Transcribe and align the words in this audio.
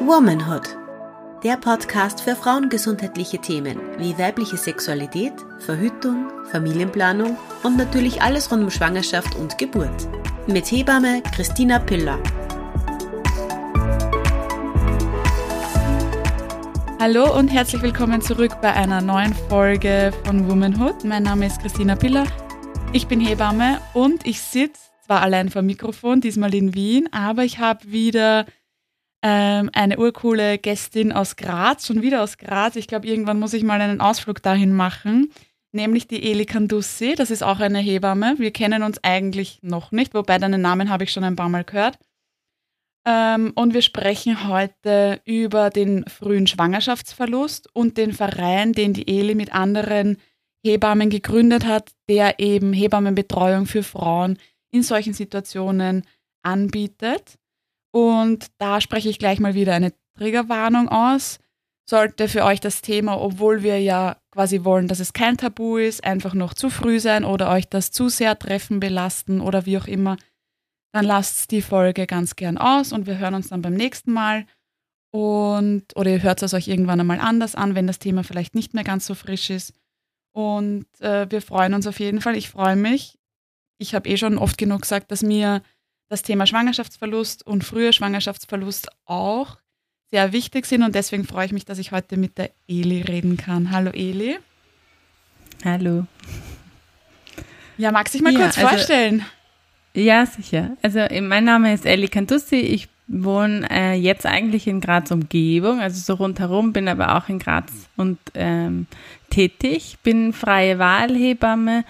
Womanhood. 0.00 0.76
Der 1.42 1.56
Podcast 1.56 2.20
für 2.20 2.36
frauengesundheitliche 2.36 3.38
Themen 3.38 3.80
wie 3.98 4.16
weibliche 4.18 4.56
Sexualität, 4.56 5.32
Verhütung, 5.58 6.30
Familienplanung 6.50 7.36
und 7.62 7.76
natürlich 7.76 8.22
alles 8.22 8.50
rund 8.50 8.62
um 8.62 8.70
Schwangerschaft 8.70 9.34
und 9.36 9.58
Geburt. 9.58 10.08
Mit 10.46 10.70
Hebamme 10.70 11.22
Christina 11.34 11.78
Piller. 11.78 12.18
Hallo 17.00 17.36
und 17.38 17.48
herzlich 17.48 17.82
willkommen 17.82 18.22
zurück 18.22 18.52
bei 18.62 18.72
einer 18.72 19.00
neuen 19.00 19.34
Folge 19.34 20.12
von 20.24 20.48
Womanhood. 20.48 21.04
Mein 21.04 21.24
Name 21.24 21.46
ist 21.46 21.60
Christina 21.60 21.94
Piller. 21.96 22.26
Ich 22.92 23.06
bin 23.06 23.20
Hebamme 23.20 23.80
und 23.92 24.26
ich 24.26 24.40
sitze 24.40 24.80
zwar 25.06 25.22
allein 25.22 25.50
vor 25.50 25.62
dem 25.62 25.66
Mikrofon, 25.66 26.20
diesmal 26.20 26.54
in 26.54 26.74
Wien, 26.74 27.08
aber 27.12 27.44
ich 27.44 27.58
habe 27.58 27.92
wieder 27.92 28.46
ähm, 29.22 29.70
eine 29.72 29.98
urcoole 29.98 30.58
Gästin 30.58 31.12
aus 31.12 31.36
Graz, 31.36 31.86
schon 31.86 32.02
wieder 32.02 32.22
aus 32.22 32.38
Graz. 32.38 32.76
Ich 32.76 32.86
glaube, 32.86 33.06
irgendwann 33.06 33.38
muss 33.38 33.54
ich 33.54 33.64
mal 33.64 33.80
einen 33.80 34.00
Ausflug 34.00 34.42
dahin 34.42 34.72
machen, 34.72 35.32
nämlich 35.72 36.06
die 36.06 36.30
Eli 36.30 36.46
Kandussi. 36.46 37.14
Das 37.14 37.30
ist 37.30 37.42
auch 37.42 37.60
eine 37.60 37.78
Hebamme. 37.78 38.34
Wir 38.38 38.50
kennen 38.50 38.82
uns 38.82 39.02
eigentlich 39.02 39.60
noch 39.62 39.92
nicht, 39.92 40.14
wobei 40.14 40.38
deinen 40.38 40.60
Namen 40.60 40.90
habe 40.90 41.04
ich 41.04 41.12
schon 41.12 41.24
ein 41.24 41.36
paar 41.36 41.48
Mal 41.48 41.64
gehört. 41.64 41.98
Ähm, 43.06 43.52
und 43.54 43.72
wir 43.72 43.82
sprechen 43.82 44.48
heute 44.48 45.20
über 45.24 45.70
den 45.70 46.04
frühen 46.08 46.46
Schwangerschaftsverlust 46.46 47.68
und 47.72 47.96
den 47.96 48.12
Verein, 48.12 48.72
den 48.72 48.92
die 48.94 49.06
Eli 49.06 49.36
mit 49.36 49.54
anderen 49.54 50.18
Hebammen 50.64 51.08
gegründet 51.08 51.64
hat, 51.64 51.92
der 52.08 52.40
eben 52.40 52.72
Hebammenbetreuung 52.72 53.66
für 53.66 53.84
Frauen 53.84 54.38
in 54.72 54.82
solchen 54.82 55.14
Situationen 55.14 56.04
anbietet. 56.42 57.38
Und 57.92 58.46
da 58.58 58.80
spreche 58.80 59.08
ich 59.08 59.18
gleich 59.18 59.40
mal 59.40 59.54
wieder 59.54 59.74
eine 59.74 59.92
Triggerwarnung 60.16 60.88
aus. 60.88 61.38
Sollte 61.88 62.28
für 62.28 62.44
euch 62.44 62.60
das 62.60 62.82
Thema, 62.82 63.20
obwohl 63.20 63.62
wir 63.62 63.80
ja 63.80 64.16
quasi 64.32 64.64
wollen, 64.64 64.88
dass 64.88 65.00
es 65.00 65.12
kein 65.12 65.36
Tabu 65.36 65.76
ist, 65.76 66.04
einfach 66.04 66.34
noch 66.34 66.52
zu 66.52 66.68
früh 66.68 66.98
sein 66.98 67.24
oder 67.24 67.50
euch 67.50 67.68
das 67.68 67.92
zu 67.92 68.08
sehr 68.08 68.38
treffen, 68.38 68.80
belasten 68.80 69.40
oder 69.40 69.66
wie 69.66 69.78
auch 69.78 69.86
immer, 69.86 70.16
dann 70.92 71.04
lasst 71.04 71.50
die 71.52 71.62
Folge 71.62 72.06
ganz 72.06 72.36
gern 72.36 72.58
aus 72.58 72.92
und 72.92 73.06
wir 73.06 73.18
hören 73.18 73.34
uns 73.34 73.48
dann 73.48 73.62
beim 73.62 73.74
nächsten 73.74 74.12
Mal. 74.12 74.46
Und, 75.12 75.84
oder 75.94 76.10
ihr 76.10 76.22
hört 76.22 76.42
es 76.42 76.54
euch 76.54 76.68
irgendwann 76.68 77.00
einmal 77.00 77.20
anders 77.20 77.54
an, 77.54 77.74
wenn 77.74 77.86
das 77.86 77.98
Thema 77.98 78.24
vielleicht 78.24 78.54
nicht 78.54 78.74
mehr 78.74 78.84
ganz 78.84 79.06
so 79.06 79.14
frisch 79.14 79.50
ist. 79.50 79.72
Und 80.32 80.86
äh, 81.00 81.30
wir 81.30 81.40
freuen 81.40 81.72
uns 81.72 81.86
auf 81.86 82.00
jeden 82.00 82.20
Fall. 82.20 82.36
Ich 82.36 82.50
freue 82.50 82.76
mich. 82.76 83.18
Ich 83.78 83.94
habe 83.94 84.08
eh 84.08 84.16
schon 84.16 84.38
oft 84.38 84.58
genug 84.58 84.82
gesagt, 84.82 85.10
dass 85.10 85.22
mir 85.22 85.62
das 86.08 86.22
Thema 86.22 86.46
Schwangerschaftsverlust 86.46 87.46
und 87.46 87.64
früher 87.64 87.92
Schwangerschaftsverlust 87.92 88.88
auch 89.06 89.58
sehr 90.10 90.32
wichtig 90.32 90.66
sind 90.66 90.82
und 90.82 90.94
deswegen 90.94 91.24
freue 91.24 91.46
ich 91.46 91.52
mich, 91.52 91.64
dass 91.64 91.78
ich 91.78 91.92
heute 91.92 92.16
mit 92.16 92.38
der 92.38 92.50
Eli 92.68 93.02
reden 93.02 93.36
kann. 93.36 93.72
Hallo 93.72 93.90
Eli. 93.90 94.38
Hallo. 95.64 96.06
Ja, 97.76 97.90
magst 97.90 98.14
du 98.14 98.18
dich 98.18 98.24
mal 98.24 98.32
ja, 98.32 98.40
kurz 98.40 98.56
also, 98.56 98.68
vorstellen? 98.68 99.24
Ja, 99.94 100.24
sicher. 100.26 100.76
Also 100.82 101.00
mein 101.22 101.44
Name 101.44 101.74
ist 101.74 101.84
Eli 101.84 102.08
Cantussi. 102.08 102.56
Ich 102.56 102.88
wohne 103.08 103.68
äh, 103.70 103.94
jetzt 103.94 104.26
eigentlich 104.26 104.66
in 104.66 104.80
Graz 104.80 105.10
Umgebung, 105.10 105.80
also 105.80 106.00
so 106.00 106.14
rundherum, 106.14 106.72
bin 106.72 106.88
aber 106.88 107.16
auch 107.16 107.28
in 107.28 107.38
Graz 107.38 107.70
und 107.96 108.18
ähm, 108.34 108.86
tätig, 109.30 109.98
bin 110.02 110.32
freie 110.32 110.78
Wahlhebamme 110.78 111.84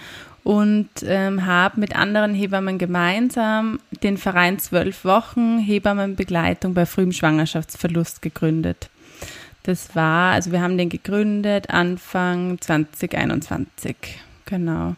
und 0.47 0.89
ähm, 1.05 1.45
habe 1.45 1.81
mit 1.81 1.97
anderen 1.97 2.33
Hebammen 2.33 2.79
gemeinsam 2.79 3.81
den 4.05 4.17
Verein 4.17 4.61
Zwölf 4.61 5.05
Wochen 5.05 5.59
Hebammenbegleitung 5.59 6.73
bei 6.73 6.87
frühem 6.87 7.11
Schwangerschaftsverlust 7.11 8.23
gegründet. 8.23 8.89
Das 9.65 9.97
war, 9.97 10.35
also 10.35 10.53
wir 10.53 10.61
haben 10.61 10.79
den 10.79 10.89
gegründet 10.89 11.71
Anfang 11.71 12.61
2021, 12.61 13.97
genau. 14.45 14.95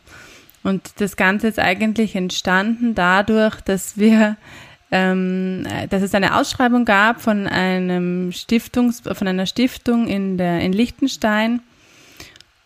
Und 0.64 1.00
das 1.00 1.16
Ganze 1.16 1.48
ist 1.48 1.58
eigentlich 1.58 2.14
entstanden 2.14 2.94
dadurch, 2.94 3.58
dass 3.62 3.96
wir, 3.96 4.36
ähm, 4.90 5.66
dass 5.88 6.02
es 6.02 6.14
eine 6.14 6.36
Ausschreibung 6.36 6.84
gab 6.84 7.22
von 7.22 7.46
einem 7.46 8.32
Stiftungs, 8.32 9.00
von 9.00 9.26
einer 9.26 9.46
Stiftung 9.46 10.08
in 10.08 10.36
der 10.36 10.60
in 10.60 10.74
Liechtenstein 10.74 11.62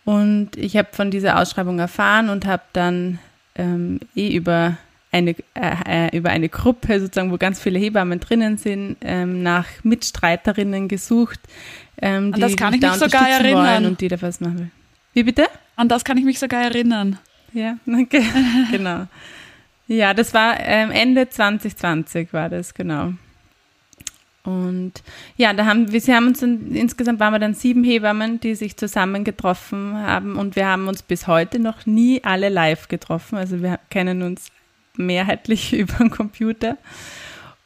und 0.05 0.51
ich 0.55 0.77
habe 0.77 0.89
von 0.91 1.11
dieser 1.11 1.39
Ausschreibung 1.39 1.79
erfahren 1.79 2.29
und 2.29 2.45
habe 2.45 2.63
dann 2.73 3.19
ähm, 3.55 3.99
eh 4.15 4.35
über 4.35 4.77
eine, 5.11 5.35
äh, 5.53 6.07
äh, 6.07 6.17
über 6.17 6.31
eine 6.31 6.49
Gruppe, 6.49 6.99
sozusagen, 6.99 7.31
wo 7.31 7.37
ganz 7.37 7.61
viele 7.61 7.79
Hebammen 7.79 8.19
drinnen 8.19 8.57
sind, 8.57 8.97
ähm, 9.01 9.43
nach 9.43 9.67
Mitstreiterinnen 9.83 10.87
gesucht, 10.87 11.39
ähm, 12.01 12.33
die 12.33 12.41
das 12.41 12.55
kann 12.55 12.73
ich 12.73 12.81
mich 12.81 12.91
sogar 12.93 13.29
erinnern. 13.29 13.85
und 13.85 14.01
die 14.01 14.07
da 14.07 14.21
was 14.21 14.41
machen 14.41 14.59
will. 14.59 14.71
Wie 15.13 15.23
bitte? 15.23 15.45
An 15.75 15.87
das 15.87 16.03
kann 16.03 16.17
ich 16.17 16.25
mich 16.25 16.39
sogar 16.39 16.63
erinnern. 16.63 17.19
Ja, 17.53 17.77
okay. 17.87 18.23
genau. 18.71 19.07
Ja, 19.87 20.13
das 20.13 20.33
war 20.33 20.59
ähm, 20.59 20.91
Ende 20.91 21.29
2020 21.29 22.33
war 22.33 22.49
das, 22.49 22.73
genau. 22.73 23.13
Und 24.45 24.91
ja, 25.37 25.53
da 25.53 25.65
haben 25.65 25.91
wir, 25.91 26.01
sie 26.01 26.13
haben 26.13 26.27
uns 26.27 26.41
dann, 26.41 26.71
insgesamt 26.73 27.19
waren 27.21 27.33
wir 27.33 27.39
dann 27.39 27.53
sieben 27.53 27.83
Hebammen, 27.83 28.41
die 28.41 28.55
sich 28.55 28.75
zusammen 28.75 29.23
getroffen 29.23 29.97
haben 29.97 30.35
und 30.35 30.57
wir 30.57 30.67
haben 30.67 30.89
uns 30.89 31.01
bis 31.01 31.27
heute 31.27 31.59
noch 31.59 31.85
nie 31.85 32.21
alle 32.23 32.49
live 32.49 32.89
getroffen. 32.89 33.37
Also 33.37 33.61
wir 33.61 33.79
kennen 33.89 34.21
uns 34.21 34.47
mehrheitlich 34.97 35.73
über 35.77 35.95
den 35.95 36.09
Computer 36.09 36.77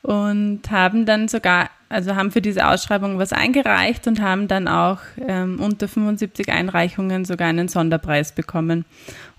und 0.03 0.69
haben 0.69 1.05
dann 1.05 1.27
sogar, 1.27 1.69
also 1.90 2.16
haben 2.16 2.31
für 2.31 2.42
diese 2.42 2.68
Ausschreibung 2.68 3.18
was 3.18 3.31
eingereicht 3.31 4.08
und 4.08 4.22
haben 4.22 4.48
dann 4.48 4.68
auch 4.68 5.00
ähm, 5.25 5.59
unter 5.59 5.88
75 5.88 6.50
Einreichungen 6.50 7.24
sogar 7.24 7.48
einen 7.48 7.70
Sonderpreis 7.70 8.34
bekommen 8.34 8.84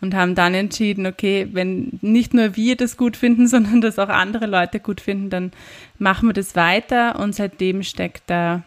und 0.00 0.14
haben 0.14 0.34
dann 0.34 0.54
entschieden, 0.54 1.06
okay, 1.06 1.48
wenn 1.52 1.98
nicht 2.00 2.32
nur 2.32 2.56
wir 2.56 2.76
das 2.76 2.96
gut 2.96 3.16
finden, 3.16 3.46
sondern 3.48 3.80
das 3.80 3.98
auch 3.98 4.08
andere 4.08 4.46
Leute 4.46 4.80
gut 4.80 5.00
finden, 5.00 5.28
dann 5.30 5.52
machen 5.98 6.28
wir 6.28 6.32
das 6.32 6.56
weiter 6.56 7.18
und 7.18 7.34
seitdem 7.34 7.82
steckt 7.82 8.22
da 8.28 8.62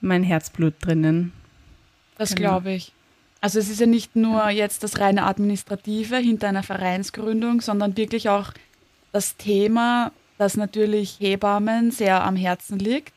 mein 0.00 0.22
Herzblut 0.22 0.74
drinnen. 0.80 1.32
Das 2.16 2.34
genau. 2.34 2.50
glaube 2.50 2.72
ich. 2.72 2.92
Also 3.42 3.58
es 3.58 3.68
ist 3.68 3.80
ja 3.80 3.86
nicht 3.86 4.16
nur 4.16 4.48
jetzt 4.48 4.82
das 4.82 4.98
reine 4.98 5.24
Administrative 5.24 6.16
hinter 6.16 6.48
einer 6.48 6.62
Vereinsgründung, 6.62 7.60
sondern 7.60 7.96
wirklich 7.96 8.30
auch 8.30 8.52
das 9.12 9.36
Thema 9.36 10.12
das 10.38 10.56
natürlich 10.56 11.18
Hebammen 11.20 11.90
sehr 11.90 12.24
am 12.24 12.36
Herzen 12.36 12.78
liegt. 12.78 13.12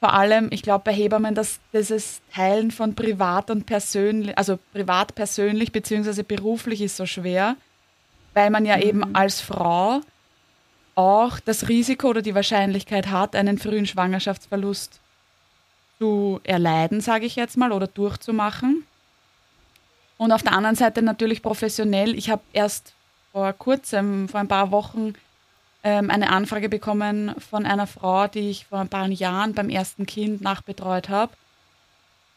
Vor 0.00 0.12
allem, 0.12 0.48
ich 0.50 0.62
glaube 0.62 0.84
bei 0.84 0.92
Hebammen, 0.92 1.34
dass 1.34 1.60
dieses 1.72 2.20
Teilen 2.32 2.70
von 2.70 2.94
privat 2.94 3.50
und 3.50 3.64
persönlich, 3.64 4.36
also 4.36 4.58
privat 4.72 5.14
persönlich 5.14 5.72
beziehungsweise 5.72 6.24
beruflich 6.24 6.82
ist 6.82 6.96
so 6.96 7.06
schwer, 7.06 7.56
weil 8.34 8.50
man 8.50 8.66
ja 8.66 8.76
mhm. 8.76 8.82
eben 8.82 9.14
als 9.14 9.40
Frau 9.40 10.00
auch 10.94 11.40
das 11.40 11.68
Risiko 11.68 12.08
oder 12.08 12.22
die 12.22 12.34
Wahrscheinlichkeit 12.34 13.08
hat, 13.10 13.34
einen 13.34 13.58
frühen 13.58 13.86
Schwangerschaftsverlust 13.86 15.00
zu 15.98 16.40
erleiden, 16.44 17.00
sage 17.00 17.26
ich 17.26 17.36
jetzt 17.36 17.56
mal, 17.56 17.72
oder 17.72 17.86
durchzumachen. 17.86 18.86
Und 20.16 20.32
auf 20.32 20.42
der 20.42 20.52
anderen 20.52 20.76
Seite 20.76 21.02
natürlich 21.02 21.42
professionell. 21.42 22.14
Ich 22.14 22.30
habe 22.30 22.42
erst 22.52 22.94
vor 23.32 23.52
kurzem, 23.52 24.28
vor 24.28 24.40
ein 24.40 24.48
paar 24.48 24.70
Wochen, 24.70 25.14
ähm, 25.84 26.10
eine 26.10 26.30
Anfrage 26.30 26.68
bekommen 26.68 27.34
von 27.38 27.66
einer 27.66 27.86
Frau, 27.86 28.26
die 28.26 28.50
ich 28.50 28.66
vor 28.66 28.80
ein 28.80 28.88
paar 28.88 29.06
Jahren 29.08 29.52
beim 29.52 29.68
ersten 29.68 30.06
Kind 30.06 30.40
nachbetreut 30.40 31.10
habe, 31.10 31.32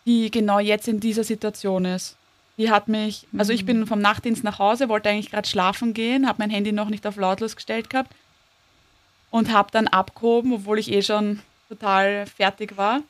die 0.05 0.29
genau 0.29 0.59
jetzt 0.59 0.87
in 0.87 0.99
dieser 0.99 1.23
Situation 1.23 1.85
ist. 1.85 2.17
Die 2.57 2.69
hat 2.69 2.87
mich, 2.89 3.25
also 3.37 3.53
ich 3.53 3.63
mhm. 3.63 3.67
bin 3.67 3.87
vom 3.87 3.99
Nachtdienst 3.99 4.43
nach 4.43 4.59
Hause, 4.59 4.89
wollte 4.89 5.09
eigentlich 5.09 5.31
gerade 5.31 5.47
schlafen 5.47 5.93
gehen, 5.93 6.27
habe 6.27 6.39
mein 6.39 6.49
Handy 6.49 6.73
noch 6.73 6.89
nicht 6.89 7.07
auf 7.07 7.15
lautlos 7.15 7.55
gestellt 7.55 7.89
gehabt 7.89 8.11
und 9.31 9.51
habe 9.51 9.71
dann 9.71 9.87
abgehoben, 9.87 10.53
obwohl 10.53 10.79
ich 10.79 10.91
eh 10.91 11.01
schon 11.01 11.39
total 11.69 12.25
fertig 12.25 12.77
war. 12.77 13.01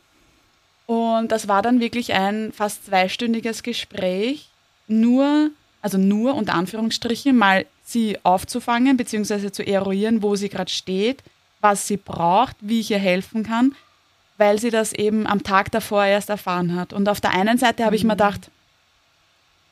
Und 0.85 1.31
das 1.31 1.47
war 1.47 1.61
dann 1.61 1.79
wirklich 1.79 2.13
ein 2.13 2.53
fast 2.53 2.85
zweistündiges 2.85 3.63
Gespräch, 3.63 4.49
nur, 4.87 5.49
also 5.81 5.97
nur 5.97 6.35
unter 6.35 6.53
Anführungsstrichen, 6.53 7.35
mal 7.35 7.65
sie 7.87 8.17
aufzufangen 8.23 8.97
bzw. 8.97 9.51
zu 9.51 9.65
eruieren, 9.65 10.21
wo 10.21 10.35
sie 10.35 10.49
gerade 10.49 10.69
steht, 10.69 11.23
was 11.61 11.87
sie 11.87 11.97
braucht, 11.97 12.57
wie 12.59 12.81
ich 12.81 12.91
ihr 12.91 12.99
helfen 12.99 13.43
kann, 13.43 13.75
weil 14.37 14.59
sie 14.59 14.69
das 14.69 14.91
eben 14.91 15.25
am 15.25 15.41
Tag 15.41 15.71
davor 15.71 16.05
erst 16.05 16.29
erfahren 16.29 16.75
hat. 16.75 16.91
Und 16.91 17.07
auf 17.07 17.21
der 17.21 17.31
einen 17.31 17.57
Seite 17.57 17.85
habe 17.85 17.95
ich 17.95 18.03
mir 18.03 18.13
mhm. 18.13 18.17
gedacht, 18.17 18.51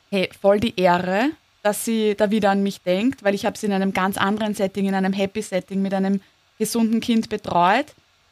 hey, 0.10 0.30
voll 0.42 0.62
die 0.62 0.80
Ehre, 0.80 1.32
dass 1.62 1.84
sie 1.84 2.16
da 2.16 2.32
wieder 2.32 2.52
an 2.52 2.64
mich 2.64 2.82
denkt, 2.82 3.22
weil 3.24 3.36
ich 3.36 3.46
habe 3.46 3.58
sie 3.58 3.66
in 3.66 3.74
einem 3.74 3.92
ganz 3.92 4.18
anderen 4.18 4.54
Setting, 4.54 4.86
in 4.86 4.96
einem 4.96 5.14
Happy 5.14 5.42
Setting 5.42 5.82
mit 5.82 5.94
einem 5.94 6.22
gesunden 6.58 7.02
Kind 7.02 7.28
betreut. 7.28 7.88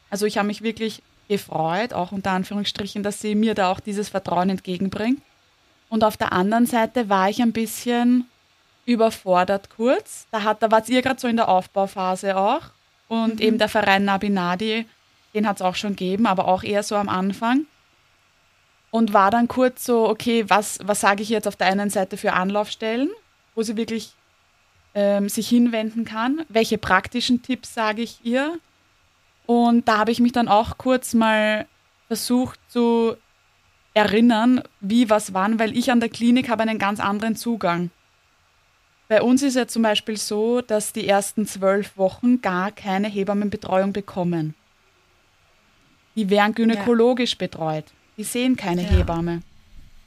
Also 0.09 0.25
ich 0.25 0.37
habe 0.37 0.47
mich 0.47 0.61
wirklich 0.61 1.01
gefreut, 1.27 1.93
auch 1.93 2.13
unter 2.13 2.31
Anführungsstrichen, 2.31 3.03
dass 3.03 3.19
sie 3.19 3.35
mir 3.35 3.53
da 3.53 3.69
auch 3.69 3.81
dieses 3.81 4.09
Vertrauen 4.09 4.49
entgegenbringt. 4.49 5.21
Und 5.89 6.05
auf 6.05 6.15
der 6.15 6.31
anderen 6.31 6.67
Seite 6.67 7.09
war 7.09 7.29
ich 7.29 7.41
ein 7.41 7.51
bisschen 7.51 8.27
überfordert 8.85 9.69
kurz. 9.69 10.27
Da, 10.31 10.43
hat, 10.43 10.61
da 10.61 10.71
war 10.71 10.87
ihr 10.87 11.01
gerade 11.01 11.19
so 11.19 11.27
in 11.27 11.37
der 11.37 11.49
Aufbauphase 11.49 12.37
auch. 12.37 12.61
Und 13.07 13.35
mhm. 13.35 13.41
eben 13.41 13.57
der 13.57 13.69
Verein 13.69 14.05
Nabinadi 14.05 14.85
den 15.33 15.47
hat 15.47 15.57
es 15.57 15.61
auch 15.61 15.75
schon 15.75 15.91
gegeben, 15.91 16.25
aber 16.25 16.47
auch 16.47 16.63
eher 16.63 16.83
so 16.83 16.95
am 16.95 17.09
Anfang. 17.09 17.65
Und 18.91 19.13
war 19.13 19.31
dann 19.31 19.47
kurz 19.47 19.85
so, 19.85 20.07
okay, 20.07 20.45
was, 20.49 20.79
was 20.83 21.01
sage 21.01 21.23
ich 21.23 21.29
jetzt 21.29 21.47
auf 21.47 21.55
der 21.55 21.67
einen 21.67 21.89
Seite 21.89 22.17
für 22.17 22.33
Anlaufstellen, 22.33 23.09
wo 23.55 23.63
sie 23.63 23.75
wirklich 23.75 24.13
ähm, 24.93 25.29
sich 25.29 25.47
hinwenden 25.49 26.05
kann? 26.05 26.45
Welche 26.49 26.77
praktischen 26.77 27.41
Tipps 27.41 27.73
sage 27.73 28.03
ich 28.03 28.23
ihr? 28.23 28.59
Und 29.47 29.87
da 29.87 29.97
habe 29.97 30.11
ich 30.11 30.19
mich 30.19 30.31
dann 30.31 30.47
auch 30.47 30.77
kurz 30.77 31.15
mal 31.15 31.65
versucht 32.07 32.59
zu 32.67 33.17
erinnern, 33.95 34.61
wie 34.79 35.09
was 35.09 35.33
wann, 35.33 35.57
weil 35.57 35.75
ich 35.75 35.91
an 35.91 35.99
der 35.99 36.09
Klinik 36.09 36.49
habe 36.49 36.61
einen 36.63 36.79
ganz 36.79 36.99
anderen 36.99 37.35
Zugang. 37.35 37.89
Bei 39.07 39.21
uns 39.21 39.43
ist 39.43 39.55
ja 39.55 39.67
zum 39.67 39.83
Beispiel 39.83 40.17
so, 40.17 40.61
dass 40.61 40.93
die 40.93 41.07
ersten 41.07 41.45
zwölf 41.45 41.97
Wochen 41.97 42.41
gar 42.41 42.71
keine 42.71 43.07
Hebammenbetreuung 43.07 43.93
bekommen. 43.93 44.55
Die 46.15 46.29
werden 46.29 46.55
gynäkologisch 46.55 47.31
ja. 47.33 47.37
betreut. 47.39 47.85
Die 48.17 48.23
sehen 48.23 48.55
keine 48.55 48.83
ja. 48.83 48.89
Hebamme. 48.89 49.41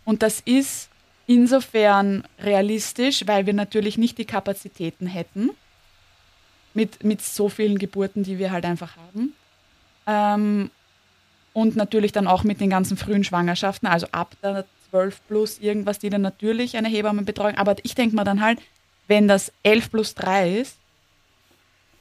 Und 0.04 0.22
das 0.22 0.40
ist 0.40 0.88
insofern 1.26 2.24
realistisch, 2.38 3.26
weil 3.26 3.46
wir 3.46 3.52
natürlich 3.52 3.98
nicht 3.98 4.18
die 4.18 4.24
Kapazitäten 4.24 5.06
hätten 5.06 5.50
mit, 6.74 7.02
mit 7.02 7.22
so 7.22 7.48
vielen 7.48 7.78
Geburten, 7.78 8.22
die 8.22 8.38
wir 8.38 8.52
halt 8.52 8.64
einfach 8.64 8.96
haben. 8.96 9.34
Ähm, 10.06 10.70
und 11.52 11.74
natürlich 11.74 12.12
dann 12.12 12.26
auch 12.26 12.44
mit 12.44 12.60
den 12.60 12.70
ganzen 12.70 12.96
frühen 12.96 13.24
Schwangerschaften, 13.24 13.88
also 13.88 14.06
ab 14.12 14.36
der 14.42 14.66
12 14.90 15.20
plus 15.26 15.58
irgendwas, 15.58 15.98
die 15.98 16.10
dann 16.10 16.22
natürlich 16.22 16.76
eine 16.76 16.88
Hebammenbetreuung. 16.88 17.56
Aber 17.56 17.76
ich 17.82 17.94
denke 17.94 18.14
mir 18.14 18.24
dann 18.24 18.40
halt, 18.40 18.60
wenn 19.08 19.28
das 19.28 19.52
11 19.62 19.90
plus 19.90 20.14
3 20.14 20.58
ist, 20.58 20.76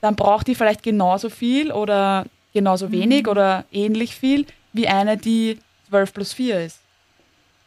dann 0.02 0.16
braucht 0.16 0.48
die 0.48 0.56
vielleicht 0.56 0.84
genauso 0.84 1.30
viel 1.30 1.72
oder 1.72 2.26
genauso 2.54 2.92
wenig 2.92 3.24
mhm. 3.24 3.30
oder 3.30 3.66
ähnlich 3.72 4.16
viel 4.16 4.46
wie 4.74 4.88
eine, 4.88 5.18
die 5.18 5.60
12 5.90 6.14
plus 6.14 6.34
4 6.34 6.66
ist. 6.66 6.80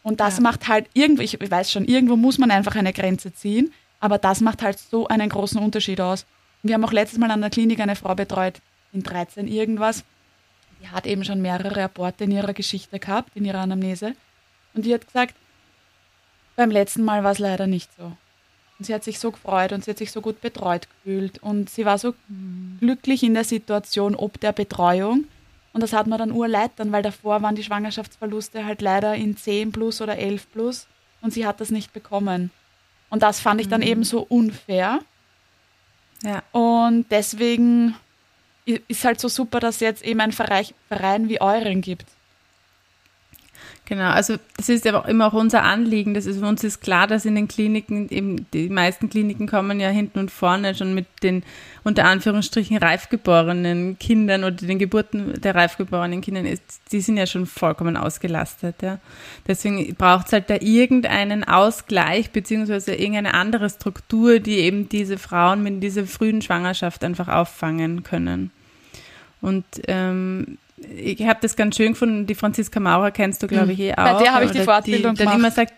Und 0.02 0.20
das 0.20 0.36
ja. 0.36 0.42
macht 0.42 0.68
halt 0.68 0.86
irgendwo, 0.94 1.22
ich 1.22 1.38
weiß 1.38 1.70
schon, 1.70 1.84
irgendwo 1.84 2.16
muss 2.16 2.38
man 2.38 2.50
einfach 2.50 2.76
eine 2.76 2.92
Grenze 2.92 3.32
ziehen, 3.32 3.72
aber 4.00 4.18
das 4.18 4.40
macht 4.40 4.62
halt 4.62 4.78
so 4.78 5.08
einen 5.08 5.28
großen 5.28 5.60
Unterschied 5.60 6.00
aus. 6.00 6.24
Wir 6.62 6.74
haben 6.74 6.84
auch 6.84 6.92
letztes 6.92 7.18
Mal 7.18 7.30
an 7.30 7.40
der 7.40 7.50
Klinik 7.50 7.80
eine 7.80 7.96
Frau 7.96 8.14
betreut, 8.14 8.60
in 8.92 9.02
13 9.02 9.48
irgendwas, 9.48 10.04
die 10.80 10.88
hat 10.88 11.06
eben 11.06 11.24
schon 11.24 11.42
mehrere 11.42 11.84
Aborte 11.84 12.24
in 12.24 12.30
ihrer 12.30 12.54
Geschichte 12.54 12.98
gehabt, 12.98 13.30
in 13.34 13.44
ihrer 13.44 13.60
Anamnese. 13.60 14.14
Und 14.74 14.84
die 14.84 14.94
hat 14.94 15.06
gesagt, 15.06 15.34
beim 16.56 16.70
letzten 16.70 17.04
Mal 17.04 17.24
war 17.24 17.32
es 17.32 17.38
leider 17.38 17.66
nicht 17.66 17.90
so. 17.96 18.12
Und 18.78 18.84
sie 18.84 18.94
hat 18.94 19.02
sich 19.02 19.18
so 19.18 19.32
gefreut 19.32 19.72
und 19.72 19.84
sie 19.84 19.90
hat 19.90 19.98
sich 19.98 20.12
so 20.12 20.20
gut 20.20 20.40
betreut 20.40 20.88
gefühlt. 20.88 21.42
Und 21.42 21.68
sie 21.68 21.84
war 21.84 21.98
so 21.98 22.14
glücklich 22.80 23.22
in 23.22 23.34
der 23.34 23.44
Situation 23.44 24.14
ob 24.14 24.40
der 24.40 24.52
Betreuung. 24.52 25.24
Und 25.72 25.82
das 25.82 25.92
hat 25.92 26.06
mir 26.06 26.18
dann 26.18 26.32
urleid 26.32 26.72
dann, 26.76 26.92
weil 26.92 27.02
davor 27.02 27.42
waren 27.42 27.54
die 27.54 27.62
Schwangerschaftsverluste 27.62 28.64
halt 28.64 28.80
leider 28.80 29.14
in 29.14 29.36
10 29.36 29.72
plus 29.72 30.00
oder 30.00 30.16
11 30.16 30.50
plus 30.52 30.86
und 31.20 31.32
sie 31.32 31.46
hat 31.46 31.60
das 31.60 31.70
nicht 31.70 31.92
bekommen. 31.92 32.50
Und 33.10 33.22
das 33.22 33.40
fand 33.40 33.60
ich 33.60 33.68
dann 33.68 33.80
mhm. 33.80 33.86
eben 33.86 34.04
so 34.04 34.20
unfair. 34.20 35.00
Ja. 36.22 36.42
Und 36.52 37.06
deswegen 37.10 37.94
ist 38.64 39.04
halt 39.04 39.20
so 39.20 39.28
super, 39.28 39.60
dass 39.60 39.76
es 39.76 39.80
jetzt 39.80 40.04
eben 40.04 40.20
ein 40.20 40.32
Verein 40.32 41.28
wie 41.28 41.40
euren 41.40 41.80
gibt. 41.80 42.06
Genau, 43.88 44.10
also 44.10 44.34
das 44.58 44.68
ist 44.68 44.84
ja 44.84 45.00
auch 45.00 45.06
immer 45.06 45.28
auch 45.28 45.32
unser 45.32 45.62
Anliegen. 45.62 46.12
Das 46.12 46.26
ist, 46.26 46.42
uns 46.42 46.62
ist 46.62 46.82
klar, 46.82 47.06
dass 47.06 47.24
in 47.24 47.34
den 47.34 47.48
Kliniken, 47.48 48.10
eben 48.10 48.44
die 48.52 48.68
meisten 48.68 49.08
Kliniken 49.08 49.48
kommen 49.48 49.80
ja 49.80 49.88
hinten 49.88 50.18
und 50.18 50.30
vorne 50.30 50.74
schon 50.74 50.94
mit 50.94 51.06
den 51.22 51.42
unter 51.84 52.04
Anführungsstrichen 52.04 52.76
reifgeborenen 52.76 53.98
Kindern 53.98 54.44
oder 54.44 54.56
den 54.56 54.78
Geburten 54.78 55.40
der 55.40 55.54
reifgeborenen 55.54 56.20
Kinder, 56.20 56.42
die 56.92 57.00
sind 57.00 57.16
ja 57.16 57.26
schon 57.26 57.46
vollkommen 57.46 57.96
ausgelastet. 57.96 58.82
Ja. 58.82 58.98
Deswegen 59.46 59.94
braucht 59.94 60.26
es 60.26 60.34
halt 60.34 60.50
da 60.50 60.56
irgendeinen 60.60 61.44
Ausgleich 61.44 62.30
beziehungsweise 62.30 62.94
irgendeine 62.94 63.32
andere 63.32 63.70
Struktur, 63.70 64.38
die 64.38 64.58
eben 64.58 64.90
diese 64.90 65.16
Frauen 65.16 65.62
mit 65.62 65.82
dieser 65.82 66.04
frühen 66.04 66.42
Schwangerschaft 66.42 67.04
einfach 67.04 67.28
auffangen 67.28 68.02
können. 68.02 68.50
Und 69.40 69.64
ähm, 69.86 70.58
ich 70.96 71.26
habe 71.26 71.38
das 71.42 71.56
ganz 71.56 71.76
schön 71.76 71.92
gefunden, 71.92 72.26
die 72.26 72.34
Franziska 72.34 72.80
Maurer 72.80 73.10
kennst 73.10 73.42
du, 73.42 73.46
glaube 73.46 73.72
ich, 73.72 73.80
eh 73.80 73.92
auch. 73.92 73.96
Bei 73.96 74.22
der 74.22 74.34
habe 74.34 74.44
ich 74.44 74.52
die 74.52 74.60
Fortbildung 74.60 75.14
die, 75.14 75.18
gemacht. 75.18 75.34
Dann 75.34 75.40
immer 75.40 75.50
sagt, 75.50 75.74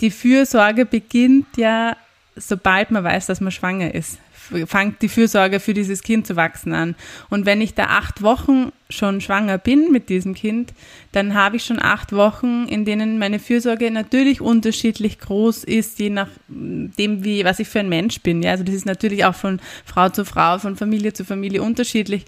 die 0.00 0.10
Fürsorge 0.10 0.86
beginnt 0.86 1.46
ja, 1.56 1.96
sobald 2.36 2.90
man 2.90 3.04
weiß, 3.04 3.26
dass 3.26 3.40
man 3.40 3.52
schwanger 3.52 3.94
ist. 3.94 4.18
Fangt 4.66 5.00
die 5.00 5.08
Fürsorge 5.08 5.60
für 5.60 5.74
dieses 5.74 6.02
Kind 6.02 6.26
zu 6.26 6.34
wachsen 6.34 6.72
an. 6.72 6.96
Und 7.28 7.46
wenn 7.46 7.60
ich 7.60 7.74
da 7.74 7.84
acht 7.84 8.22
Wochen 8.22 8.72
schon 8.88 9.20
schwanger 9.20 9.58
bin 9.58 9.92
mit 9.92 10.08
diesem 10.08 10.34
Kind, 10.34 10.72
dann 11.12 11.34
habe 11.34 11.56
ich 11.56 11.64
schon 11.64 11.80
acht 11.80 12.12
Wochen, 12.12 12.66
in 12.66 12.84
denen 12.84 13.20
meine 13.20 13.38
Fürsorge 13.38 13.92
natürlich 13.92 14.40
unterschiedlich 14.40 15.20
groß 15.20 15.62
ist, 15.62 16.00
je 16.00 16.10
nachdem, 16.10 17.22
wie, 17.22 17.44
was 17.44 17.60
ich 17.60 17.68
für 17.68 17.78
ein 17.78 17.88
Mensch 17.88 18.22
bin. 18.22 18.42
Ja, 18.42 18.50
also 18.52 18.64
das 18.64 18.74
ist 18.74 18.86
natürlich 18.86 19.24
auch 19.24 19.36
von 19.36 19.60
Frau 19.84 20.08
zu 20.08 20.24
Frau, 20.24 20.58
von 20.58 20.74
Familie 20.74 21.12
zu 21.12 21.24
Familie 21.24 21.62
unterschiedlich. 21.62 22.24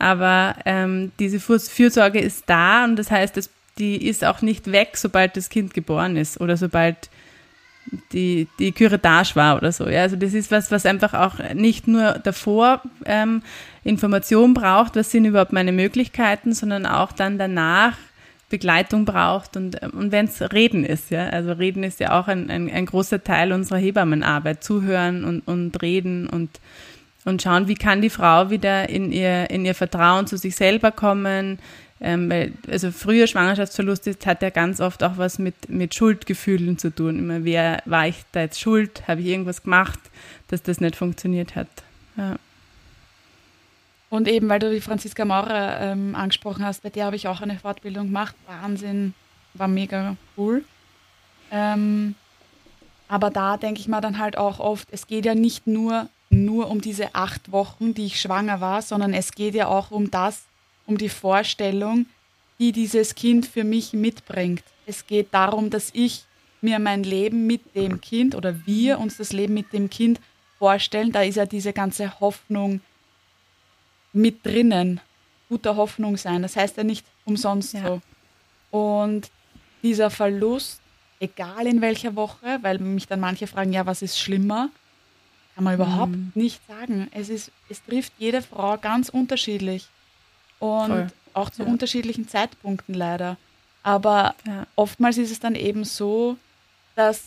Aber 0.00 0.56
ähm, 0.64 1.12
diese 1.18 1.40
Fürsorge 1.40 2.20
ist 2.20 2.44
da 2.46 2.84
und 2.84 2.96
das 2.96 3.10
heißt, 3.10 3.36
dass 3.36 3.50
die 3.78 4.06
ist 4.08 4.24
auch 4.24 4.42
nicht 4.42 4.72
weg, 4.72 4.96
sobald 4.96 5.36
das 5.36 5.48
Kind 5.48 5.74
geboren 5.74 6.16
ist 6.16 6.40
oder 6.40 6.56
sobald 6.56 7.08
die, 8.12 8.46
die 8.58 8.72
Curettage 8.72 9.34
war 9.34 9.56
oder 9.56 9.72
so. 9.72 9.88
Ja, 9.88 10.02
also 10.02 10.16
das 10.16 10.34
ist 10.34 10.50
was, 10.50 10.70
was 10.70 10.86
einfach 10.86 11.14
auch 11.14 11.38
nicht 11.54 11.88
nur 11.88 12.12
davor 12.22 12.82
ähm, 13.04 13.42
Information 13.84 14.54
braucht, 14.54 14.96
was 14.96 15.10
sind 15.10 15.24
überhaupt 15.24 15.52
meine 15.52 15.72
Möglichkeiten, 15.72 16.52
sondern 16.52 16.86
auch 16.86 17.12
dann 17.12 17.38
danach 17.38 17.96
Begleitung 18.48 19.04
braucht 19.04 19.56
und, 19.56 19.80
und 19.94 20.10
wenn 20.10 20.26
es 20.26 20.42
Reden 20.52 20.84
ist, 20.84 21.10
ja, 21.10 21.28
also 21.28 21.52
Reden 21.52 21.84
ist 21.84 22.00
ja 22.00 22.20
auch 22.20 22.26
ein, 22.26 22.50
ein, 22.50 22.68
ein 22.68 22.84
großer 22.84 23.22
Teil 23.22 23.52
unserer 23.52 23.78
Hebammenarbeit, 23.78 24.64
zuhören 24.64 25.24
und, 25.24 25.46
und 25.46 25.80
reden 25.82 26.28
und 26.28 26.50
und 27.24 27.42
schauen, 27.42 27.68
wie 27.68 27.74
kann 27.74 28.00
die 28.00 28.10
Frau 28.10 28.50
wieder 28.50 28.88
in 28.88 29.12
ihr, 29.12 29.50
in 29.50 29.64
ihr 29.64 29.74
Vertrauen 29.74 30.26
zu 30.26 30.36
sich 30.36 30.56
selber 30.56 30.90
kommen. 30.90 31.58
Ähm, 32.02 32.30
weil, 32.30 32.52
also 32.70 32.90
früher 32.90 33.26
Schwangerschaftsverlust 33.26 34.06
ist, 34.06 34.26
hat 34.26 34.40
ja 34.40 34.48
ganz 34.48 34.80
oft 34.80 35.02
auch 35.04 35.18
was 35.18 35.38
mit, 35.38 35.68
mit 35.68 35.94
Schuldgefühlen 35.94 36.78
zu 36.78 36.94
tun. 36.94 37.18
Immer, 37.18 37.44
wer 37.44 37.82
war 37.84 38.08
ich 38.08 38.16
da 38.32 38.40
jetzt 38.40 38.58
schuld? 38.58 39.06
Habe 39.06 39.20
ich 39.20 39.26
irgendwas 39.26 39.62
gemacht, 39.62 40.00
dass 40.48 40.62
das 40.62 40.80
nicht 40.80 40.96
funktioniert 40.96 41.56
hat? 41.56 41.68
Ja. 42.16 42.36
Und 44.08 44.26
eben, 44.28 44.48
weil 44.48 44.58
du 44.58 44.70
die 44.70 44.80
Franziska 44.80 45.24
Maurer 45.24 45.78
ähm, 45.80 46.14
angesprochen 46.14 46.64
hast, 46.64 46.82
bei 46.82 46.90
der 46.90 47.04
habe 47.04 47.16
ich 47.16 47.28
auch 47.28 47.42
eine 47.42 47.58
Fortbildung 47.58 48.06
gemacht. 48.06 48.34
Wahnsinn, 48.46 49.14
war 49.54 49.68
mega 49.68 50.16
cool. 50.38 50.64
Ähm, 51.52 52.14
aber 53.08 53.30
da 53.30 53.56
denke 53.56 53.80
ich 53.80 53.88
mir 53.88 54.00
dann 54.00 54.18
halt 54.18 54.38
auch 54.38 54.58
oft, 54.58 54.88
es 54.90 55.06
geht 55.06 55.26
ja 55.26 55.34
nicht 55.34 55.66
nur 55.66 56.08
nur 56.30 56.70
um 56.70 56.80
diese 56.80 57.14
acht 57.14 57.52
Wochen, 57.52 57.92
die 57.92 58.06
ich 58.06 58.20
schwanger 58.20 58.60
war, 58.60 58.82
sondern 58.82 59.12
es 59.12 59.32
geht 59.32 59.54
ja 59.54 59.66
auch 59.66 59.90
um 59.90 60.10
das, 60.10 60.44
um 60.86 60.96
die 60.96 61.08
Vorstellung, 61.08 62.06
die 62.58 62.72
dieses 62.72 63.14
Kind 63.14 63.46
für 63.46 63.64
mich 63.64 63.92
mitbringt. 63.92 64.62
Es 64.86 65.06
geht 65.06 65.34
darum, 65.34 65.70
dass 65.70 65.90
ich 65.92 66.24
mir 66.60 66.78
mein 66.78 67.02
Leben 67.02 67.46
mit 67.46 67.74
dem 67.74 68.00
Kind 68.00 68.34
oder 68.34 68.66
wir 68.66 68.98
uns 68.98 69.16
das 69.16 69.32
Leben 69.32 69.54
mit 69.54 69.72
dem 69.72 69.90
Kind 69.90 70.20
vorstellen. 70.58 71.12
Da 71.12 71.22
ist 71.22 71.36
ja 71.36 71.46
diese 71.46 71.72
ganze 71.72 72.20
Hoffnung 72.20 72.80
mit 74.12 74.44
drinnen. 74.44 75.00
Guter 75.48 75.76
Hoffnung 75.76 76.16
sein. 76.16 76.42
Das 76.42 76.54
heißt 76.54 76.76
ja 76.76 76.84
nicht 76.84 77.04
umsonst 77.24 77.74
ja. 77.74 77.86
so. 77.86 78.00
Und 78.70 79.30
dieser 79.82 80.10
Verlust, 80.10 80.80
egal 81.18 81.66
in 81.66 81.80
welcher 81.80 82.14
Woche, 82.14 82.58
weil 82.62 82.78
mich 82.78 83.08
dann 83.08 83.20
manche 83.20 83.46
fragen, 83.46 83.72
ja, 83.72 83.84
was 83.86 84.02
ist 84.02 84.18
schlimmer? 84.18 84.70
Kann 85.60 85.64
man 85.64 85.74
überhaupt 85.74 86.12
mhm. 86.12 86.32
nicht 86.34 86.66
sagen. 86.66 87.08
Es, 87.12 87.28
ist, 87.28 87.52
es 87.68 87.84
trifft 87.84 88.14
jede 88.16 88.40
Frau 88.40 88.78
ganz 88.78 89.10
unterschiedlich. 89.10 89.88
Und 90.58 90.86
Voll. 90.86 91.06
auch 91.34 91.50
zu 91.50 91.64
ja. 91.64 91.68
unterschiedlichen 91.68 92.26
Zeitpunkten 92.26 92.94
leider. 92.94 93.36
Aber 93.82 94.34
ja. 94.46 94.66
oftmals 94.74 95.18
ist 95.18 95.30
es 95.30 95.38
dann 95.38 95.54
eben 95.54 95.84
so, 95.84 96.38
dass 96.96 97.20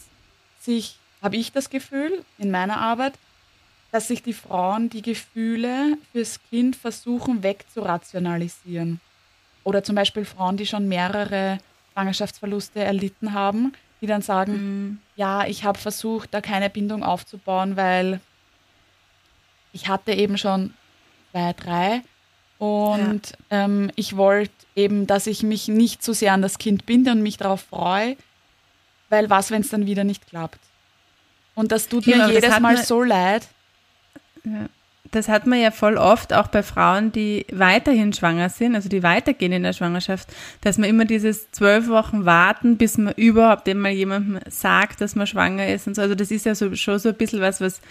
sich, 0.60 0.98
habe 1.22 1.36
ich 1.36 1.52
das 1.52 1.70
Gefühl 1.70 2.26
in 2.40 2.50
meiner 2.50 2.82
Arbeit, 2.82 3.14
dass 3.92 4.08
sich 4.08 4.24
die 4.24 4.34
Frauen 4.34 4.90
die 4.90 5.04
Gefühle 5.04 6.00
fürs 6.12 6.40
Kind 6.50 6.76
versuchen 6.76 7.44
wegzurationalisieren. 7.44 9.00
Oder 9.64 9.84
zum 9.84 9.94
Beispiel 9.94 10.26
Frauen, 10.26 10.58
die 10.58 10.66
schon 10.66 10.88
mehrere 10.88 11.60
Schwangerschaftsverluste 11.92 12.80
erlitten 12.80 13.34
haben, 13.34 13.74
die 14.04 14.08
dann 14.08 14.22
sagen, 14.22 14.52
mhm. 14.52 15.00
ja, 15.16 15.46
ich 15.46 15.64
habe 15.64 15.80
versucht, 15.80 16.34
da 16.34 16.42
keine 16.42 16.70
Bindung 16.70 17.04
aufzubauen, 17.04 17.78
weil 17.78 18.20
ich 19.72 19.88
hatte 19.88 20.12
eben 20.12 20.38
schon 20.38 20.74
zwei, 21.32 21.54
drei 21.54 22.02
und 22.58 23.22
ja. 23.50 23.64
ähm, 23.64 23.92
ich 23.96 24.18
wollte 24.18 24.54
eben, 24.76 25.08
dass 25.08 25.26
ich 25.26 25.42
mich 25.42 25.70
nicht 25.70 26.04
zu 26.04 26.12
so 26.12 26.20
sehr 26.20 26.34
an 26.34 26.42
das 26.42 26.58
Kind 26.58 26.86
binde 26.86 27.12
und 27.12 27.24
mich 27.24 27.38
darauf 27.38 27.62
freue, 27.62 28.18
weil 29.08 29.30
was, 29.30 29.52
wenn 29.52 29.62
es 29.62 29.70
dann 29.70 29.86
wieder 29.86 30.04
nicht 30.04 30.28
klappt? 30.28 30.60
Und 31.56 31.72
das 31.72 31.88
tut 31.88 32.06
mir 32.06 32.18
ja, 32.18 32.28
jedes 32.28 32.60
Mal 32.60 32.84
so 32.84 33.04
leid. 33.04 33.48
Ja. 34.44 34.68
Das 35.12 35.28
hat 35.28 35.46
man 35.46 35.60
ja 35.60 35.72
voll 35.72 35.98
oft 35.98 36.34
auch 36.34 36.48
bei 36.48 36.64
Frauen, 36.64 37.12
die 37.12 37.46
weiterhin 37.52 38.14
schwanger 38.14 38.50
sind, 38.50 38.76
also 38.76 38.90
die 38.90 39.04
weitergehen 39.04 39.52
in 39.52 39.64
der 39.64 39.74
Schwangerschaft, 39.74 40.30
dass 40.62 40.78
man 40.78 40.90
immer 40.90 41.06
dieses 41.06 41.52
zwölf 41.52 41.88
Wochen 41.88 42.26
warten, 42.26 42.78
bis 42.78 42.98
man 42.98 43.14
überhaupt 43.16 43.68
einmal 43.68 43.92
jemandem 43.92 44.40
sagt, 44.50 45.02
dass 45.02 45.16
man 45.16 45.28
schwanger 45.28 45.68
ist 45.68 45.88
und 45.88 45.96
so. 45.96 46.02
Also 46.02 46.16
das 46.16 46.32
ist 46.32 46.46
ja 46.46 46.56
so, 46.56 46.74
schon 46.76 47.00
so 47.00 47.10
ein 47.10 47.16
bisschen 47.16 47.42
was, 47.42 47.62
was 47.62 47.82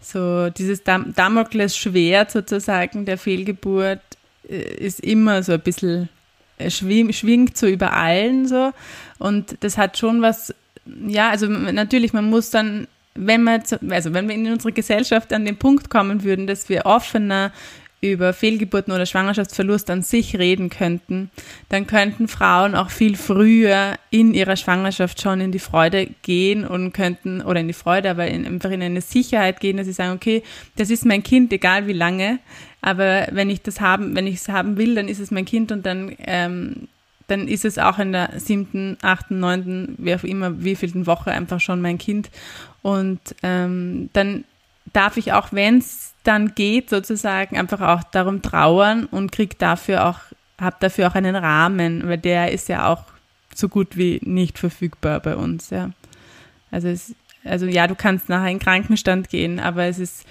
so 0.00 0.48
dieses 0.48 0.82
Dam 0.82 1.12
Damoklesschwert 1.14 2.30
sozusagen 2.30 3.04
der 3.04 3.18
Fehlgeburt 3.18 4.00
äh, 4.48 4.56
ist 4.56 5.00
immer 5.00 5.42
so 5.42 5.52
ein 5.52 5.60
bisschen 5.60 6.08
äh, 6.56 6.70
schwing, 6.70 7.12
schwingt 7.12 7.58
so 7.58 7.66
über 7.66 7.92
allen 7.92 8.48
so 8.48 8.72
und 9.18 9.58
das 9.60 9.76
hat 9.76 9.98
schon 9.98 10.22
was 10.22 10.54
ja, 11.06 11.30
also 11.30 11.46
natürlich, 11.46 12.12
man 12.12 12.28
muss 12.30 12.50
dann 12.50 12.86
wenn 13.14 13.44
wir, 13.44 13.62
also 13.90 14.14
wenn 14.14 14.28
wir 14.28 14.34
in 14.34 14.52
unserer 14.52 14.72
Gesellschaft 14.72 15.32
an 15.32 15.44
den 15.44 15.56
Punkt 15.56 15.90
kommen 15.90 16.24
würden, 16.24 16.46
dass 16.46 16.68
wir 16.68 16.86
offener 16.86 17.52
über 18.02 18.32
Fehlgeburten 18.32 18.94
oder 18.94 19.04
Schwangerschaftsverlust 19.04 19.90
an 19.90 20.02
sich 20.02 20.38
reden 20.38 20.70
könnten, 20.70 21.30
dann 21.68 21.86
könnten 21.86 22.28
Frauen 22.28 22.74
auch 22.74 22.88
viel 22.88 23.16
früher 23.16 23.94
in 24.08 24.32
ihrer 24.32 24.56
Schwangerschaft 24.56 25.20
schon 25.20 25.40
in 25.40 25.52
die 25.52 25.58
Freude 25.58 26.08
gehen 26.22 26.66
und 26.66 26.92
könnten, 26.92 27.42
oder 27.42 27.60
in 27.60 27.68
die 27.68 27.74
Freude, 27.74 28.10
aber 28.10 28.26
in, 28.26 28.46
einfach 28.46 28.70
in 28.70 28.82
eine 28.82 29.02
Sicherheit 29.02 29.60
gehen, 29.60 29.76
dass 29.76 29.86
sie 29.86 29.92
sagen, 29.92 30.14
okay, 30.14 30.42
das 30.76 30.88
ist 30.88 31.04
mein 31.04 31.22
Kind, 31.22 31.52
egal 31.52 31.86
wie 31.86 31.92
lange, 31.92 32.38
aber 32.80 33.28
wenn 33.32 33.50
ich 33.50 33.60
das 33.60 33.80
haben, 33.82 34.16
wenn 34.16 34.26
ich 34.26 34.36
es 34.36 34.48
haben 34.48 34.78
will, 34.78 34.94
dann 34.94 35.08
ist 35.08 35.20
es 35.20 35.30
mein 35.30 35.44
Kind 35.44 35.70
und 35.70 35.84
dann, 35.84 36.16
ähm, 36.20 36.88
dann 37.30 37.46
ist 37.46 37.64
es 37.64 37.78
auch 37.78 37.98
in 37.98 38.12
der 38.12 38.40
siebten, 38.40 38.98
achten, 39.02 39.38
neunten, 39.38 39.94
wie 39.98 40.14
auch 40.14 40.24
immer, 40.24 40.62
wievielten 40.62 41.06
Woche 41.06 41.30
einfach 41.30 41.60
schon 41.60 41.80
mein 41.80 41.98
Kind. 41.98 42.30
Und 42.82 43.20
ähm, 43.42 44.10
dann 44.12 44.44
darf 44.92 45.16
ich 45.16 45.32
auch, 45.32 45.52
wenn 45.52 45.78
es 45.78 46.14
dann 46.24 46.54
geht, 46.54 46.90
sozusagen 46.90 47.56
einfach 47.56 47.80
auch 47.80 48.02
darum 48.02 48.42
trauern 48.42 49.06
und 49.06 49.32
krieg 49.32 49.58
dafür 49.58 50.06
auch, 50.06 50.18
habe 50.60 50.76
dafür 50.80 51.08
auch 51.08 51.14
einen 51.14 51.36
Rahmen, 51.36 52.08
weil 52.08 52.18
der 52.18 52.52
ist 52.52 52.68
ja 52.68 52.88
auch 52.88 53.04
so 53.54 53.68
gut 53.68 53.96
wie 53.96 54.20
nicht 54.24 54.58
verfügbar 54.58 55.20
bei 55.20 55.36
uns, 55.36 55.70
ja. 55.70 55.90
Also 56.70 56.88
es, 56.88 57.14
also 57.44 57.66
ja, 57.66 57.86
du 57.86 57.94
kannst 57.94 58.28
nachher 58.28 58.50
in 58.50 58.58
den 58.58 58.64
Krankenstand 58.64 59.28
gehen, 59.28 59.60
aber 59.60 59.84
es 59.84 59.98
ist 59.98 60.26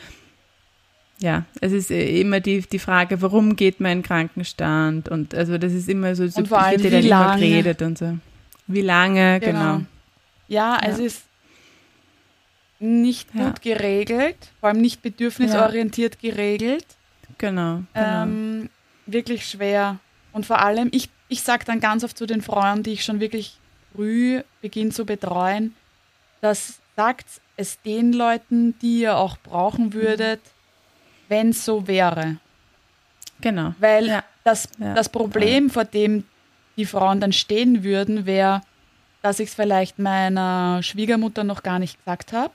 ja, 1.19 1.45
es 1.59 1.71
ist 1.73 1.91
immer 1.91 2.39
die, 2.39 2.61
die 2.61 2.79
Frage, 2.79 3.21
warum 3.21 3.55
geht 3.55 3.79
man 3.79 3.91
in 3.91 3.97
den 3.99 4.05
Krankenstand? 4.05 5.09
Und 5.09 5.35
also 5.35 5.57
das 5.57 5.73
ist 5.73 5.89
immer 5.89 6.15
so, 6.15 6.27
so 6.27 6.43
allem, 6.55 6.81
wie 6.83 7.07
lange. 7.07 7.41
geredet 7.41 7.81
und 7.81 7.97
so. 7.97 8.17
Wie 8.67 8.81
lange, 8.81 9.39
genau. 9.39 9.51
genau. 9.51 9.85
Ja, 10.47 10.79
ja, 10.81 10.89
es 10.89 10.99
ist 10.99 11.23
nicht 12.79 13.31
gut 13.33 13.63
ja. 13.65 13.75
geregelt, 13.75 14.37
vor 14.59 14.69
allem 14.69 14.81
nicht 14.81 15.01
bedürfnisorientiert 15.01 16.17
ja. 16.21 16.31
geregelt. 16.31 16.85
Genau. 17.37 17.83
genau. 17.93 18.23
Ähm, 18.23 18.69
wirklich 19.05 19.45
schwer. 19.45 19.99
Und 20.31 20.45
vor 20.45 20.59
allem, 20.59 20.89
ich, 20.91 21.09
ich 21.27 21.41
sage 21.41 21.65
dann 21.65 21.79
ganz 21.79 22.03
oft 22.03 22.17
zu 22.17 22.25
den 22.25 22.41
Frauen, 22.41 22.83
die 22.83 22.93
ich 22.93 23.03
schon 23.03 23.19
wirklich 23.19 23.57
früh 23.93 24.41
beginne 24.61 24.91
zu 24.91 25.05
betreuen, 25.05 25.75
dass 26.41 26.79
sagt 26.95 27.27
es 27.55 27.81
den 27.81 28.11
Leuten, 28.11 28.77
die 28.79 29.01
ihr 29.01 29.17
auch 29.17 29.37
brauchen 29.37 29.93
würdet, 29.93 30.41
wenn 31.29 31.49
es 31.49 31.63
so 31.63 31.87
wäre. 31.87 32.37
Genau. 33.41 33.73
Weil 33.79 34.07
ja. 34.07 34.23
Das, 34.43 34.67
das 34.79 35.09
Problem, 35.09 35.69
vor 35.69 35.85
dem 35.85 36.23
die 36.75 36.85
Frauen 36.85 37.19
dann 37.19 37.33
stehen 37.33 37.83
würden, 37.83 38.25
wäre, 38.25 38.61
dass 39.21 39.39
ich 39.39 39.49
es 39.49 39.55
vielleicht 39.55 39.99
meiner 39.99 40.81
Schwiegermutter 40.81 41.43
noch 41.43 41.61
gar 41.61 41.77
nicht 41.77 41.97
gesagt 41.97 42.33
habe 42.33 42.53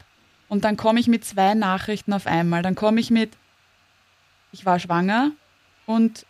und 0.48 0.64
dann 0.64 0.76
komme 0.76 1.00
ich 1.00 1.08
mit 1.08 1.24
zwei 1.24 1.54
Nachrichten 1.54 2.12
auf 2.12 2.26
einmal. 2.26 2.62
Dann 2.62 2.74
komme 2.74 3.00
ich 3.00 3.10
mit, 3.10 3.32
ich 4.52 4.64
war 4.64 4.78
schwanger 4.78 5.32
und 5.86 6.26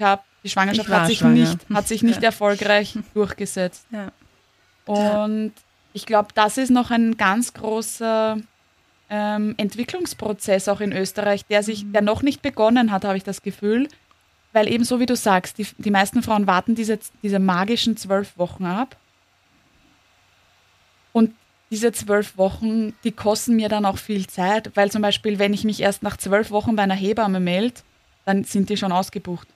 hab, 0.00 0.24
die 0.44 0.50
Schwangerschaft 0.50 0.88
hat 0.88 1.06
sich, 1.06 1.22
nicht, 1.22 1.58
hat 1.72 1.88
sich 1.88 2.02
nicht 2.02 2.22
ja. 2.22 2.26
erfolgreich 2.26 2.98
durchgesetzt. 3.14 3.86
Ja. 3.90 4.12
Und 4.86 5.52
ich 5.92 6.06
glaube, 6.06 6.28
das 6.34 6.58
ist 6.58 6.70
noch 6.70 6.90
ein 6.90 7.16
ganz 7.16 7.54
großer 7.54 8.38
ähm, 9.12 9.54
Entwicklungsprozess 9.58 10.68
auch 10.68 10.80
in 10.80 10.90
Österreich, 10.90 11.44
der 11.44 11.62
sich, 11.62 11.84
der 11.92 12.00
noch 12.00 12.22
nicht 12.22 12.40
begonnen 12.40 12.90
hat, 12.90 13.04
habe 13.04 13.18
ich 13.18 13.24
das 13.24 13.42
Gefühl. 13.42 13.88
Weil 14.54 14.68
eben 14.68 14.84
so 14.84 15.00
wie 15.00 15.06
du 15.06 15.16
sagst, 15.16 15.58
die, 15.58 15.66
die 15.78 15.90
meisten 15.90 16.22
Frauen 16.22 16.46
warten 16.46 16.74
diese, 16.74 16.98
diese 17.22 17.38
magischen 17.38 17.96
zwölf 17.96 18.36
Wochen 18.38 18.64
ab. 18.64 18.96
Und 21.12 21.34
diese 21.70 21.92
zwölf 21.92 22.38
Wochen, 22.38 22.94
die 23.04 23.12
kosten 23.12 23.56
mir 23.56 23.68
dann 23.68 23.84
auch 23.84 23.98
viel 23.98 24.26
Zeit, 24.26 24.70
weil 24.74 24.90
zum 24.90 25.02
Beispiel, 25.02 25.38
wenn 25.38 25.52
ich 25.52 25.64
mich 25.64 25.80
erst 25.80 26.02
nach 26.02 26.16
zwölf 26.16 26.50
Wochen 26.50 26.74
bei 26.74 26.82
einer 26.82 26.94
Hebamme 26.94 27.40
melde, 27.40 27.80
dann 28.24 28.44
sind 28.44 28.70
die 28.70 28.76
schon 28.78 28.92
ausgebucht. 28.92 29.46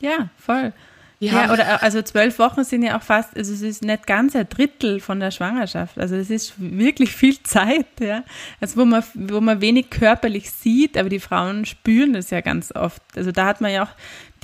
Ja, 0.00 0.28
voll. 0.38 0.72
Ja, 1.20 1.52
oder 1.52 1.82
also 1.82 2.00
zwölf 2.02 2.38
Wochen 2.38 2.62
sind 2.62 2.84
ja 2.84 2.96
auch 2.96 3.02
fast, 3.02 3.36
also 3.36 3.52
es 3.52 3.62
ist 3.62 3.82
nicht 3.82 4.06
ganz 4.06 4.36
ein 4.36 4.48
Drittel 4.48 5.00
von 5.00 5.18
der 5.18 5.32
Schwangerschaft. 5.32 5.98
Also 5.98 6.14
es 6.14 6.30
ist 6.30 6.54
wirklich 6.58 7.10
viel 7.10 7.42
Zeit, 7.42 7.86
ja. 8.00 8.22
Also 8.60 8.80
wo 8.80 8.84
man, 8.84 9.02
wo 9.14 9.40
man 9.40 9.60
wenig 9.60 9.90
körperlich 9.90 10.52
sieht, 10.52 10.96
aber 10.96 11.08
die 11.08 11.18
Frauen 11.18 11.64
spüren 11.64 12.12
das 12.12 12.30
ja 12.30 12.40
ganz 12.40 12.72
oft. 12.72 13.02
Also 13.16 13.32
da 13.32 13.46
hat 13.46 13.60
man 13.60 13.72
ja 13.72 13.82
auch 13.82 13.90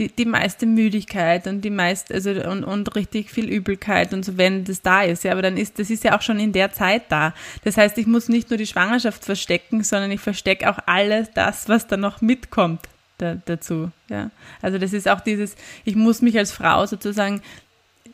die, 0.01 0.09
die 0.09 0.25
meiste 0.25 0.67
Müdigkeit 0.67 1.47
und 1.47 1.61
die 1.61 1.71
meiste, 1.71 2.13
also 2.13 2.31
und, 2.31 2.65
und 2.65 2.97
richtig 2.97 3.31
viel 3.31 3.49
Übelkeit 3.49 4.13
und 4.13 4.25
so, 4.25 4.37
wenn 4.37 4.65
das 4.65 4.83
da 4.83 5.03
ist. 5.03 5.23
Ja, 5.23 5.31
aber 5.31 5.43
dann 5.43 5.57
ist, 5.57 5.79
das 5.79 5.91
ist 5.91 6.03
ja 6.03 6.17
auch 6.17 6.23
schon 6.23 6.41
in 6.41 6.53
der 6.53 6.73
Zeit 6.73 7.05
da. 7.09 7.35
Das 7.63 7.77
heißt, 7.77 7.97
ich 7.99 8.09
muss 8.09 8.29
nicht 8.29 8.51
nur 8.51 8.57
die 8.57 8.67
Schwangerschaft 8.67 9.25
verstecken, 9.25 9.85
sondern 9.85 10.11
ich 10.11 10.21
verstecke 10.21 10.69
auch 10.69 10.79
alles 10.87 11.31
das, 11.35 11.69
was 11.69 11.87
da 11.87 11.97
noch 11.97 12.21
mitkommt 12.21 12.81
da, 13.25 13.37
dazu. 13.45 13.91
Ja. 14.09 14.31
Also 14.63 14.79
das 14.79 14.93
ist 14.93 15.09
auch 15.09 15.21
dieses, 15.21 15.57
ich 15.85 15.97
muss 15.97 16.23
mich 16.23 16.39
als 16.39 16.53
Frau 16.53 16.87
sozusagen, 16.87 17.43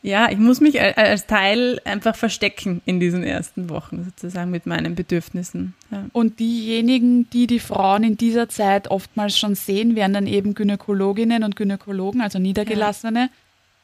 ja, 0.03 0.31
ich 0.31 0.37
muss 0.37 0.61
mich 0.61 0.81
als 0.81 1.27
Teil 1.27 1.79
einfach 1.85 2.15
verstecken 2.15 2.81
in 2.85 2.99
diesen 2.99 3.23
ersten 3.23 3.69
Wochen 3.69 4.03
sozusagen 4.05 4.49
mit 4.49 4.65
meinen 4.65 4.95
Bedürfnissen. 4.95 5.75
Ja. 5.91 6.05
Und 6.13 6.39
diejenigen, 6.39 7.29
die 7.29 7.45
die 7.45 7.59
Frauen 7.59 8.03
in 8.03 8.17
dieser 8.17 8.49
Zeit 8.49 8.89
oftmals 8.89 9.37
schon 9.37 9.53
sehen, 9.53 9.95
werden 9.95 10.13
dann 10.13 10.27
eben 10.27 10.55
Gynäkologinnen 10.55 11.43
und 11.43 11.55
Gynäkologen, 11.55 12.21
also 12.21 12.39
Niedergelassene. 12.39 13.19
Ja. 13.19 13.29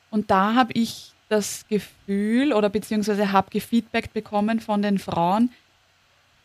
Und 0.10 0.32
da 0.32 0.56
habe 0.56 0.74
ich 0.74 1.12
das 1.30 1.66
Gefühl 1.68 2.54
oder 2.54 2.70
beziehungsweise 2.70 3.32
habe 3.32 3.50
gefeedback 3.52 4.14
bekommen 4.14 4.60
von 4.60 4.82
den 4.82 4.98
Frauen, 4.98 5.52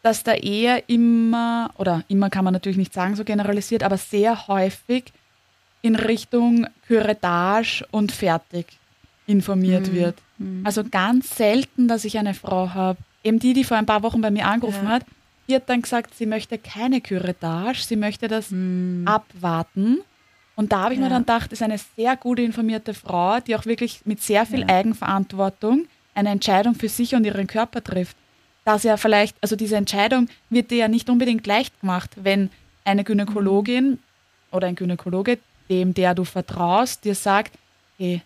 dass 0.03 0.25
da 0.25 0.35
eher 0.35 0.89
immer, 0.89 1.71
oder 1.79 2.05
immer 2.09 2.29
kann 2.29 2.45
man 2.45 2.53
natürlich 2.53 2.79
nicht 2.79 2.93
sagen, 2.93 3.15
so 3.15 3.25
generalisiert, 3.25 3.83
aber 3.83 3.97
sehr 3.97 4.49
häufig 4.49 5.13
in 5.81 5.97
Richtung 5.97 6.67
Curettage 6.87 7.85
und 7.91 8.13
fertig 8.13 8.67
informiert 9.27 9.89
mhm. 9.89 9.95
wird. 9.95 10.17
Mhm. 10.39 10.63
Also 10.65 10.83
ganz 10.85 11.37
selten, 11.37 11.89
dass 11.89 12.05
ich 12.05 12.19
eine 12.19 12.35
Frau 12.35 12.71
habe, 12.75 12.99
eben 13.23 13.39
die, 13.39 13.53
die 13.53 13.65
vor 13.65 13.77
ein 13.77 13.87
paar 13.87 14.03
Wochen 14.03 14.21
bei 14.21 14.31
mir 14.31 14.47
angerufen 14.47 14.85
ja. 14.85 14.91
hat, 14.91 15.07
die 15.49 15.55
hat 15.55 15.69
dann 15.69 15.83
gesagt, 15.83 16.15
sie 16.15 16.27
möchte 16.27 16.59
keine 16.59 17.01
Curettage, 17.01 17.83
sie 17.83 17.97
möchte 17.97 18.29
das 18.29 18.51
mhm. 18.51 19.05
abwarten. 19.07 19.99
Und 20.57 20.73
da 20.73 20.83
habe 20.83 20.95
ich 20.95 21.01
ja. 21.01 21.07
mir 21.07 21.11
dann 21.11 21.23
gedacht, 21.23 21.53
ist 21.53 21.63
eine 21.63 21.79
sehr 21.97 22.17
gute 22.17 22.43
informierte 22.43 22.95
Frau, 22.95 23.41
die 23.41 23.57
auch 23.57 23.67
wirklich 23.67 24.01
mit 24.05 24.21
sehr 24.21 24.47
viel 24.47 24.61
ja. 24.61 24.69
Eigenverantwortung 24.69 25.87
eine 26.15 26.31
Entscheidung 26.31 26.75
für 26.75 26.89
sich 26.89 27.15
und 27.15 27.25
ihren 27.25 27.47
Körper 27.47 27.83
trifft 27.83 28.17
dass 28.65 28.83
ja 28.85 28.97
vielleicht, 28.97 29.37
also 29.41 29.57
diese 29.57 29.77
Entscheidung 29.77 30.29
wird 30.51 30.71
dir 30.71 30.79
ja 30.79 30.89
nicht 30.89 31.11
unbedingt 31.11 31.47
leicht 31.47 31.81
gemacht, 31.81 32.11
wenn 32.17 32.51
eine 32.85 33.05
Gynäkologin 33.05 33.99
oder 34.51 34.67
ein 34.69 34.77
Gynäkologe, 34.77 35.39
dem 35.69 35.95
der 35.95 36.15
du 36.15 36.25
vertraust, 36.25 37.05
dir 37.05 37.15
sagt, 37.15 37.53
hey, 37.99 38.23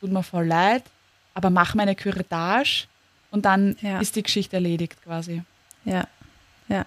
tut 0.00 0.12
mir 0.12 0.22
voll 0.22 0.46
leid, 0.46 0.84
aber 1.34 1.50
mach 1.50 1.74
meine 1.74 1.94
Curettage 1.94 2.86
und 3.30 3.44
dann 3.44 3.76
ja. 3.80 4.00
ist 4.00 4.16
die 4.16 4.22
Geschichte 4.22 4.56
erledigt 4.56 4.96
quasi. 5.02 5.42
Ja, 5.84 6.06
ja. 6.68 6.84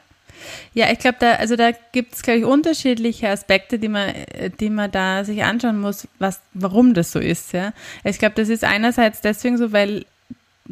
Ja, 0.74 0.90
ich 0.92 1.00
glaube, 1.00 1.18
da, 1.20 1.34
also 1.34 1.56
da 1.56 1.72
gibt 1.92 2.16
es, 2.16 2.22
glaube 2.22 2.40
ich, 2.40 2.46
unterschiedliche 2.46 3.30
Aspekte, 3.30 3.78
die 3.78 3.90
man, 3.90 4.14
die 4.60 4.70
man 4.70 4.90
da 4.90 5.24
sich 5.24 5.44
anschauen 5.44 5.80
muss, 5.80 6.08
was, 6.20 6.42
warum 6.54 6.94
das 6.94 7.12
so 7.12 7.20
ist. 7.20 7.54
Ja. 7.54 7.74
Ich 8.04 8.18
glaube, 8.18 8.36
das 8.36 8.50
ist 8.50 8.64
einerseits 8.64 9.22
deswegen 9.22 9.58
so, 9.58 9.72
weil 9.72 10.06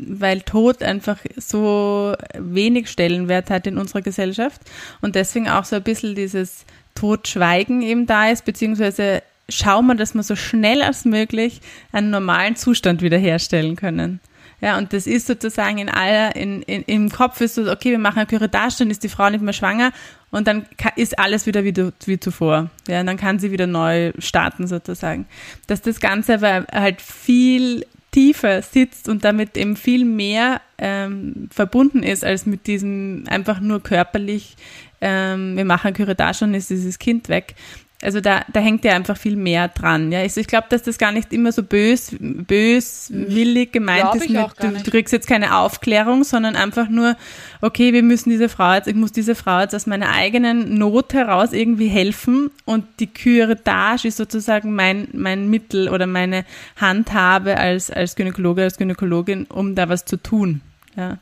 weil 0.08 0.41
Tod 0.41 0.84
einfach 0.84 1.18
so 1.38 2.15
wenig 2.38 2.89
Stellenwert 2.89 3.50
hat 3.50 3.68
in 3.68 3.77
unserer 3.77 4.01
Gesellschaft 4.01 4.62
und 5.01 5.15
deswegen 5.15 5.50
auch 5.50 5.65
so 5.65 5.77
ein 5.77 5.84
bisschen 5.84 6.15
dieses 6.15 6.65
Totschweigen 6.96 7.82
eben 7.82 8.06
da 8.06 8.29
ist, 8.29 8.46
beziehungsweise 8.46 9.22
schauen 9.48 9.88
wir, 9.88 9.96
dass 9.96 10.13
wir 10.13 10.24
so 10.24 10.36
schnell 10.36 10.82
als 10.82 11.06
möglich 11.06 11.62
einen 11.91 12.10
normalen 12.10 12.56
Zustand 12.56 13.01
wiederherstellen 13.01 13.75
können. 13.75 14.20
Ja, 14.62 14.77
und 14.77 14.91
das 14.91 15.08
ist 15.08 15.27
sozusagen 15.27 15.77
in 15.77 15.89
aller, 15.89 16.36
in, 16.36 16.62
in, 16.63 16.84
im 16.84 17.10
Kopf 17.10 17.39
ist 17.39 17.56
so, 17.56 17.72
okay, 17.72 17.91
wir 17.91 18.00
machen 18.00 18.20
eine 18.20 18.27
Curettage, 18.27 18.75
dann 18.79 18.89
ist 18.89 19.03
die 19.03 19.10
Frau 19.10 19.29
nicht 19.29 19.41
mehr 19.41 19.53
schwanger 19.53 19.94
und 20.32 20.48
dann 20.48 20.65
ist 20.98 21.18
alles 21.18 21.46
wieder 21.46 21.63
wie, 21.63 21.74
wie 22.06 22.20
zuvor. 22.20 22.70
Ja, 22.88 23.00
und 23.00 23.06
dann 23.06 23.15
kann 23.15 23.39
sie 23.39 23.51
wieder 23.51 23.68
neu 23.68 24.12
starten 24.20 24.68
sozusagen. 24.68 25.27
Dass 25.68 25.82
das 25.82 26.01
Ganze 26.01 26.36
aber 26.36 26.68
halt 26.74 27.01
viel 27.01 27.86
tiefer 28.19 28.61
sitzt 28.61 29.07
und 29.07 29.23
damit 29.23 29.55
eben 29.55 29.77
viel 29.77 30.03
mehr 30.03 30.59
ähm, 30.77 31.47
verbunden 31.51 32.03
ist 32.03 32.25
als 32.25 32.45
mit 32.45 32.67
diesem 32.67 33.23
einfach 33.29 33.61
nur 33.61 33.81
körperlich 33.81 34.57
ähm, 35.01 35.55
wir 35.55 35.65
machen 35.65 35.93
Curettage 35.93 36.43
und 36.43 36.53
ist 36.53 36.69
dieses 36.69 36.99
Kind 36.99 37.29
weg. 37.29 37.55
Also 38.01 38.22
da, 38.22 38.46
da 38.53 38.62
hängt 38.62 38.86
ja 38.86 38.94
einfach 38.94 39.18
viel 39.18 39.36
mehr 39.36 39.68
dran. 39.68 40.10
Ja, 40.13 40.20
also 40.20 40.39
ich 40.39 40.48
glaube, 40.48 40.68
dass 40.70 40.84
das 40.84 40.98
gar 40.98 41.12
nicht 41.12 41.34
immer 41.34 41.51
so 41.51 41.63
bös, 41.63 42.15
böswillig 42.20 43.74
gemeint 43.74 44.15
ist. 44.15 44.29
Mit, 44.29 44.39
du, 44.58 44.72
du 44.72 44.91
kriegst 44.91 45.12
jetzt 45.12 45.27
keine 45.27 45.58
Aufklärung, 45.58 46.24
sondern 46.24 46.56
einfach 46.56 46.88
nur, 46.88 47.18
okay, 47.60 47.91
wir 47.91 48.01
müssen 48.01 48.29
diese 48.29 48.48
Frau 48.48 48.74
jetzt, 48.74 48.88
ich 48.88 48.96
muss 48.96 49.12
dieser 49.12 49.36
Frau 49.36 49.60
jetzt 49.60 49.75
aus 49.75 49.86
meiner 49.86 50.13
eigenen 50.13 50.77
Not 50.77 51.13
heraus 51.13 51.51
irgendwie 51.51 51.89
helfen 51.89 52.51
und 52.63 52.86
die 53.01 53.08
Curettage 53.08 54.08
ist 54.08 54.18
sozusagen 54.18 54.74
mein, 54.74 55.10
mein 55.12 55.50
Mittel 55.50 55.89
oder 55.89 56.08
meine 56.08 56.46
Handhabe 56.77 57.58
als, 57.58 57.91
als 57.91 58.15
Gynäkologe, 58.15 58.63
als 58.63 58.77
Gynäkologin, 58.77 59.46
um 59.46 59.75
da 59.75 59.89
was 59.89 60.06
zu 60.06 60.15
tun. 60.15 60.62
Ja. 60.96 61.18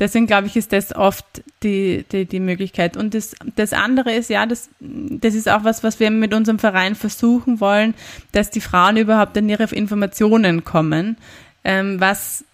Deswegen 0.00 0.26
glaube 0.26 0.48
ich, 0.48 0.56
ist 0.56 0.72
das 0.72 0.96
oft 0.96 1.24
die, 1.62 2.04
die, 2.10 2.24
die 2.24 2.40
Möglichkeit. 2.40 2.96
Und 2.96 3.14
das, 3.14 3.36
das 3.54 3.72
andere 3.72 4.12
ist, 4.12 4.30
ja, 4.30 4.46
das, 4.46 4.70
das 4.80 5.34
ist 5.34 5.48
auch 5.48 5.62
was, 5.62 5.84
was 5.84 6.00
wir 6.00 6.10
mit 6.10 6.34
unserem 6.34 6.58
Verein 6.58 6.94
versuchen 6.94 7.60
wollen, 7.60 7.94
dass 8.32 8.50
die 8.50 8.62
Frauen 8.62 8.96
überhaupt 8.96 9.36
an 9.36 9.48
ihre 9.48 9.64
Informationen 9.64 10.64
kommen. 10.64 11.18
Ähm, 11.62 12.00
was 12.00 12.44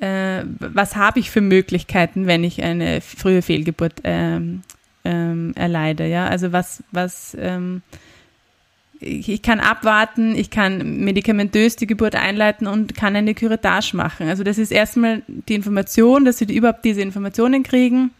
äh, 0.00 0.44
was 0.58 0.96
habe 0.96 1.20
ich 1.20 1.30
für 1.30 1.40
Möglichkeiten, 1.40 2.26
wenn 2.26 2.42
ich 2.42 2.62
eine 2.62 3.00
frühe 3.00 3.42
Fehlgeburt 3.42 3.94
ähm, 4.04 4.62
ähm, 5.04 5.52
erleide? 5.54 6.06
Ja, 6.06 6.26
also 6.26 6.52
was, 6.52 6.82
was, 6.90 7.36
ähm, 7.40 7.82
ich, 9.00 9.42
kann 9.42 9.60
abwarten, 9.60 10.34
ich 10.34 10.50
kann 10.50 11.00
medikamentös 11.04 11.76
die 11.76 11.86
Geburt 11.86 12.14
einleiten 12.14 12.66
und 12.66 12.96
kann 12.96 13.16
eine 13.16 13.34
Curettage 13.34 13.96
machen. 13.96 14.28
Also 14.28 14.44
das 14.44 14.58
ist 14.58 14.72
erstmal 14.72 15.22
die 15.26 15.54
Information, 15.54 16.24
dass 16.24 16.38
sie 16.38 16.44
überhaupt 16.44 16.84
diese 16.84 17.02
Informationen 17.02 17.62
kriegen, 17.62 18.10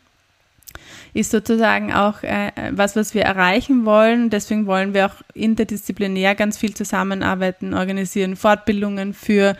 ist 1.14 1.30
sozusagen 1.30 1.92
auch 1.92 2.22
äh, 2.22 2.50
was, 2.72 2.96
was 2.96 3.14
wir 3.14 3.22
erreichen 3.22 3.84
wollen. 3.84 4.30
Deswegen 4.30 4.66
wollen 4.66 4.94
wir 4.94 5.06
auch 5.06 5.22
interdisziplinär 5.32 6.34
ganz 6.34 6.58
viel 6.58 6.74
zusammenarbeiten, 6.74 7.72
organisieren 7.72 8.36
Fortbildungen 8.36 9.14
für 9.14 9.56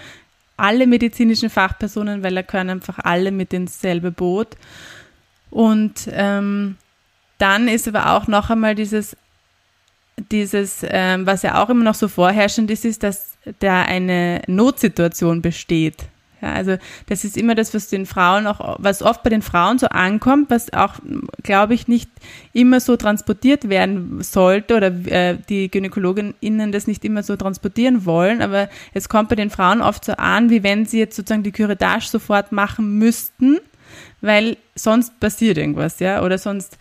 alle 0.57 0.87
medizinischen 0.87 1.51
Fachpersonen, 1.51 2.23
weil 2.23 2.35
da 2.35 2.43
können 2.43 2.71
einfach 2.71 2.99
alle 2.99 3.31
mit 3.31 3.53
ins 3.53 3.81
selbe 3.81 4.11
Boot. 4.11 4.57
Und 5.51 6.09
ähm, 6.11 6.77
dann 7.39 7.69
ist 7.69 7.89
aber 7.89 8.13
auch 8.13 8.27
noch 8.27 8.51
einmal 8.51 8.75
dieses 8.75 9.17
dieses, 10.31 10.85
ähm, 10.89 11.27
was 11.27 11.43
ja 11.43 11.63
auch 11.63 11.71
immer 11.71 11.85
noch 11.85 11.95
so 11.95 12.09
vorherrschend 12.09 12.71
ist, 12.71 12.85
ist, 12.85 13.03
dass 13.03 13.37
da 13.59 13.83
eine 13.83 14.43
Notsituation 14.47 15.43
besteht. 15.43 15.97
Ja, 16.45 16.53
also 16.53 16.77
das 17.07 17.25
ist 17.25 17.39
immer 17.39 17.55
das, 17.55 17.73
was 17.73 17.89
den 17.89 18.05
Frauen 18.05 18.47
auch, 18.47 18.77
was 18.79 19.01
oft 19.01 19.23
bei 19.23 19.31
den 19.31 19.41
Frauen 19.41 19.79
so 19.79 19.87
ankommt, 19.87 20.51
was 20.51 20.71
auch, 20.75 20.97
glaube 21.43 21.73
ich, 21.73 21.89
nicht 21.89 22.11
immer 22.53 22.81
so 22.81 22.97
transportiert 22.97 23.71
werden 23.71 24.23
sollte 24.23 24.77
oder 24.77 24.89
äh, 25.07 25.39
die 25.49 25.71
GynäkologInnen 25.71 26.71
das 26.71 26.87
nicht 26.87 27.03
immer 27.05 27.23
so 27.23 27.37
transportieren 27.37 28.05
wollen, 28.05 28.43
aber 28.43 28.69
es 28.93 29.09
kommt 29.09 29.31
bei 29.31 29.37
den 29.37 29.49
Frauen 29.49 29.81
oft 29.81 30.05
so 30.05 30.13
an, 30.13 30.51
wie 30.51 30.63
wenn 30.63 30.85
sie 30.85 30.99
jetzt 30.99 31.17
sozusagen 31.17 31.45
die 31.45 31.53
Curettage 31.53 32.09
sofort 32.09 32.53
machen 32.53 32.99
müssten, 32.99 33.59
weil 34.21 34.59
sonst 34.75 35.19
passiert 35.21 35.57
irgendwas, 35.57 35.99
ja, 35.99 36.23
oder 36.23 36.37
sonst 36.37 36.77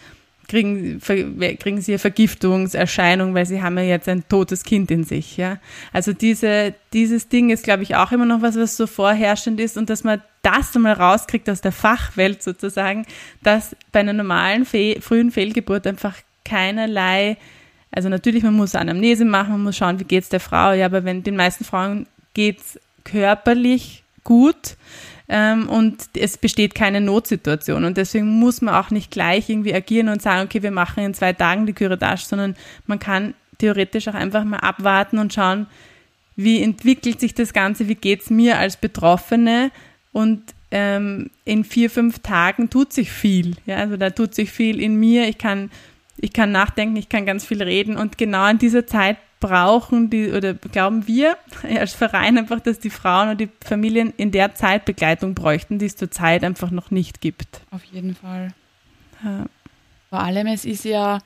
kriegen, 0.48 1.00
kriegen 1.02 1.82
sie 1.82 1.94
eine 1.94 2.00
Vergiftungserscheinung, 2.00 3.34
weil 3.34 3.46
sie 3.46 3.62
haben 3.62 3.78
ja 3.78 3.84
jetzt 3.84 4.10
ein 4.10 4.28
totes 4.28 4.64
Kind 4.64 4.92
in 4.92 5.04
sich, 5.04 5.38
ja. 5.38 5.58
Also 5.92 6.14
diese, 6.14 6.74
dieses 6.94 7.30
Ding 7.30 7.50
ist, 7.50 7.64
glaube 7.64 7.84
ich, 7.84 7.96
auch 7.96 8.12
immer 8.12 8.26
noch 8.26 8.42
was, 8.42 8.56
was 8.56 8.78
so 8.78 8.88
vorherrschend 8.88 9.60
ist 9.60 9.78
und 9.78 9.90
dass 9.90 10.04
man 10.04 10.22
das 10.42 10.76
einmal 10.76 10.94
rauskriegt 10.94 11.50
aus 11.50 11.62
der 11.62 11.72
Fachwelt 11.72 12.44
sozusagen, 12.44 13.06
dass 13.42 13.76
bei 13.92 14.02
einer 14.02 14.14
normalen 14.14 14.66
Fe 14.66 14.98
frühen 15.00 15.32
Fehlgeburt 15.32 15.88
einfach 15.88 16.16
keinerlei, 16.44 17.38
also 17.92 18.10
natürlich, 18.10 18.44
man 18.44 18.56
muss 18.56 18.76
Anamnese 18.76 19.24
machen, 19.24 19.52
man 19.52 19.64
muss 19.64 19.78
schauen, 19.78 20.00
wie 20.00 20.06
geht's 20.06 20.30
der 20.30 20.40
Frau, 20.40 20.74
ja, 20.74 20.86
aber 20.86 21.06
wenn 21.06 21.24
den 21.24 21.36
meisten 21.36 21.64
Frauen 21.64 22.08
geht's 22.34 22.80
körperlich 23.04 24.04
gut, 24.24 24.76
ähm, 25.30 25.70
und 25.70 26.10
es 26.18 26.38
besteht 26.38 26.76
keine 26.76 27.02
Notsituation. 27.02 27.86
Und 27.86 27.98
deswegen 27.98 28.28
muss 28.28 28.62
man 28.62 28.76
auch 28.76 28.92
nicht 28.92 29.12
gleich 29.12 29.50
irgendwie 29.50 29.74
agieren 29.74 30.10
und 30.10 30.22
sagen, 30.22 30.46
okay, 30.46 30.62
wir 30.62 30.72
machen 30.72 31.04
in 31.04 31.14
zwei 31.14 31.34
Tagen 31.34 31.66
die 31.66 31.74
Curettage, 31.74 32.24
sondern 32.26 32.56
man 32.88 33.00
kann 33.00 33.34
theoretisch 33.58 34.08
auch 34.08 34.14
einfach 34.14 34.44
mal 34.44 34.58
abwarten 34.58 35.18
und 35.20 35.34
schauen, 35.34 35.68
wie 36.36 36.62
entwickelt 36.62 37.20
sich 37.20 37.34
das 37.34 37.54
Ganze, 37.54 37.88
wie 37.88 37.96
geht's 37.96 38.30
mir 38.30 38.58
als 38.58 38.78
Betroffene 38.78 39.72
und 40.12 40.42
ähm, 40.72 41.30
in 41.46 41.64
vier, 41.64 41.90
fünf 41.90 42.20
Tagen 42.20 42.70
tut 42.70 42.94
sich 42.94 43.12
viel. 43.12 43.56
Ja, 43.66 43.78
also 43.78 43.96
da 43.96 44.10
tut 44.10 44.34
sich 44.34 44.52
viel 44.52 44.82
in 44.82 44.96
mir. 44.96 45.28
Ich 45.28 45.38
kann, 45.38 45.70
ich 46.24 46.32
kann 46.32 46.52
nachdenken, 46.52 46.96
ich 46.96 47.10
kann 47.10 47.26
ganz 47.26 47.46
viel 47.46 47.62
reden 47.62 47.98
und 47.98 48.18
genau 48.18 48.48
in 48.48 48.58
dieser 48.58 48.88
Zeit 48.88 49.18
brauchen 49.42 50.10
die 50.10 50.32
oder 50.32 50.54
glauben 50.54 51.06
wir 51.06 51.38
als 51.64 51.94
Verein 51.94 52.38
einfach, 52.38 52.62
dass 52.62 52.80
die 52.80 52.90
Frauen 52.90 53.30
und 53.30 53.42
die 53.42 53.50
Familien 53.64 54.14
in 54.16 54.32
der 54.32 54.56
Zeit 54.56 54.86
Begleitung 54.86 55.36
bräuchten, 55.36 55.80
die 55.80 55.86
es 55.86 55.98
zurzeit 55.98 56.46
einfach 56.46 56.72
noch 56.72 56.92
nicht 56.92 57.20
gibt. 57.20 57.60
Auf 57.72 57.84
jeden 57.84 58.16
Fall. 58.16 58.54
Ja. 59.22 59.46
Vor 60.10 60.20
allem, 60.20 60.48
es 60.48 60.64
ist 60.64 60.86
ja 60.86 61.20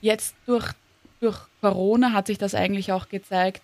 jetzt 0.00 0.34
durch, 0.44 0.72
durch 1.20 1.38
Corona 1.60 2.12
hat 2.12 2.26
sich 2.26 2.38
das 2.38 2.56
eigentlich 2.56 2.90
auch 2.90 3.08
gezeigt, 3.08 3.62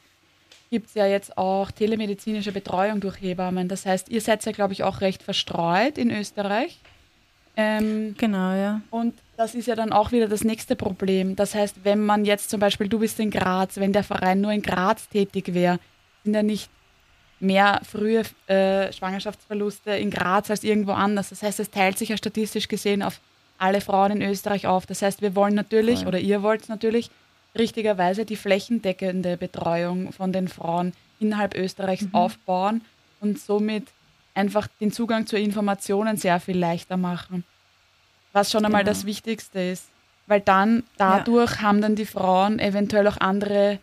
gibt 0.71 0.89
es 0.89 0.95
ja 0.95 1.07
jetzt 1.07 1.37
auch 1.37 1.73
telemedizinische 1.73 2.53
Betreuung 2.53 3.01
durch 3.01 3.21
Hebammen. 3.21 3.69
Das 3.69 3.85
heißt, 3.85 4.09
ihr 4.11 4.21
seid 4.21 4.45
ja, 4.45 4.53
glaube 4.53 4.75
ich, 4.75 4.85
auch 4.85 5.01
recht 5.01 5.25
verstreut 5.25 5.99
in 5.99 6.11
Österreich. 6.11 6.79
Ähm, 7.57 8.15
Genau, 8.17 8.55
ja. 8.55 8.81
und 8.91 9.15
das 9.43 9.57
ist 9.57 9.67
ja 9.67 9.75
dann 9.75 9.93
auch 9.93 10.13
wieder 10.13 10.29
das 10.29 10.45
nächste 10.45 10.77
Problem. 10.77 11.35
Das 11.35 11.55
heißt, 11.55 11.77
wenn 11.83 12.05
man 12.05 12.25
jetzt 12.25 12.49
zum 12.49 12.61
Beispiel, 12.61 12.89
du 12.89 13.01
bist 13.01 13.19
in 13.19 13.31
Graz, 13.31 13.77
wenn 13.77 13.93
der 13.93 14.05
Verein 14.05 14.41
nur 14.41 14.53
in 14.53 14.63
Graz 14.63 15.09
tätig 15.09 15.53
wäre, 15.53 15.81
sind 16.23 16.35
ja 16.35 16.45
nicht 16.45 16.71
mehr 17.41 17.81
frühe 17.83 18.23
äh, 18.47 18.93
Schwangerschaftsverluste 18.93 19.91
in 19.91 20.11
Graz 20.11 20.49
als 20.49 20.63
irgendwo 20.63 20.93
anders. 20.93 21.31
Das 21.31 21.43
heißt, 21.43 21.59
es 21.59 21.71
teilt 21.71 21.99
sich 21.99 22.11
ja 22.11 22.17
statistisch 22.17 22.69
gesehen 22.69 23.03
auf 23.03 23.21
alle 23.59 23.81
Frauen 23.81 24.13
in 24.13 24.23
Österreich 24.23 24.69
auf. 24.69 24.87
Das 24.87 25.03
heißt, 25.03 25.23
wir 25.23 25.35
wollen 25.35 25.55
natürlich, 25.55 26.07
oder 26.07 26.21
ihr 26.21 26.43
wollt 26.43 26.69
natürlich, 26.69 27.11
richtigerweise 27.59 28.25
die 28.25 28.37
flächendeckende 28.37 29.37
Betreuung 29.37 30.13
von 30.13 30.33
den 30.33 30.47
Frauen 30.47 30.93
innerhalb 31.19 31.57
Österreichs 31.57 32.07
aufbauen 32.13 32.83
und 33.21 33.41
somit 33.41 33.89
einfach 34.35 34.69
den 34.81 34.93
Zugang 34.93 35.27
zu 35.27 35.37
Informationen 35.37 36.17
sehr 36.17 36.39
viel 36.39 36.59
leichter 36.59 36.97
machen. 36.97 37.45
Was 38.33 38.51
schon 38.51 38.65
einmal 38.65 38.83
Genau. 38.83 38.93
das 38.93 39.05
Wichtigste 39.07 39.61
ist. 39.61 39.89
Weil 40.27 40.41
dann, 40.41 40.85
dadurch 40.97 41.61
haben 41.61 41.81
dann 41.81 41.97
die 41.97 42.07
Frauen 42.07 42.59
eventuell 42.59 43.07
auch 43.09 43.19
andere 43.19 43.79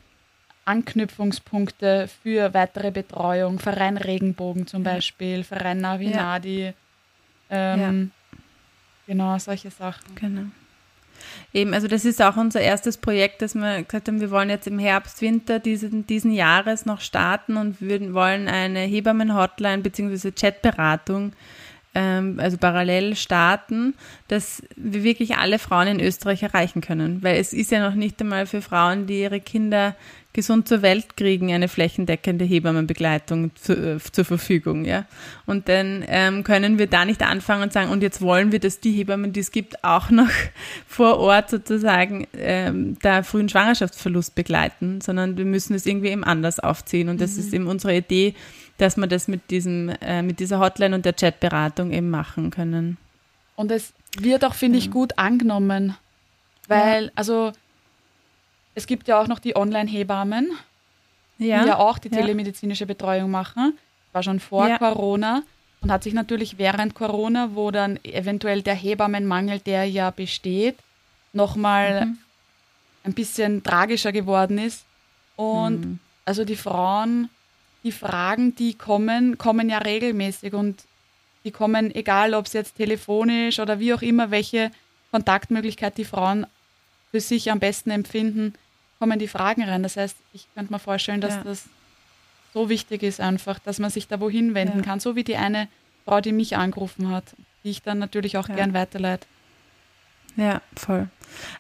Anknüpfungspunkte 0.66 2.10
für 2.24 2.54
weitere 2.54 2.92
Betreuung. 2.92 3.60
Verein 3.60 3.98
Regenbogen 3.98 4.68
zum 4.68 4.84
Beispiel, 4.84 5.44
Verein 5.44 5.80
Navinadi. 5.80 6.74
Ähm, 7.50 8.12
Genau, 9.08 9.36
solche 9.40 9.72
Sachen. 9.72 10.14
Genau. 10.14 10.44
Eben, 11.52 11.74
also 11.74 11.88
das 11.88 12.06
ist 12.06 12.22
auch 12.22 12.38
unser 12.38 12.62
erstes 12.62 12.98
Projekt, 12.98 13.42
dass 13.42 13.56
wir 13.56 13.82
gesagt 13.84 14.08
haben, 14.08 14.22
wir 14.22 14.30
wollen 14.30 14.52
jetzt 14.52 14.68
im 14.68 14.78
Herbst, 14.78 15.22
Winter 15.24 15.58
diesen, 15.58 16.06
diesen 16.06 16.32
Jahres 16.32 16.86
noch 16.86 17.02
starten 17.02 17.58
und 17.58 17.82
wir 17.82 18.14
wollen 18.14 18.48
eine 18.48 18.82
Hebammen-Hotline 18.82 19.82
bzw. 19.82 20.32
Chatberatung 20.32 21.34
also 21.94 22.58
parallel 22.58 23.16
starten, 23.16 23.96
dass 24.28 24.62
wir 24.76 25.04
wirklich 25.04 25.38
alle 25.38 25.58
Frauen 25.58 25.88
in 25.88 26.00
Österreich 26.00 26.44
erreichen 26.44 26.82
können. 26.82 27.24
Weil 27.24 27.38
es 27.38 27.52
ist 27.52 27.72
ja 27.72 27.88
noch 27.88 27.96
nicht 27.96 28.22
einmal 28.22 28.46
für 28.46 28.62
Frauen, 28.62 29.08
die 29.08 29.22
ihre 29.22 29.40
Kinder 29.40 29.96
gesund 30.32 30.68
zur 30.68 30.84
Welt 30.84 31.18
kriegen, 31.18 31.52
eine 31.52 31.68
flächendeckende 31.68 32.46
Hebammenbegleitung 32.46 33.56
zu, 33.56 33.74
äh, 33.74 34.00
zur 34.00 34.24
Verfügung. 34.24 34.86
Ja? 34.86 35.06
Und 35.48 35.68
dann 35.68 36.06
ähm, 36.08 36.44
können 36.44 36.78
wir 36.78 36.86
da 36.86 37.04
nicht 37.04 37.24
anfangen 37.24 37.64
und 37.64 37.74
sagen, 37.74 37.90
und 37.90 38.04
jetzt 38.04 38.22
wollen 38.22 38.52
wir, 38.52 38.60
dass 38.60 38.80
die 38.80 38.92
Hebammen, 38.92 39.34
die 39.34 39.40
es 39.40 39.52
gibt, 39.52 39.84
auch 39.84 40.12
noch 40.12 40.30
vor 40.88 41.18
Ort 41.18 41.50
sozusagen 41.50 42.28
ähm, 42.38 42.98
da 43.02 43.24
frühen 43.24 43.50
Schwangerschaftsverlust 43.50 44.36
begleiten, 44.36 45.02
sondern 45.02 45.38
wir 45.38 45.46
müssen 45.46 45.74
es 45.74 45.88
irgendwie 45.88 46.10
eben 46.10 46.24
anders 46.24 46.60
aufziehen. 46.60 47.10
Und 47.10 47.20
das 47.20 47.38
ist 47.38 47.52
eben 47.52 47.66
unsere 47.66 47.98
Idee, 47.98 48.36
dass 48.80 48.98
wir 48.98 49.08
das 49.08 49.28
mit 49.28 49.50
diesem, 49.52 49.90
äh, 50.02 50.22
mit 50.22 50.40
dieser 50.40 50.60
Hotline 50.60 50.96
und 50.96 51.06
der 51.06 51.14
Chatberatung 51.14 51.92
eben 51.92 52.10
machen 52.10 52.50
können. 52.50 52.98
Und 53.56 53.72
es 53.72 53.94
wird 54.18 54.44
auch, 54.46 54.54
finde 54.56 54.78
ich, 54.80 54.90
gut 54.90 55.18
angenommen. 55.18 55.96
Weil, 56.68 57.12
also, 57.16 57.52
es 58.76 58.88
gibt 58.88 59.08
ja 59.08 59.20
auch 59.22 59.28
noch 59.28 59.40
die 59.40 59.56
Online-Hebammen, 59.56 60.52
die 61.38 61.48
ja 61.48 61.78
auch 61.78 61.98
die 62.00 62.10
Ja. 62.10 62.18
telemedizinische 62.22 62.86
Betreuung 62.86 63.32
machen. 63.32 63.78
War 64.14 64.24
schon 64.24 64.40
vor 64.40 64.68
Ja. 64.68 64.78
Corona 64.78 65.44
und 65.82 65.92
hat 65.92 66.04
sich 66.04 66.14
natürlich 66.14 66.58
während 66.58 66.96
Corona, 66.96 67.50
wo 67.54 67.72
dann 67.72 68.00
eventuell 68.04 68.62
der 68.62 68.76
Hebammenmangel, 68.76 69.60
der 69.60 69.86
ja 69.86 70.10
besteht, 70.12 70.78
nochmal 71.34 72.06
Mhm. 72.06 72.18
ein 73.04 73.14
bisschen 73.14 73.62
tragischer 73.64 74.12
geworden 74.12 74.58
ist. 74.58 74.84
Und 75.36 75.80
Mhm. 75.82 76.00
also 76.26 76.44
die 76.46 76.56
Frauen, 76.56 77.30
die 77.84 77.92
Fragen, 77.92 78.56
die 78.56 78.74
kommen, 78.74 79.38
kommen 79.38 79.70
ja 79.70 79.78
regelmäßig 79.78 80.54
und 80.54 80.84
die 81.44 81.52
kommen, 81.52 81.94
egal 81.96 82.34
ob 82.34 82.46
es 82.46 82.54
jetzt 82.54 82.76
telefonisch 82.76 83.60
oder 83.60 83.80
wie 83.80 83.94
auch 83.94 84.02
immer, 84.02 84.32
welche 84.32 84.72
Kontaktmöglichkeit 85.12 85.98
die 85.98 86.06
Frauen 86.06 86.46
für 87.12 87.22
sich 87.22 87.52
am 87.52 87.60
besten 87.60 87.92
empfinden, 87.92 88.54
kommen 89.00 89.18
die 89.18 89.28
Fragen 89.28 89.64
rein. 89.64 89.84
Das 89.84 89.98
heißt, 89.98 90.18
ich 90.34 90.48
könnte 90.54 90.74
mir 90.74 90.80
vorstellen, 90.80 91.22
dass 91.22 91.36
ja. 91.36 91.44
das 91.44 91.66
so 92.54 92.70
wichtig 92.70 93.04
ist 93.04 93.22
einfach, 93.22 93.60
dass 93.60 93.80
man 93.80 93.90
sich 93.90 94.08
da 94.08 94.20
wohin 94.20 94.54
wenden 94.54 94.80
ja. 94.80 94.84
kann, 94.84 95.00
so 95.00 95.16
wie 95.16 95.24
die 95.24 95.38
eine 95.38 95.68
Frau, 96.06 96.20
die 96.20 96.32
mich 96.32 96.58
angerufen 96.58 97.10
hat, 97.10 97.36
die 97.64 97.70
ich 97.70 97.82
dann 97.82 98.00
natürlich 98.00 98.38
auch 98.38 98.50
ja. 98.50 98.56
gern 98.56 98.74
weiterleite. 98.74 99.28
Ja, 100.36 100.62
voll. 100.76 101.08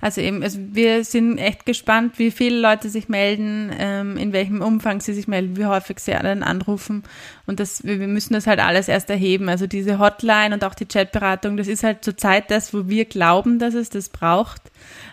Also 0.01 0.21
eben, 0.21 0.43
also 0.43 0.59
wir 0.71 1.03
sind 1.03 1.37
echt 1.37 1.65
gespannt, 1.65 2.17
wie 2.17 2.31
viele 2.31 2.59
Leute 2.59 2.89
sich 2.89 3.09
melden, 3.09 3.71
ähm, 3.77 4.17
in 4.17 4.33
welchem 4.33 4.61
Umfang 4.61 5.01
sie 5.01 5.13
sich 5.13 5.27
melden, 5.27 5.57
wie 5.57 5.65
häufig 5.65 5.99
sie 5.99 6.11
dann 6.11 6.43
anrufen. 6.43 7.03
Und 7.45 7.59
das, 7.59 7.83
wir 7.83 7.95
müssen 8.07 8.33
das 8.33 8.47
halt 8.47 8.59
alles 8.59 8.87
erst 8.87 9.09
erheben. 9.09 9.49
Also 9.49 9.67
diese 9.67 9.99
Hotline 9.99 10.53
und 10.53 10.63
auch 10.63 10.75
die 10.75 10.85
Chatberatung, 10.85 11.57
das 11.57 11.67
ist 11.67 11.83
halt 11.83 12.03
zurzeit 12.03 12.49
das, 12.51 12.73
wo 12.73 12.87
wir 12.87 13.05
glauben, 13.05 13.59
dass 13.59 13.73
es 13.73 13.89
das 13.89 14.09
braucht. 14.09 14.61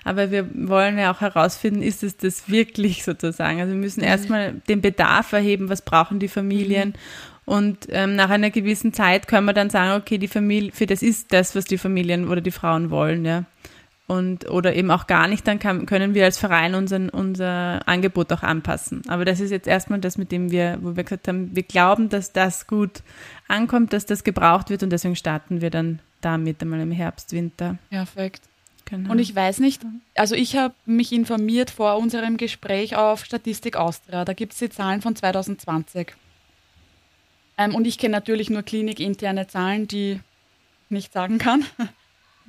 Aber 0.04 0.30
wir 0.30 0.48
wollen 0.68 0.98
ja 0.98 1.12
auch 1.12 1.20
herausfinden, 1.20 1.82
ist 1.82 2.02
es 2.02 2.16
das 2.16 2.48
wirklich 2.48 3.04
sozusagen? 3.04 3.60
Also 3.60 3.72
wir 3.72 3.80
müssen 3.80 4.00
mhm. 4.00 4.08
erstmal 4.08 4.52
den 4.68 4.80
Bedarf 4.80 5.32
erheben, 5.32 5.68
was 5.68 5.82
brauchen 5.82 6.18
die 6.18 6.28
Familien. 6.28 6.90
Mhm. 6.90 7.35
Und 7.46 7.86
ähm, 7.90 8.16
nach 8.16 8.28
einer 8.28 8.50
gewissen 8.50 8.92
Zeit 8.92 9.28
können 9.28 9.46
wir 9.46 9.54
dann 9.54 9.70
sagen, 9.70 10.00
okay, 10.00 10.18
die 10.18 10.28
Familie, 10.28 10.72
für 10.72 10.86
das 10.86 11.02
ist 11.02 11.32
das, 11.32 11.54
was 11.54 11.64
die 11.64 11.78
Familien 11.78 12.28
oder 12.28 12.40
die 12.40 12.50
Frauen 12.50 12.90
wollen, 12.90 13.24
ja 13.24 13.44
und 14.06 14.48
oder 14.48 14.74
eben 14.74 14.90
auch 14.90 15.06
gar 15.06 15.26
nicht, 15.26 15.46
dann 15.46 15.58
kann, 15.58 15.86
können 15.86 16.14
wir 16.14 16.24
als 16.24 16.38
Verein 16.38 16.74
unseren, 16.74 17.08
unser 17.08 17.86
Angebot 17.86 18.32
auch 18.32 18.42
anpassen. 18.42 19.02
Aber 19.08 19.24
das 19.24 19.40
ist 19.40 19.50
jetzt 19.50 19.66
erstmal 19.66 19.98
das, 19.98 20.16
mit 20.16 20.30
dem 20.30 20.50
wir, 20.50 20.78
wo 20.80 20.96
wir 20.96 21.04
gesagt 21.04 21.28
haben, 21.28 21.54
wir 21.54 21.64
glauben, 21.64 22.08
dass 22.08 22.32
das 22.32 22.66
gut 22.66 23.02
ankommt, 23.48 23.92
dass 23.92 24.06
das 24.06 24.22
gebraucht 24.22 24.70
wird 24.70 24.82
und 24.82 24.90
deswegen 24.90 25.16
starten 25.16 25.60
wir 25.60 25.70
dann 25.70 25.98
damit 26.20 26.62
einmal 26.62 26.80
im 26.80 26.92
Herbst, 26.92 27.32
Winter. 27.32 27.78
Perfekt. 27.90 28.42
Genau. 28.84 29.10
Und 29.10 29.18
ich 29.18 29.34
weiß 29.34 29.58
nicht, 29.58 29.82
also 30.14 30.36
ich 30.36 30.56
habe 30.56 30.74
mich 30.84 31.12
informiert 31.12 31.70
vor 31.70 31.98
unserem 31.98 32.36
Gespräch 32.36 32.94
auf 32.94 33.24
Statistik 33.24 33.74
Austria. 33.74 34.24
Da 34.24 34.32
gibt 34.32 34.52
es 34.52 34.60
die 34.60 34.70
Zahlen 34.70 35.02
von 35.02 35.16
2020. 35.16 36.14
Ähm, 37.58 37.74
und 37.74 37.86
ich 37.86 37.98
kenne 37.98 38.12
natürlich 38.12 38.50
nur 38.50 38.62
klinikinterne 38.62 39.46
Zahlen, 39.46 39.88
die 39.88 40.12
ich 40.12 40.90
nicht 40.90 41.12
sagen 41.12 41.38
kann. 41.38 41.64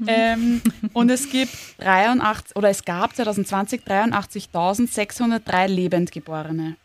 Ähm, 0.06 0.62
und 0.93 1.10
es 1.10 1.32
gibt 1.32 1.52
83 1.80 2.56
oder 2.56 2.70
es 2.70 2.86
gab 2.86 3.15
2020 3.15 3.82
83.603 3.82 5.67
Lebendgeborene 5.67 6.76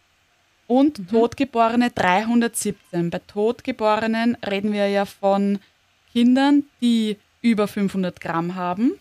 und 0.66 0.98
mhm. 0.98 1.08
Totgeborene 1.08 1.90
317. 1.90 3.10
Bei 3.10 3.18
Totgeborenen 3.18 4.36
reden 4.36 4.72
wir 4.72 4.88
ja 4.88 5.04
von 5.04 5.58
Kindern, 6.12 6.64
die 6.80 7.18
über 7.42 7.68
500 7.68 8.20
Gramm 8.20 8.54
haben 8.54 8.92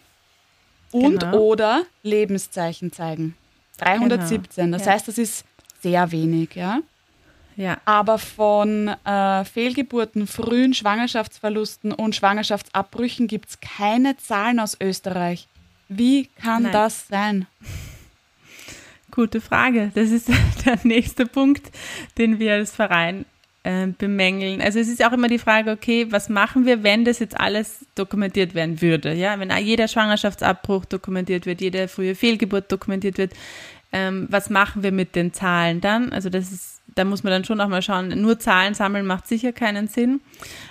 und 0.91 1.21
genau. 1.21 1.37
oder 1.37 1.83
Lebenszeichen 2.03 2.91
zeigen. 2.91 3.35
317. 3.77 4.65
Genau. 4.65 4.77
Das 4.77 4.85
ja. 4.85 4.93
heißt, 4.93 5.07
das 5.07 5.17
ist 5.17 5.45
sehr 5.79 6.11
wenig, 6.11 6.55
ja. 6.55 6.81
Ja. 7.61 7.77
Aber 7.85 8.17
von 8.17 8.87
äh, 8.87 9.45
Fehlgeburten, 9.45 10.25
frühen 10.25 10.73
Schwangerschaftsverlusten 10.73 11.91
und 11.93 12.15
Schwangerschaftsabbrüchen 12.15 13.27
gibt 13.27 13.49
es 13.49 13.59
keine 13.59 14.17
Zahlen 14.17 14.59
aus 14.59 14.75
Österreich. 14.81 15.47
Wie 15.87 16.25
kann 16.41 16.63
Nein. 16.63 16.71
das 16.71 17.07
sein? 17.07 17.45
Gute 19.11 19.41
Frage. 19.41 19.91
Das 19.93 20.09
ist 20.09 20.27
der 20.65 20.79
nächste 20.81 21.27
Punkt, 21.27 21.69
den 22.17 22.39
wir 22.39 22.55
als 22.55 22.71
Verein 22.71 23.25
äh, 23.61 23.85
bemängeln. 23.85 24.59
Also 24.59 24.79
es 24.79 24.87
ist 24.87 25.05
auch 25.05 25.11
immer 25.11 25.27
die 25.27 25.37
Frage, 25.37 25.69
okay, 25.69 26.07
was 26.09 26.29
machen 26.29 26.65
wir, 26.65 26.81
wenn 26.81 27.05
das 27.05 27.19
jetzt 27.19 27.39
alles 27.39 27.85
dokumentiert 27.93 28.55
werden 28.55 28.81
würde? 28.81 29.13
Ja, 29.13 29.39
wenn 29.39 29.55
jeder 29.63 29.87
Schwangerschaftsabbruch 29.87 30.85
dokumentiert 30.85 31.45
wird, 31.45 31.61
jede 31.61 31.87
frühe 31.87 32.15
Fehlgeburt 32.15 32.71
dokumentiert 32.71 33.19
wird, 33.19 33.33
ähm, 33.93 34.27
was 34.31 34.49
machen 34.49 34.81
wir 34.81 34.91
mit 34.91 35.15
den 35.15 35.33
Zahlen 35.33 35.81
dann? 35.81 36.11
Also 36.11 36.29
das 36.29 36.51
ist, 36.51 36.80
da 36.95 37.05
muss 37.05 37.23
man 37.23 37.31
dann 37.31 37.45
schon 37.45 37.61
auch 37.61 37.67
mal 37.67 37.81
schauen, 37.81 38.09
nur 38.21 38.39
Zahlen 38.39 38.73
sammeln 38.73 39.05
macht 39.05 39.27
sicher 39.27 39.53
keinen 39.53 39.87
Sinn. 39.87 40.21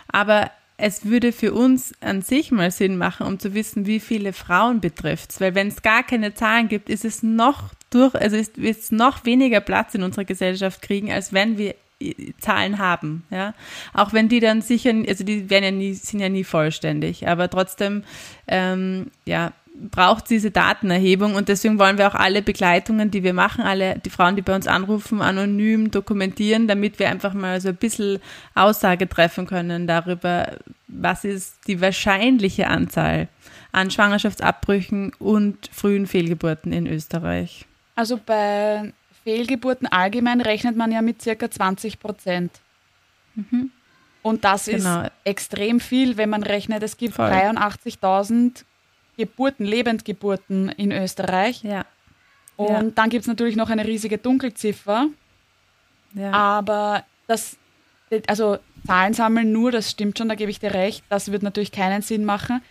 Aber 0.09 0.51
es 0.77 1.05
würde 1.05 1.33
für 1.33 1.53
uns 1.53 1.93
an 2.01 2.23
sich 2.23 2.51
mal 2.51 2.71
Sinn 2.71 2.97
machen, 2.97 3.27
um 3.27 3.39
zu 3.39 3.55
wissen, 3.55 3.87
wie 3.87 4.01
viele 4.01 4.33
Frauen 4.33 4.81
betrifft 4.81 5.33
es. 5.33 5.41
Weil 5.41 5.55
wenn 5.55 5.69
es 5.69 5.83
gar 5.83 6.03
keine 6.03 6.35
Zahlen 6.35 6.69
gibt, 6.69 6.89
ist 6.89 7.05
es 7.05 7.23
noch 7.23 7.71
durch, 7.91 8.15
also 8.15 8.37
ist 8.37 8.57
es 8.57 8.91
noch 8.91 9.25
weniger 9.25 9.61
Platz 9.61 9.95
in 9.95 10.03
unserer 10.03 10.25
Gesellschaft 10.25 10.81
kriegen, 10.81 11.13
als 11.13 11.33
wenn 11.33 11.59
wir 11.59 11.75
äh, 12.01 12.33
Zahlen 12.39 12.79
haben, 12.79 13.25
ja. 13.31 13.55
Auch 13.93 14.13
wenn 14.13 14.29
die 14.29 14.41
dann 14.41 14.63
sicher, 14.63 14.93
also 15.07 15.25
die 15.25 15.51
werden 15.51 15.65
ja 15.65 15.71
nie, 15.71 15.95
sind 15.95 16.21
ja 16.21 16.29
nie 16.29 16.45
vollständig, 16.45 17.29
aber 17.29 17.51
trotzdem, 17.51 18.05
ähm, 18.47 19.11
ja, 19.27 19.53
braucht 19.75 20.29
diese 20.31 20.51
Datenerhebung 20.51 21.35
und 21.35 21.49
deswegen 21.49 21.79
wollen 21.79 21.97
wir 21.97 22.09
auch 22.09 22.15
alle 22.15 22.43
Begleitungen, 22.43 23.11
die 23.11 23.23
wir 23.23 23.33
machen, 23.33 23.63
alle 23.63 23.99
die 23.99 24.11
Frauen, 24.11 24.37
die 24.37 24.43
bei 24.43 24.55
uns 24.55 24.67
anrufen, 24.67 25.23
anonym 25.23 25.91
dokumentieren, 25.91 26.69
damit 26.69 26.99
wir 26.99 27.09
einfach 27.09 27.33
mal 27.33 27.61
so 27.61 27.69
ein 27.69 27.77
bisschen 27.77 28.19
Aussage 28.55 29.09
treffen 29.09 29.47
können 29.47 29.87
darüber, 29.87 30.59
was 30.87 31.25
ist 31.25 31.67
die 31.67 31.81
wahrscheinliche 31.81 32.67
Anzahl 32.67 33.29
an 33.73 33.91
Schwangerschaftsabbrüchen 33.91 35.13
und 35.19 35.71
frühen 35.73 36.07
Fehlgeburten 36.07 36.73
in 36.73 36.87
Österreich. 36.87 37.67
Also 37.95 38.19
bei 38.25 38.93
Fehlgeburten 39.25 39.87
allgemein 39.87 40.41
rechnet 40.41 40.77
man 40.77 40.93
ja 40.93 41.03
mit 41.03 41.23
circa 41.23 41.51
20 41.51 42.01
Prozent. 42.01 42.53
Mhm. 43.35 43.71
Und 44.23 44.45
das 44.45 44.67
genau. 44.67 45.03
ist 45.03 45.13
extrem 45.25 45.81
viel, 45.81 46.17
wenn 46.17 46.29
man 46.29 46.43
rechnet, 46.43 46.83
es 46.83 46.97
gibt 46.97 47.19
83.000 47.19 48.65
Geburten, 49.21 49.67
Lebendgeburten 49.67 50.71
in 50.71 50.93
Österreich. 50.93 51.63
Ja. 51.63 51.85
Und 52.57 52.69
ja. 52.69 52.83
dann 52.83 53.11
gibt 53.11 53.23
es 53.23 53.29
natürlich 53.29 53.55
noch 53.55 53.69
eine 53.69 53.87
riesige 53.87 54.17
Dunkelziffer. 54.17 55.09
Ja. 56.15 56.33
Aber 56.33 57.05
das, 57.27 57.59
also 58.27 58.59
Zahlen 58.87 59.13
sammeln 59.13 59.53
nur, 59.53 59.73
das 59.73 59.91
stimmt 59.91 60.17
schon, 60.17 60.31
da 60.31 60.35
gebe 60.35 60.51
ich 60.51 60.59
dir 60.59 60.73
recht. 60.73 61.05
Das 61.11 61.31
würde 61.31 61.45
natürlich 61.45 61.71
keinen 61.71 62.01
Sinn 62.01 62.25
machen. 62.25 62.63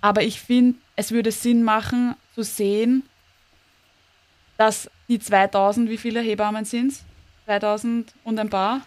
Aber 0.00 0.22
ich 0.22 0.40
finde, 0.40 0.78
es 0.96 1.12
würde 1.12 1.30
Sinn 1.30 1.62
machen, 1.62 2.14
zu 2.34 2.42
sehen, 2.42 3.02
dass 4.56 4.90
die 5.08 5.18
2000, 5.18 5.90
wie 5.90 5.98
viele 5.98 6.20
Hebammen 6.20 6.64
sind 6.64 6.92
es? 6.92 7.04
2000 7.44 8.14
und 8.24 8.38
ein 8.38 8.48
paar? 8.48 8.80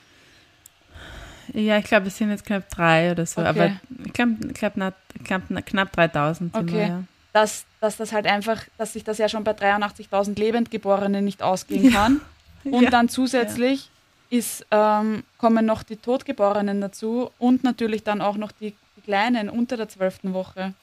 Ja, 1.54 1.78
ich 1.78 1.86
glaube, 1.86 2.08
es 2.08 2.18
sind 2.18 2.32
jetzt 2.32 2.46
knapp 2.46 2.70
drei 2.70 3.12
oder 3.12 3.26
so, 3.26 3.42
okay. 3.42 3.50
aber 3.50 3.72
ich 4.06 4.14
glaube, 4.14 4.36
glaub, 4.54 4.74
knapp, 5.24 5.66
knapp 5.66 5.92
3000 5.92 6.54
sind 6.54 6.64
okay. 6.64 6.74
wir, 6.74 6.88
ja 6.88 7.04
dass, 7.34 7.66
dass 7.80 7.98
das 7.98 8.12
halt 8.12 8.26
einfach, 8.28 8.64
dass 8.78 8.94
sich 8.94 9.04
das 9.04 9.18
ja 9.18 9.30
schon 9.30 9.44
bei 9.44 9.52
83.000 9.52 10.38
Lebendgeborenen 10.38 11.24
nicht 11.24 11.42
ausgehen 11.42 11.92
kann. 11.92 12.22
Ja. 12.64 12.74
Und 12.74 12.84
ja. 12.84 12.90
dann 12.92 13.10
zusätzlich 13.10 13.90
ja. 14.30 14.38
ist, 14.38 14.68
ähm, 14.70 15.24
kommen 15.40 15.66
noch 15.66 15.82
die 15.82 15.96
Totgeborenen 15.96 16.80
dazu 16.80 17.32
und 17.40 17.64
natürlich 17.64 18.04
dann 18.04 18.22
auch 18.22 18.38
noch 18.38 18.52
die, 18.52 18.76
die 18.98 19.02
Kleinen 19.02 19.50
unter 19.50 19.78
der 19.78 19.90
zwölften 19.90 20.36
Woche. 20.36 20.76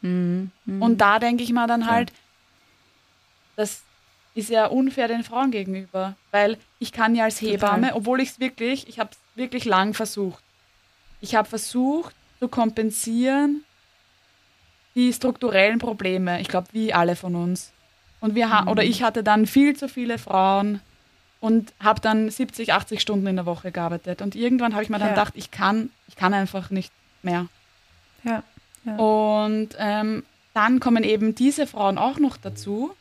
Mhm. 0.00 0.50
Mhm. 0.64 0.80
Und 0.80 1.02
da 1.02 1.18
denke 1.18 1.42
ich 1.42 1.52
mal 1.52 1.66
dann 1.66 1.86
halt, 1.86 2.14
das 3.56 3.82
ist 4.34 4.48
ja 4.48 4.66
unfair 4.66 5.08
den 5.08 5.22
Frauen 5.22 5.50
gegenüber, 5.50 6.16
weil 6.30 6.56
ich 6.78 6.92
kann 6.92 7.14
ja 7.14 7.24
als 7.24 7.40
Hebamme, 7.42 7.88
Total. 7.88 7.98
obwohl 7.98 8.20
ich 8.20 8.30
es 8.30 8.40
wirklich, 8.40 8.88
ich 8.88 8.98
habe 8.98 9.10
es 9.12 9.18
wirklich 9.34 9.64
lang 9.64 9.92
versucht. 9.92 10.42
Ich 11.20 11.34
habe 11.34 11.48
versucht 11.48 12.14
zu 12.38 12.48
kompensieren, 12.48 13.64
die 14.94 15.12
strukturellen 15.12 15.78
Probleme, 15.78 16.40
ich 16.40 16.48
glaube, 16.48 16.68
wie 16.72 16.92
alle 16.92 17.16
von 17.16 17.34
uns. 17.34 17.72
Und 18.20 18.34
wir 18.34 18.46
mhm. 18.46 18.68
oder 18.68 18.84
ich 18.84 19.02
hatte 19.02 19.22
dann 19.22 19.46
viel 19.46 19.76
zu 19.76 19.88
viele 19.88 20.18
Frauen 20.18 20.80
und 21.40 21.72
habe 21.80 22.00
dann 22.00 22.30
70, 22.30 22.72
80 22.72 23.00
Stunden 23.00 23.26
in 23.26 23.36
der 23.36 23.46
Woche 23.46 23.72
gearbeitet. 23.72 24.22
Und 24.22 24.36
irgendwann 24.36 24.74
habe 24.74 24.84
ich 24.84 24.90
mir 24.90 24.98
dann 24.98 25.08
ja. 25.08 25.14
gedacht, 25.14 25.34
ich 25.36 25.50
kann, 25.50 25.90
ich 26.06 26.14
kann 26.14 26.34
einfach 26.34 26.70
nicht 26.70 26.92
mehr. 27.22 27.48
Ja. 28.22 28.42
ja. 28.84 28.96
Und 28.96 29.70
ähm, 29.78 30.22
dann 30.54 30.78
kommen 30.78 31.02
eben 31.02 31.34
diese 31.34 31.66
Frauen 31.66 31.98
auch 31.98 32.18
noch 32.18 32.36
dazu, 32.36 32.94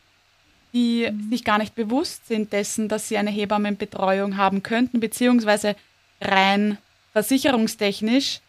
die 0.73 1.09
mhm. 1.11 1.29
sich 1.29 1.43
gar 1.43 1.57
nicht 1.57 1.75
bewusst 1.75 2.27
sind 2.27 2.53
dessen, 2.53 2.87
dass 2.87 3.07
sie 3.07 3.17
eine 3.17 3.29
Hebammenbetreuung 3.29 4.37
haben 4.37 4.63
könnten, 4.63 4.99
beziehungsweise 4.99 5.75
rein 6.19 6.77
versicherungstechnisch 7.13 8.39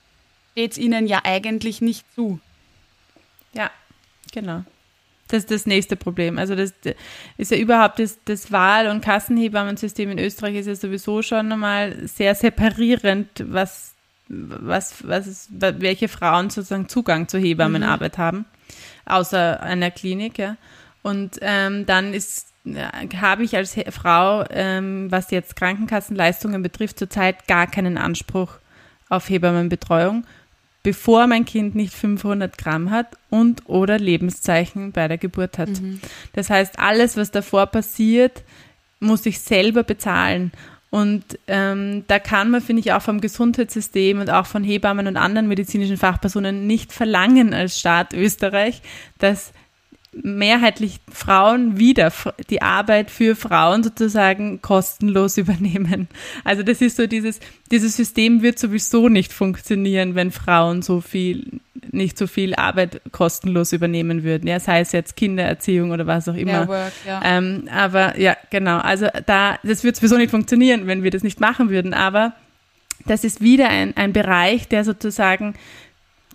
steht 0.52 0.72
es 0.72 0.78
ihnen 0.78 1.07
ja 1.07 1.20
eigentlich 1.24 1.81
nicht 1.81 2.07
zu. 2.14 2.38
Ja, 3.52 3.70
genau. 4.32 4.64
Das 5.28 5.44
ist 5.44 5.50
das 5.50 5.66
nächste 5.66 5.96
Problem. 5.96 6.38
Also 6.38 6.54
das 6.54 6.74
ist 7.38 7.50
ja 7.50 7.56
überhaupt 7.56 7.98
das, 7.98 8.18
das 8.24 8.52
Wahl- 8.52 8.88
und 8.88 9.02
Kassenhebammensystem 9.02 10.10
in 10.10 10.18
Österreich 10.18 10.56
ist 10.56 10.66
ja 10.66 10.74
sowieso 10.74 11.22
schon 11.22 11.50
einmal 11.50 12.06
sehr 12.06 12.34
separierend, 12.34 13.28
was, 13.46 13.94
was, 14.28 15.06
was 15.06 15.48
welche 15.50 16.08
Frauen 16.08 16.50
sozusagen 16.50 16.88
Zugang 16.88 17.28
zur 17.28 17.40
Hebammenarbeit 17.40 18.18
mhm. 18.18 18.22
haben, 18.22 18.44
außer 19.06 19.62
einer 19.62 19.90
Klinik, 19.90 20.38
ja. 20.38 20.56
Und 21.02 21.38
ähm, 21.40 21.86
dann 21.86 22.14
ist 22.14 22.52
habe 23.20 23.42
ich 23.42 23.56
als 23.56 23.76
Frau, 23.90 24.44
ähm, 24.50 25.10
was 25.10 25.32
jetzt 25.32 25.56
Krankenkassenleistungen 25.56 26.62
betrifft, 26.62 26.98
zurzeit 26.98 27.48
gar 27.48 27.66
keinen 27.66 27.98
Anspruch 27.98 28.58
auf 29.08 29.28
Hebammenbetreuung 29.28 30.24
bevor 30.82 31.26
mein 31.26 31.44
Kind 31.44 31.74
nicht 31.74 31.94
500 31.94 32.58
Gramm 32.58 32.90
hat 32.90 33.16
und 33.30 33.68
oder 33.68 33.98
Lebenszeichen 33.98 34.92
bei 34.92 35.08
der 35.08 35.18
Geburt 35.18 35.58
hat. 35.58 35.68
Mhm. 35.68 36.00
Das 36.32 36.50
heißt, 36.50 36.78
alles, 36.78 37.16
was 37.16 37.30
davor 37.30 37.66
passiert, 37.66 38.42
muss 39.00 39.26
ich 39.26 39.40
selber 39.40 39.82
bezahlen. 39.84 40.52
Und 40.90 41.24
ähm, 41.46 42.04
da 42.06 42.18
kann 42.18 42.50
man, 42.50 42.60
finde 42.60 42.80
ich, 42.80 42.92
auch 42.92 43.00
vom 43.00 43.20
Gesundheitssystem 43.20 44.20
und 44.20 44.28
auch 44.28 44.44
von 44.44 44.62
Hebammen 44.62 45.06
und 45.06 45.16
anderen 45.16 45.48
medizinischen 45.48 45.96
Fachpersonen 45.96 46.66
nicht 46.66 46.92
verlangen 46.92 47.54
als 47.54 47.78
Staat 47.78 48.12
Österreich, 48.12 48.82
dass 49.18 49.52
mehrheitlich 50.12 51.01
Frauen 51.11 51.79
wieder 51.79 52.12
die 52.51 52.61
Arbeit 52.61 53.11
für 53.11 53.35
Frauen 53.35 53.83
sozusagen 53.83 54.61
kostenlos 54.61 55.37
übernehmen. 55.38 56.09
Also 56.44 56.62
das 56.62 56.81
ist 56.81 56.96
so 56.96 57.07
dieses, 57.07 57.40
dieses 57.70 57.96
System 57.96 58.42
wird 58.42 58.59
sowieso 58.59 59.09
nicht 59.09 59.33
funktionieren, 59.33 60.14
wenn 60.14 60.31
Frauen 60.31 60.83
so 60.83 61.01
viel, 61.01 61.61
nicht 61.90 62.18
so 62.18 62.27
viel 62.27 62.55
Arbeit 62.55 63.01
kostenlos 63.11 63.72
übernehmen 63.72 64.22
würden. 64.22 64.46
Ja, 64.46 64.61
sei 64.61 64.81
es 64.81 64.92
jetzt 64.92 65.16
Kindererziehung 65.16 65.90
oder 65.90 66.07
was 66.07 66.29
auch 66.29 66.37
immer. 66.37 66.68
Work, 66.68 66.92
ja. 67.07 67.22
Ähm, 67.25 67.68
aber 67.72 68.18
ja, 68.18 68.37
genau. 68.51 68.79
Also 68.79 69.07
da, 69.27 69.59
das 69.62 69.83
wird 69.83 69.96
sowieso 69.96 70.18
nicht 70.18 70.31
funktionieren, 70.31 70.87
wenn 70.87 71.03
wir 71.03 71.11
das 71.11 71.22
nicht 71.22 71.40
machen 71.40 71.70
würden. 71.70 71.94
Aber 71.94 72.35
das 73.07 73.25
ist 73.25 73.40
wieder 73.40 73.68
ein, 73.68 73.96
ein 73.96 74.12
Bereich, 74.12 74.68
der 74.68 74.85
sozusagen 74.85 75.55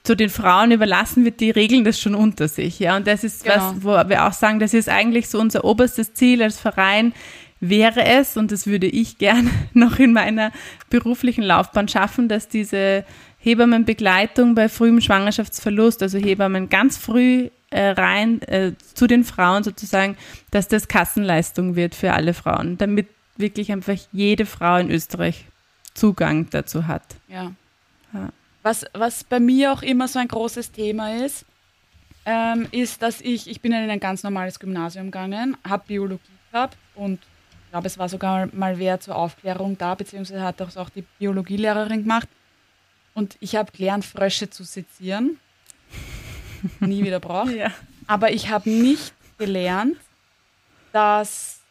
zu 0.07 0.15
den 0.15 0.29
Frauen 0.29 0.71
überlassen 0.71 1.25
wird, 1.25 1.41
die 1.41 1.51
regeln 1.51 1.83
das 1.83 1.99
schon 1.99 2.15
unter 2.15 2.47
sich. 2.47 2.79
Ja, 2.79 2.95
und 2.95 3.05
das 3.07 3.25
ist 3.25 3.43
genau. 3.43 3.55
was, 3.57 3.83
wo 3.83 4.09
wir 4.09 4.25
auch 4.25 4.31
sagen, 4.31 4.59
das 4.59 4.73
ist 4.73 4.87
eigentlich 4.87 5.27
so 5.27 5.37
unser 5.37 5.65
oberstes 5.65 6.13
Ziel 6.13 6.41
als 6.41 6.57
Verein, 6.57 7.13
wäre 7.59 8.05
es, 8.05 8.37
und 8.37 8.53
das 8.53 8.67
würde 8.67 8.87
ich 8.87 9.17
gerne 9.17 9.49
noch 9.73 9.99
in 9.99 10.13
meiner 10.13 10.53
beruflichen 10.89 11.43
Laufbahn 11.43 11.89
schaffen, 11.89 12.29
dass 12.29 12.47
diese 12.47 13.03
Hebammenbegleitung 13.39 14.55
bei 14.55 14.69
frühem 14.69 15.01
Schwangerschaftsverlust, 15.01 16.01
also 16.01 16.17
Hebammen 16.17 16.69
ganz 16.69 16.95
früh 16.95 17.49
äh, 17.69 17.89
rein 17.89 18.41
äh, 18.43 18.71
zu 18.93 19.07
den 19.07 19.25
Frauen 19.25 19.65
sozusagen, 19.65 20.15
dass 20.51 20.69
das 20.69 20.87
Kassenleistung 20.87 21.75
wird 21.75 21.95
für 21.95 22.13
alle 22.13 22.33
Frauen, 22.33 22.77
damit 22.77 23.07
wirklich 23.35 23.73
einfach 23.73 23.97
jede 24.13 24.45
Frau 24.45 24.77
in 24.77 24.89
Österreich 24.89 25.43
Zugang 25.93 26.49
dazu 26.49 26.87
hat. 26.87 27.03
Ja. 27.27 27.51
Was, 28.67 28.83
was 28.91 29.23
bei 29.23 29.39
mir 29.39 29.71
auch 29.71 29.81
immer 29.81 30.09
so 30.09 30.19
ein 30.19 30.27
großes 30.27 30.73
Thema 30.73 31.23
ist, 31.23 31.45
ähm, 32.25 32.67
ist, 32.71 33.01
dass 33.01 33.21
ich, 33.21 33.49
ich 33.49 33.61
bin 33.61 33.71
in 33.71 33.89
ein 33.89 34.01
ganz 34.01 34.23
normales 34.23 34.59
Gymnasium 34.59 35.05
gegangen, 35.05 35.55
habe 35.65 35.85
Biologie 35.87 36.19
gehabt 36.51 36.75
und 36.93 37.21
ich 37.63 37.71
glaube, 37.71 37.87
es 37.87 37.97
war 37.97 38.09
sogar 38.09 38.49
mal 38.51 38.77
wer 38.77 38.99
zur 38.99 39.15
Aufklärung 39.15 39.77
da, 39.77 39.95
beziehungsweise 39.95 40.43
hat 40.43 40.59
das 40.59 40.75
auch 40.75 40.89
die 40.89 41.05
Biologielehrerin 41.17 42.01
gemacht. 42.01 42.27
Und 43.13 43.37
ich 43.39 43.55
habe 43.55 43.71
gelernt, 43.71 44.03
Frösche 44.03 44.49
zu 44.49 44.65
sezieren. 44.65 45.39
Nie 46.81 47.05
wieder 47.05 47.21
braucht. 47.21 47.53
Ja. 47.53 47.71
Aber 48.05 48.33
ich 48.33 48.49
habe 48.49 48.69
nicht 48.69 49.13
gelernt, 49.37 49.95
dass, 50.91 51.61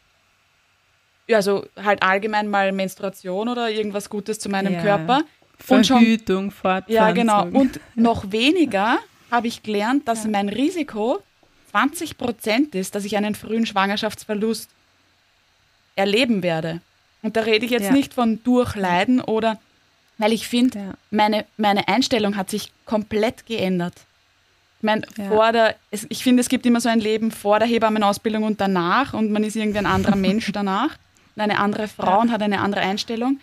ja, 1.27 1.37
also 1.37 1.67
halt 1.77 2.03
allgemein 2.03 2.49
mal 2.49 2.73
Menstruation 2.73 3.51
oder 3.51 3.69
irgendwas 3.69 4.09
Gutes 4.09 4.39
zu 4.39 4.49
meinem 4.49 4.73
ja. 4.73 4.81
Körper 4.81 5.25
Verhütung, 5.59 6.51
Fortpflanzung. 6.51 6.95
Ja, 6.95 7.11
genau. 7.13 7.47
Und 7.47 7.81
noch 7.95 8.31
weniger 8.31 8.99
habe 9.31 9.49
ich 9.49 9.63
gelernt, 9.63 10.07
dass 10.07 10.25
ja. 10.25 10.31
mein 10.31 10.49
Risiko 10.49 11.23
20 11.71 12.17
Prozent 12.17 12.75
ist, 12.75 12.95
dass 12.95 13.05
ich 13.05 13.17
einen 13.17 13.35
frühen 13.35 13.67
Schwangerschaftsverlust 13.67 14.71
erleben 15.95 16.43
werde. 16.43 16.81
Und 17.23 17.37
da 17.37 17.41
rede 17.41 17.65
ich 17.65 17.71
jetzt 17.71 17.87
ja. 17.87 17.93
nicht 17.93 18.15
von 18.15 18.43
Durchleiden 18.45 19.21
oder, 19.21 19.59
weil 20.19 20.33
ich 20.33 20.47
finde, 20.47 20.79
ja. 20.79 20.95
meine, 21.11 21.45
meine 21.57 21.89
Einstellung 21.89 22.37
hat 22.37 22.51
sich 22.51 22.73
komplett 22.85 23.47
geändert. 23.47 23.95
Ich 24.79 24.85
meine, 24.85 25.03
vor 25.29 25.53
der, 25.53 25.75
ich 25.91 26.23
finde, 26.23 26.43
es 26.43 26.49
gibt 26.49 26.67
immer 26.67 26.81
so 26.81 26.89
ein 26.89 27.01
Leben 27.01 27.31
vor 27.31 27.59
der 27.59 27.67
Hebammenausbildung 27.67 28.45
und 28.45 28.61
danach 28.61 29.15
und 29.15 29.33
man 29.33 29.43
ist 29.43 29.57
irgendwie 29.57 29.79
ein 29.79 29.87
anderer 29.87 30.17
Mensch 30.17 30.51
danach 30.53 30.97
und 31.35 31.43
eine 31.43 31.59
andere 31.59 31.89
Frau 31.89 32.21
und 32.21 32.31
hat 32.31 32.43
eine 32.43 32.61
andere 32.61 32.81
Einstellung. 32.81 33.41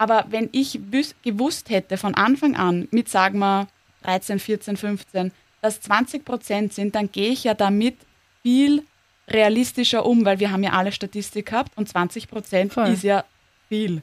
Aber 0.00 0.24
wenn 0.30 0.48
ich 0.52 0.80
gewusst 1.22 1.68
hätte 1.68 1.98
von 1.98 2.14
Anfang 2.14 2.56
an, 2.56 2.88
mit 2.90 3.10
sagen 3.10 3.38
wir 3.38 3.68
13, 4.04 4.38
14, 4.38 4.78
15, 4.78 5.30
dass 5.60 5.82
20 5.82 6.24
Prozent 6.24 6.72
sind, 6.72 6.94
dann 6.94 7.12
gehe 7.12 7.28
ich 7.28 7.44
ja 7.44 7.52
damit 7.52 7.98
viel 8.42 8.82
realistischer 9.28 10.06
um, 10.06 10.24
weil 10.24 10.40
wir 10.40 10.52
haben 10.52 10.62
ja 10.62 10.72
alle 10.72 10.90
Statistik 10.90 11.50
gehabt 11.50 11.76
und 11.76 11.86
20 11.86 12.28
Prozent 12.28 12.74
ist 12.78 13.02
ja 13.02 13.24
viel. 13.68 14.00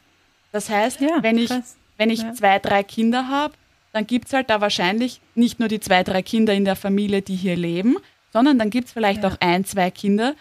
Das 0.52 0.70
heißt, 0.70 1.02
ja, 1.02 1.24
wenn 1.24 1.40
ich, 1.40 1.50
wenn 1.98 2.12
ich 2.12 2.22
ja. 2.22 2.32
zwei, 2.34 2.60
drei 2.60 2.84
Kinder 2.84 3.28
habe, 3.28 3.56
dann 3.92 4.06
gibt 4.06 4.28
es 4.28 4.34
halt 4.34 4.52
da 4.52 4.62
wahrscheinlich 4.62 5.20
nicht 5.34 5.60
nur 5.60 5.68
die 5.68 5.80
zwei, 5.80 6.04
drei 6.04 6.22
Kinder 6.22 6.54
in 6.54 6.64
der 6.64 6.76
Familie, 6.76 7.24
die 7.24 7.36
hier 7.36 7.56
leben, 7.56 7.98
sondern 8.32 8.60
dann 8.60 8.70
gibt 8.70 8.90
es 8.90 8.94
vielleicht 8.94 9.24
ja. 9.24 9.30
auch 9.30 9.38
ein, 9.40 9.66
zwei 9.66 9.90
Kinder, 9.90 10.36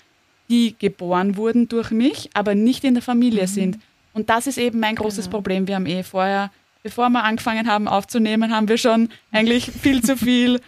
die 0.50 0.76
geboren 0.78 1.38
wurden 1.38 1.66
durch 1.66 1.92
mich, 1.92 2.28
aber 2.34 2.54
nicht 2.54 2.84
in 2.84 2.92
der 2.92 3.02
Familie 3.02 3.44
mhm. 3.44 3.46
sind. 3.46 3.78
Und 4.16 4.30
das 4.30 4.46
ist 4.46 4.56
eben 4.56 4.80
mein 4.80 4.94
großes 4.94 5.26
genau. 5.26 5.36
Problem. 5.36 5.68
Wir 5.68 5.74
haben 5.74 5.84
eh 5.84 6.02
vorher, 6.02 6.50
bevor 6.82 7.10
wir 7.10 7.22
angefangen 7.22 7.68
haben 7.68 7.86
aufzunehmen, 7.86 8.50
haben 8.50 8.66
wir 8.66 8.78
schon 8.78 9.10
eigentlich 9.30 9.70
viel 9.70 10.02
zu 10.02 10.16
viel 10.16 10.62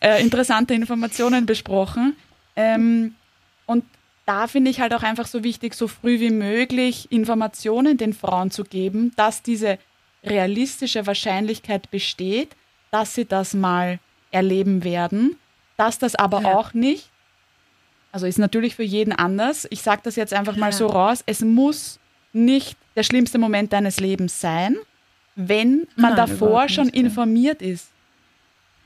äh, 0.00 0.22
interessante 0.22 0.72
Informationen 0.72 1.44
besprochen. 1.44 2.16
Ähm, 2.54 3.16
und 3.66 3.84
da 4.24 4.46
finde 4.46 4.70
ich 4.70 4.80
halt 4.80 4.94
auch 4.94 5.02
einfach 5.02 5.26
so 5.26 5.42
wichtig, 5.42 5.74
so 5.74 5.88
früh 5.88 6.20
wie 6.20 6.30
möglich 6.30 7.10
Informationen 7.10 7.96
den 7.96 8.12
Frauen 8.12 8.52
zu 8.52 8.62
geben, 8.62 9.10
dass 9.16 9.42
diese 9.42 9.80
realistische 10.22 11.04
Wahrscheinlichkeit 11.04 11.90
besteht, 11.90 12.54
dass 12.92 13.16
sie 13.16 13.24
das 13.24 13.52
mal 13.52 13.98
erleben 14.30 14.84
werden, 14.84 15.34
dass 15.76 15.98
das 15.98 16.14
aber 16.14 16.42
ja. 16.42 16.54
auch 16.54 16.72
nicht, 16.72 17.10
also 18.12 18.26
ist 18.26 18.38
natürlich 18.38 18.76
für 18.76 18.84
jeden 18.84 19.12
anders, 19.12 19.66
ich 19.70 19.82
sage 19.82 20.02
das 20.04 20.14
jetzt 20.14 20.32
einfach 20.32 20.54
mal 20.54 20.70
ja. 20.70 20.76
so 20.76 20.86
raus, 20.86 21.24
es 21.26 21.40
muss 21.40 21.98
nicht 22.32 22.76
der 22.96 23.02
schlimmste 23.02 23.38
Moment 23.38 23.72
deines 23.72 24.00
Lebens 24.00 24.40
sein, 24.40 24.76
wenn 25.36 25.86
man 25.96 26.14
Nein, 26.14 26.16
davor 26.16 26.68
schon 26.68 26.86
nicht, 26.86 26.96
informiert 26.96 27.62
ist. 27.62 27.88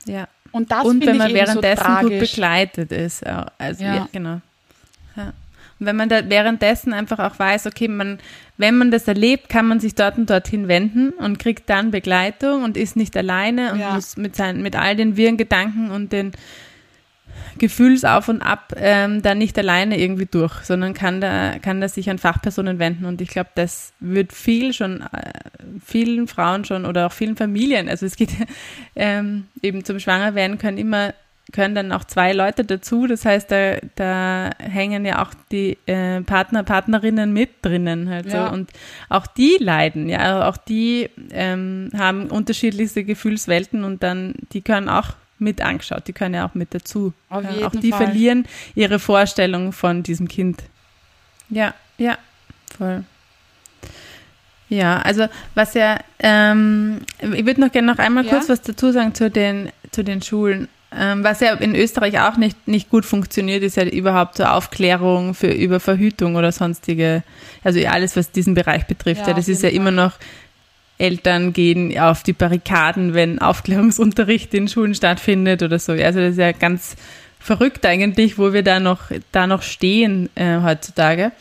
Ja. 0.05 0.27
Und 0.51 0.71
das 0.71 0.85
Und 0.85 1.05
wenn 1.05 1.17
man 1.17 1.33
währenddessen 1.33 1.97
so 2.01 2.09
gut 2.09 2.19
begleitet 2.19 2.91
ist. 2.91 3.25
Also, 3.57 3.83
ja. 3.83 3.95
ja 3.95 4.09
genau. 4.11 4.41
Ja. 5.15 5.33
Und 5.79 5.85
wenn 5.85 5.95
man 5.95 6.09
da 6.09 6.27
währenddessen 6.27 6.93
einfach 6.93 7.19
auch 7.19 7.37
weiß, 7.37 7.67
okay, 7.67 7.87
man, 7.87 8.19
wenn 8.57 8.77
man 8.77 8.89
das 8.89 9.07
erlebt, 9.07 9.49
kann 9.49 9.67
man 9.67 9.79
sich 9.79 9.93
dort 9.93 10.17
und 10.17 10.29
dorthin 10.29 10.67
wenden 10.67 11.11
und 11.11 11.37
kriegt 11.37 11.69
dann 11.69 11.91
Begleitung 11.91 12.63
und 12.63 12.77
ist 12.77 12.95
nicht 12.95 13.15
alleine 13.15 13.73
und 13.73 13.79
ja. 13.79 13.93
muss 13.93 14.17
mit, 14.17 14.35
seinen, 14.35 14.63
mit 14.63 14.75
all 14.75 14.95
den 14.95 15.17
wirren 15.17 15.37
Gedanken 15.37 15.91
und 15.91 16.11
den 16.11 16.31
Gefühlsauf 17.57 18.27
und 18.29 18.41
Ab 18.41 18.73
ähm, 18.77 19.21
da 19.21 19.35
nicht 19.35 19.57
alleine 19.57 19.99
irgendwie 19.99 20.25
durch, 20.25 20.53
sondern 20.63 20.93
kann 20.93 21.21
da, 21.21 21.59
kann 21.59 21.81
da 21.81 21.87
sich 21.89 22.09
an 22.09 22.17
Fachpersonen 22.17 22.79
wenden. 22.79 23.05
Und 23.05 23.21
ich 23.21 23.29
glaube, 23.29 23.49
das 23.55 23.93
wird 23.99 24.33
viel 24.33 24.73
schon, 24.73 25.01
äh, 25.01 25.31
vielen 25.83 26.27
Frauen 26.27 26.65
schon 26.65 26.85
oder 26.85 27.07
auch 27.07 27.11
vielen 27.11 27.35
Familien, 27.35 27.89
also 27.89 28.05
es 28.05 28.15
geht 28.15 28.29
ähm, 28.95 29.47
eben 29.61 29.83
zum 29.83 29.99
Schwangerwerden 29.99 30.57
können 30.57 30.77
immer 30.77 31.13
können 31.53 31.75
dann 31.75 31.91
auch 31.91 32.03
zwei 32.03 32.33
Leute 32.33 32.65
dazu. 32.65 33.07
Das 33.07 33.25
heißt, 33.25 33.49
da, 33.51 33.77
da 33.95 34.49
hängen 34.59 35.05
ja 35.05 35.21
auch 35.21 35.31
die 35.51 35.77
äh, 35.85 36.21
Partner, 36.21 36.63
Partnerinnen 36.63 37.31
mit 37.31 37.49
drinnen. 37.61 38.09
Halt 38.09 38.31
ja. 38.31 38.49
Und 38.49 38.71
auch 39.09 39.27
die 39.27 39.57
leiden, 39.59 40.09
ja, 40.09 40.47
auch 40.47 40.57
die 40.57 41.09
ähm, 41.31 41.89
haben 41.97 42.27
unterschiedlichste 42.27 43.03
Gefühlswelten 43.03 43.83
und 43.83 44.03
dann, 44.03 44.33
die 44.51 44.61
können 44.61 44.89
auch 44.89 45.11
mit 45.39 45.61
angeschaut. 45.61 46.07
Die 46.07 46.13
können 46.13 46.35
ja 46.35 46.47
auch 46.47 46.53
mit 46.53 46.73
dazu. 46.73 47.13
Auf 47.29 47.43
ja, 47.43 47.51
jeden 47.51 47.65
auch 47.65 47.71
die 47.71 47.91
Fall. 47.91 48.05
verlieren 48.05 48.45
ihre 48.75 48.99
Vorstellung 48.99 49.71
von 49.71 50.03
diesem 50.03 50.27
Kind. 50.27 50.63
Ja, 51.49 51.73
ja, 51.97 52.17
voll. 52.77 53.03
Ja, 54.69 54.99
also 54.99 55.27
was 55.55 55.73
ja, 55.75 55.99
ähm, 56.19 57.01
ich 57.19 57.45
würde 57.45 57.61
noch 57.61 57.71
gerne 57.71 57.87
noch 57.87 57.99
einmal 57.99 58.25
ja? 58.25 58.31
kurz 58.31 58.49
was 58.49 58.61
dazu 58.61 58.91
sagen 58.91 59.15
zu 59.15 59.31
den, 59.31 59.71
zu 59.91 60.03
den 60.03 60.21
Schulen. 60.21 60.67
Ähm, 60.95 61.23
was 61.23 61.41
ja 61.41 61.53
in 61.53 61.75
Österreich 61.75 62.19
auch 62.19 62.37
nicht, 62.37 62.67
nicht 62.67 62.89
gut 62.89 63.05
funktioniert, 63.05 63.61
ist 63.61 63.75
ja 63.75 63.83
überhaupt 63.83 64.35
zur 64.35 64.53
Aufklärung 64.53 65.33
für, 65.33 65.51
über 65.51 65.79
Verhütung 65.79 66.35
oder 66.35 66.51
sonstige, 66.51 67.23
also 67.63 67.85
alles, 67.85 68.15
was 68.15 68.31
diesen 68.31 68.53
Bereich 68.53 68.87
betrifft. 68.87 69.21
Ja, 69.21 69.27
ja 69.29 69.33
das 69.33 69.49
ist 69.49 69.63
ja 69.63 69.69
Fall. 69.69 69.75
immer 69.75 69.91
noch 69.91 70.13
Eltern 70.97 71.53
gehen 71.53 71.97
auf 71.99 72.23
die 72.23 72.33
Barrikaden, 72.33 73.13
wenn 73.13 73.39
Aufklärungsunterricht 73.39 74.53
in 74.53 74.67
Schulen 74.67 74.95
stattfindet 74.95 75.61
oder 75.61 75.79
so. 75.79 75.91
Also 75.93 76.19
das 76.19 76.31
ist 76.31 76.39
ja 76.39 76.51
ganz 76.51 76.95
verrückt 77.39 77.85
eigentlich, 77.85 78.37
wo 78.37 78.53
wir 78.53 78.63
da 78.63 78.79
noch, 78.79 79.11
da 79.31 79.47
noch 79.47 79.61
stehen 79.61 80.29
äh, 80.35 80.59
heutzutage. 80.61 81.31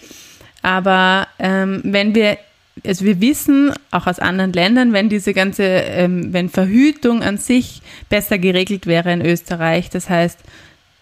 Aber 0.62 1.26
ähm, 1.38 1.80
wenn 1.84 2.14
wir, 2.14 2.38
also 2.84 3.04
wir 3.04 3.20
wissen 3.20 3.72
auch 3.90 4.06
aus 4.06 4.18
anderen 4.18 4.52
Ländern, 4.52 4.92
wenn 4.92 5.08
diese 5.08 5.32
ganze, 5.32 5.62
ähm, 5.62 6.32
wenn 6.32 6.48
Verhütung 6.48 7.22
an 7.22 7.38
sich 7.38 7.82
besser 8.08 8.38
geregelt 8.38 8.86
wäre 8.86 9.12
in 9.12 9.24
Österreich, 9.24 9.90
das 9.90 10.10
heißt, 10.10 10.38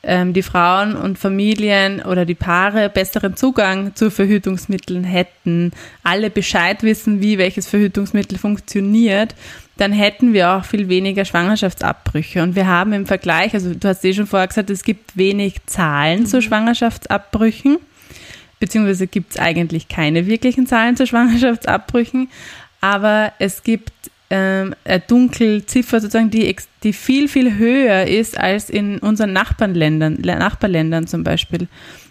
die 0.07 0.43
Frauen 0.43 0.97
und 0.97 1.19
Familien 1.19 2.03
oder 2.03 2.25
die 2.25 2.35
Paare 2.35 2.91
besseren 2.91 3.37
Zugang 3.37 3.95
zu 3.95 4.11
Verhütungsmitteln 4.11 5.05
hätten, 5.05 5.73
alle 6.03 6.31
Bescheid 6.31 6.83
wissen, 6.83 7.23
wie 7.23 7.39
welches 7.39 7.67
Verhütungsmittel 7.69 8.39
funktioniert, 8.39 9.35
dann 9.77 9.93
hätten 9.93 10.33
wir 10.33 10.51
auch 10.51 10.65
viel 10.65 10.89
weniger 10.89 11.25
Schwangerschaftsabbrüche. 11.25 12.43
Und 12.43 12.55
wir 12.55 12.67
haben 12.67 12.93
im 12.93 13.07
Vergleich, 13.07 13.55
also 13.55 13.75
du 13.75 13.89
hast 13.89 14.05
eh 14.05 14.15
schon 14.15 14.27
vorher 14.27 14.49
gesagt, 14.49 14.71
es 14.71 14.85
gibt 14.85 15.17
wenig 15.17 15.65
Zahlen 15.67 16.21
mhm. 16.21 16.27
zu 16.27 16.43
Schwangerschaftsabbrüchen, 16.43 17.79
beziehungsweise 18.61 19.07
gibt 19.07 19.33
es 19.33 19.39
eigentlich 19.39 19.89
keine 19.89 20.27
wirklichen 20.27 20.67
Zahlen 20.67 20.97
zu 20.97 21.07
Schwangerschaftsabbrüchen, 21.07 22.29
aber 22.81 23.33
es 23.39 23.63
gibt 23.63 23.93
ähm, 24.31 24.75
eine 24.85 25.01
Dunkelziffer 25.01 26.01
sozusagen, 26.01 26.31
die, 26.31 26.55
die 26.83 26.93
viel, 26.93 27.29
viel 27.29 27.57
höher 27.57 28.05
ist 28.07 28.39
als 28.39 28.71
in 28.71 28.99
unseren 28.99 29.33
Nachbarländern, 29.33 30.15
Nachbarländern 30.15 31.07
zum 31.07 31.25
Beispiel. 31.25 31.69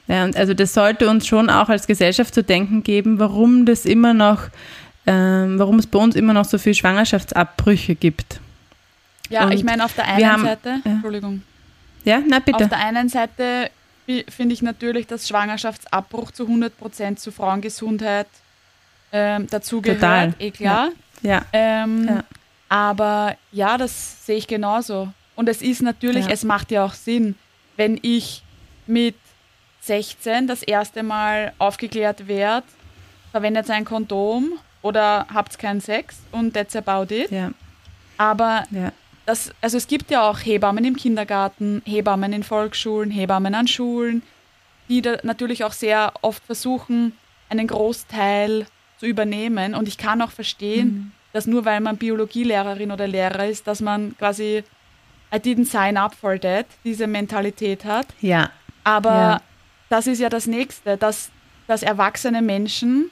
Ja, 0.08 0.26
und 0.26 0.36
also 0.36 0.54
das 0.54 0.74
sollte 0.74 1.10
uns 1.10 1.26
schon 1.26 1.50
auch 1.50 1.70
als 1.70 1.88
Gesellschaft 1.88 2.34
zu 2.34 2.44
denken 2.44 2.84
geben, 2.84 3.20
warum 3.20 3.66
das 3.66 3.86
immer 3.86 4.14
noch, 4.14 4.50
ähm, 5.08 5.58
warum 5.58 5.80
es 5.80 5.88
bei 5.88 6.00
uns 6.00 6.16
immer 6.16 6.34
noch 6.34 6.46
so 6.46 6.58
viele 6.58 6.76
Schwangerschaftsabbrüche 6.76 7.96
gibt. 7.96 8.40
Ja, 9.30 9.46
und 9.46 9.54
ich 9.54 9.64
meine, 9.64 9.86
auf 9.86 9.94
der 9.94 10.06
einen 10.06 10.32
haben, 10.32 10.44
Seite, 10.44 10.82
ja. 10.84 10.92
Entschuldigung. 10.92 11.42
Ja, 12.04 12.22
na 12.28 12.40
bitte. 12.40 12.66
Auf 12.66 12.70
der 12.70 12.86
einen 12.86 13.10
Seite 13.10 13.72
finde 14.28 14.54
ich 14.54 14.62
natürlich, 14.62 15.08
dass 15.08 15.28
Schwangerschaftsabbruch 15.28 16.32
zu 16.32 16.44
100 16.44 16.78
Prozent 16.78 17.20
zu 17.20 17.32
Frauengesundheit 17.32 18.28
ähm, 19.14 19.48
dazugehört. 19.50 20.02
Total. 20.02 20.34
Eh 20.40 20.52
klar. 20.52 20.88
Ja. 20.88 20.92
Ja. 21.24 21.44
Ähm, 21.52 22.08
ja. 22.08 22.24
Aber 22.70 23.36
ja, 23.52 23.78
das 23.78 24.26
sehe 24.26 24.38
ich 24.38 24.48
genauso. 24.48 25.10
Und 25.36 25.50
es 25.50 25.62
ist 25.62 25.82
natürlich, 25.82 26.28
ja. 26.28 26.32
es 26.32 26.44
macht 26.44 26.72
ja 26.72 26.86
auch 26.86 26.94
Sinn, 26.94 27.36
wenn 27.76 28.00
ich 28.02 28.44
mit 28.86 29.16
16 29.82 30.48
das 30.48 30.64
erste 30.64 31.04
Mal 31.04 31.54
aufgeklärt 31.58 32.28
werde, 32.28 32.68
verwendet 33.32 33.70
ein 33.70 33.86
Kondom 33.86 34.54
oder 34.82 35.26
habt 35.34 35.58
keinen 35.58 35.82
Sex 35.82 36.18
und 36.32 36.54
that's 36.54 36.76
about 36.76 37.14
it. 37.14 37.32
Ja. 37.32 37.52
Aber 38.18 38.64
ja. 38.72 38.92
Das, 39.26 39.52
also 39.62 39.78
es 39.78 39.88
gibt 39.88 40.12
ja 40.12 40.30
auch 40.30 40.40
Hebammen 40.40 40.84
im 40.84 40.98
Kindergarten, 40.98 41.82
Hebammen 41.86 42.34
in 42.34 42.44
Volksschulen, 42.44 43.10
Hebammen 43.10 43.56
an 43.56 43.68
Schulen, 43.68 44.22
die 44.90 45.02
da 45.02 45.18
natürlich 45.24 45.64
auch 45.64 45.72
sehr 45.72 46.14
oft 46.22 46.44
versuchen, 46.44 47.14
einen 47.50 47.68
Großteil 47.68 48.66
zu 49.04 49.10
übernehmen. 49.10 49.76
Und 49.76 49.88
ich 49.88 49.98
kann 49.98 50.22
auch 50.22 50.32
verstehen, 50.32 50.88
mhm. 50.88 51.12
dass 51.34 51.46
nur 51.46 51.66
weil 51.66 51.82
man 51.82 51.98
Biologielehrerin 51.98 52.92
oder 52.92 53.06
Lehrer 53.06 53.48
ist, 53.48 53.68
dass 53.68 53.82
man 53.82 54.18
quasi 54.18 54.64
I 55.34 55.38
didn't 55.38 55.66
sign 55.66 55.98
up 55.98 56.16
for 56.16 56.40
that, 56.40 56.68
diese 56.86 57.08
Mentalität 57.08 57.84
hat. 57.84 58.08
Ja. 58.22 58.52
Aber 58.84 59.10
ja. 59.10 59.42
das 59.90 60.08
ist 60.08 60.20
ja 60.20 60.30
das 60.30 60.48
Nächste, 60.48 60.96
dass, 60.96 61.32
dass 61.68 61.84
erwachsene 61.84 62.42
Menschen 62.42 63.12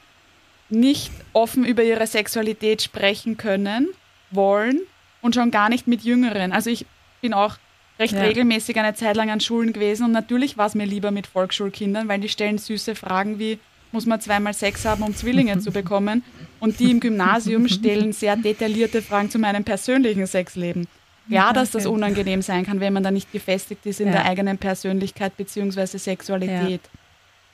nicht 0.70 1.12
offen 1.34 1.66
über 1.66 1.84
ihre 1.84 2.08
Sexualität 2.08 2.82
sprechen 2.82 3.36
können, 3.36 3.90
wollen 4.30 4.80
und 5.22 5.36
schon 5.36 5.52
gar 5.52 5.68
nicht 5.68 5.88
mit 5.88 6.04
Jüngeren. 6.04 6.54
Also 6.54 6.70
ich 6.70 6.86
bin 7.20 7.34
auch 7.34 7.58
recht 8.00 8.14
ja. 8.14 8.22
regelmäßig 8.22 8.80
eine 8.80 8.94
Zeit 8.94 9.18
lang 9.18 9.30
an 9.30 9.42
Schulen 9.42 9.74
gewesen 9.74 10.06
und 10.06 10.12
natürlich 10.14 10.58
war 10.58 10.68
es 10.68 10.76
mir 10.76 10.86
lieber 10.86 11.12
mit 11.12 11.28
Volksschulkindern, 11.28 12.08
weil 12.08 12.22
die 12.22 12.30
stellen 12.30 12.58
süße 12.58 12.96
Fragen 12.96 13.40
wie, 13.40 13.60
muss 13.92 14.06
man 14.06 14.22
zweimal 14.22 14.54
Sex 14.54 14.86
haben, 14.86 15.04
um 15.04 15.16
Zwillinge 15.16 15.60
zu 15.60 15.72
bekommen. 15.72 16.24
Und 16.60 16.80
die 16.80 16.92
im 16.92 17.00
Gymnasium 17.00 17.68
stellen 17.68 18.14
sehr 18.14 18.36
detaillierte 18.36 19.02
Fragen 19.02 19.30
zu 19.30 19.40
meinem 19.40 19.64
persönlichen 19.64 20.28
Sexleben. 20.28 20.88
Ja, 21.28 21.54
dass 21.54 21.72
das 21.72 21.86
unangenehm 21.86 22.42
sein 22.42 22.66
kann, 22.66 22.80
wenn 22.80 22.94
man 22.94 23.04
da 23.04 23.12
nicht 23.12 23.32
gefestigt 23.32 23.86
ist 23.86 24.02
in 24.02 24.08
ja. 24.08 24.14
der 24.14 24.26
eigenen 24.26 24.58
Persönlichkeit 24.58 25.38
bzw. 25.38 25.98
Sexualität. 25.98 26.82
Ja. 26.84 27.00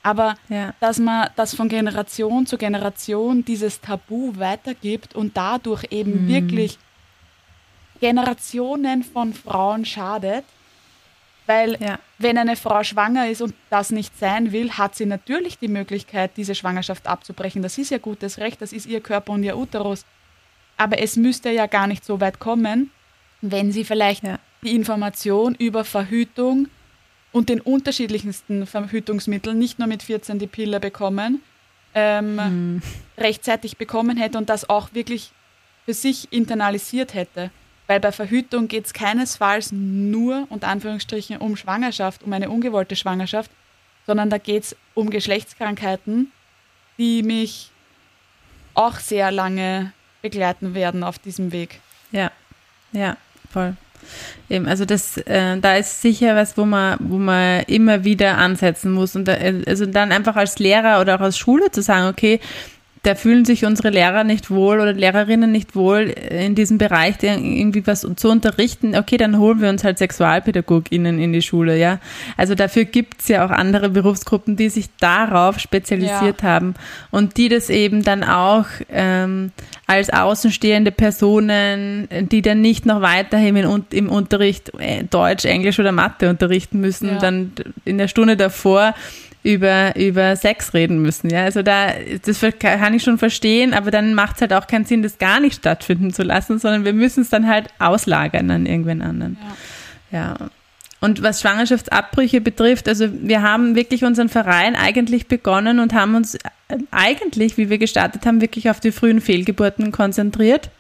Aber 0.03 0.35
ja. 0.49 0.73
dass 0.79 0.99
man 0.99 1.29
das 1.35 1.53
von 1.53 1.69
Generation 1.69 2.45
zu 2.45 2.57
Generation 2.57 3.43
dieses 3.43 3.81
Tabu 3.81 4.33
weitergibt 4.37 5.15
und 5.15 5.35
dadurch 5.35 5.85
eben 5.91 6.23
mhm. 6.23 6.27
wirklich 6.27 6.77
Generationen 7.99 9.03
von 9.03 9.33
Frauen 9.33 9.85
schadet, 9.85 10.45
weil 11.47 11.77
ja. 11.81 11.97
wenn 12.19 12.37
eine 12.37 12.55
Frau 12.55 12.83
schwanger 12.83 13.29
ist 13.29 13.41
und 13.41 13.55
das 13.69 13.91
nicht 13.91 14.17
sein 14.19 14.51
will, 14.51 14.71
hat 14.73 14.95
sie 14.95 15.05
natürlich 15.05 15.57
die 15.57 15.69
Möglichkeit, 15.69 16.31
diese 16.37 16.53
Schwangerschaft 16.53 17.07
abzubrechen. 17.07 17.63
Das 17.63 17.77
ist 17.77 17.89
ihr 17.89 17.99
gutes 17.99 18.37
Recht, 18.37 18.61
das 18.61 18.73
ist 18.73 18.85
ihr 18.85 19.01
Körper 19.01 19.33
und 19.33 19.43
ihr 19.43 19.57
Uterus. 19.57 20.05
Aber 20.75 20.99
es 20.99 21.15
müsste 21.15 21.49
ja 21.49 21.65
gar 21.65 21.87
nicht 21.87 22.05
so 22.05 22.19
weit 22.19 22.39
kommen, 22.39 22.91
wenn 23.41 23.71
sie 23.71 23.83
vielleicht 23.83 24.23
ja. 24.23 24.39
die 24.63 24.75
Information 24.75 25.55
über 25.55 25.83
Verhütung 25.83 26.67
und 27.31 27.49
den 27.49 27.61
unterschiedlichsten 27.61 28.67
Verhütungsmitteln, 28.67 29.57
nicht 29.57 29.79
nur 29.79 29.87
mit 29.87 30.03
14 30.03 30.39
die 30.39 30.47
Pille 30.47 30.79
bekommen, 30.79 31.41
ähm, 31.95 32.35
mhm. 32.35 32.81
rechtzeitig 33.17 33.77
bekommen 33.77 34.17
hätte 34.17 34.37
und 34.37 34.49
das 34.49 34.69
auch 34.69 34.93
wirklich 34.93 35.31
für 35.85 35.93
sich 35.93 36.31
internalisiert 36.31 37.13
hätte. 37.13 37.51
Weil 37.87 37.99
bei 37.99 38.11
Verhütung 38.11 38.67
geht 38.67 38.85
es 38.85 38.93
keinesfalls 38.93 39.71
nur, 39.71 40.45
unter 40.49 40.67
Anführungsstrichen, 40.67 41.37
um 41.37 41.55
Schwangerschaft, 41.55 42.23
um 42.23 42.33
eine 42.33 42.49
ungewollte 42.49 42.95
Schwangerschaft, 42.95 43.49
sondern 44.05 44.29
da 44.29 44.37
geht 44.37 44.63
es 44.63 44.75
um 44.93 45.09
Geschlechtskrankheiten, 45.09 46.31
die 46.97 47.23
mich 47.23 47.71
auch 48.73 48.99
sehr 48.99 49.31
lange 49.31 49.93
begleiten 50.21 50.73
werden 50.73 51.03
auf 51.03 51.17
diesem 51.19 51.51
Weg. 51.51 51.79
Ja, 52.11 52.31
ja, 52.91 53.17
voll. 53.51 53.75
Eben, 54.49 54.67
also 54.67 54.85
das, 54.85 55.17
äh, 55.17 55.57
da 55.57 55.75
ist 55.75 56.01
sicher 56.01 56.35
was, 56.35 56.57
wo 56.57 56.65
man, 56.65 56.97
wo 56.99 57.17
man 57.17 57.63
immer 57.63 58.03
wieder 58.03 58.37
ansetzen 58.37 58.91
muss 58.91 59.15
und 59.15 59.25
da, 59.25 59.33
also 59.65 59.85
dann 59.85 60.11
einfach 60.11 60.35
als 60.35 60.59
Lehrer 60.59 61.01
oder 61.01 61.15
auch 61.15 61.21
als 61.21 61.37
Schule 61.37 61.71
zu 61.71 61.81
sagen, 61.81 62.07
okay, 62.07 62.39
da 63.03 63.15
fühlen 63.15 63.45
sich 63.45 63.65
unsere 63.65 63.89
Lehrer 63.89 64.23
nicht 64.23 64.49
wohl 64.49 64.79
oder 64.79 64.93
Lehrerinnen 64.93 65.51
nicht 65.51 65.75
wohl 65.75 66.13
in 66.29 66.55
diesem 66.55 66.77
Bereich 66.77 67.15
irgendwie 67.21 67.85
was 67.85 68.07
zu 68.15 68.29
unterrichten. 68.29 68.95
Okay, 68.95 69.17
dann 69.17 69.37
holen 69.37 69.61
wir 69.61 69.69
uns 69.69 69.83
halt 69.83 69.97
SexualpädagogInnen 69.97 71.19
in 71.19 71.33
die 71.33 71.41
Schule, 71.41 71.77
ja. 71.77 71.99
Also 72.35 72.55
dafür 72.55 72.85
gibt's 72.85 73.27
ja 73.27 73.45
auch 73.45 73.51
andere 73.51 73.89
Berufsgruppen, 73.89 74.55
die 74.55 74.69
sich 74.69 74.87
darauf 74.99 75.59
spezialisiert 75.59 76.41
ja. 76.41 76.47
haben 76.47 76.73
und 77.11 77.37
die 77.37 77.49
das 77.49 77.69
eben 77.69 78.03
dann 78.03 78.23
auch 78.23 78.65
ähm, 78.91 79.51
als 79.85 80.09
außenstehende 80.09 80.91
Personen, 80.91 82.07
die 82.11 82.41
dann 82.41 82.61
nicht 82.61 82.85
noch 82.85 83.01
weiterhin 83.01 83.55
im, 83.55 83.85
im 83.91 84.09
Unterricht 84.09 84.71
äh, 84.79 85.03
Deutsch, 85.03 85.45
Englisch 85.45 85.79
oder 85.79 85.91
Mathe 85.91 86.29
unterrichten 86.29 86.79
müssen, 86.79 87.09
ja. 87.09 87.19
dann 87.19 87.51
in 87.85 87.97
der 87.97 88.07
Stunde 88.07 88.35
davor 88.35 88.93
über, 89.43 89.95
über 89.95 90.35
Sex 90.35 90.73
reden 90.73 91.01
müssen. 91.01 91.29
Ja, 91.29 91.43
also 91.43 91.61
da, 91.61 91.93
das 92.25 92.43
kann 92.59 92.93
ich 92.93 93.03
schon 93.03 93.17
verstehen, 93.17 93.73
aber 93.73 93.91
dann 93.91 94.13
macht 94.13 94.35
es 94.35 94.41
halt 94.41 94.53
auch 94.53 94.67
keinen 94.67 94.85
Sinn, 94.85 95.03
das 95.03 95.17
gar 95.17 95.39
nicht 95.39 95.57
stattfinden 95.57 96.13
zu 96.13 96.23
lassen, 96.23 96.59
sondern 96.59 96.85
wir 96.85 96.93
müssen 96.93 97.21
es 97.21 97.29
dann 97.29 97.47
halt 97.47 97.67
auslagern 97.79 98.49
an 98.51 98.65
irgendwen 98.65 99.01
anderen. 99.01 99.37
Ja. 100.11 100.19
ja. 100.19 100.49
Und 100.99 101.21
was 101.21 101.41
Schwangerschaftsabbrüche 101.41 102.41
betrifft, 102.41 102.89
also 102.89 103.07
wir 103.11 103.43
haben 103.43 103.75
wirklich 103.75 104.03
unseren 104.03 104.29
Verein 104.29 104.75
eigentlich 104.75 105.27
begonnen 105.27 105.79
und 105.79 105.93
haben 105.93 106.15
uns 106.15 106.37
eigentlich, 106.89 107.57
wie 107.57 107.69
wir 107.69 107.77
gestartet 107.77 108.25
haben, 108.25 108.41
wirklich 108.41 108.69
auf 108.69 108.79
die 108.79 108.91
frühen 108.91 109.21
Fehlgeburten 109.21 109.91
konzentriert 109.91 110.71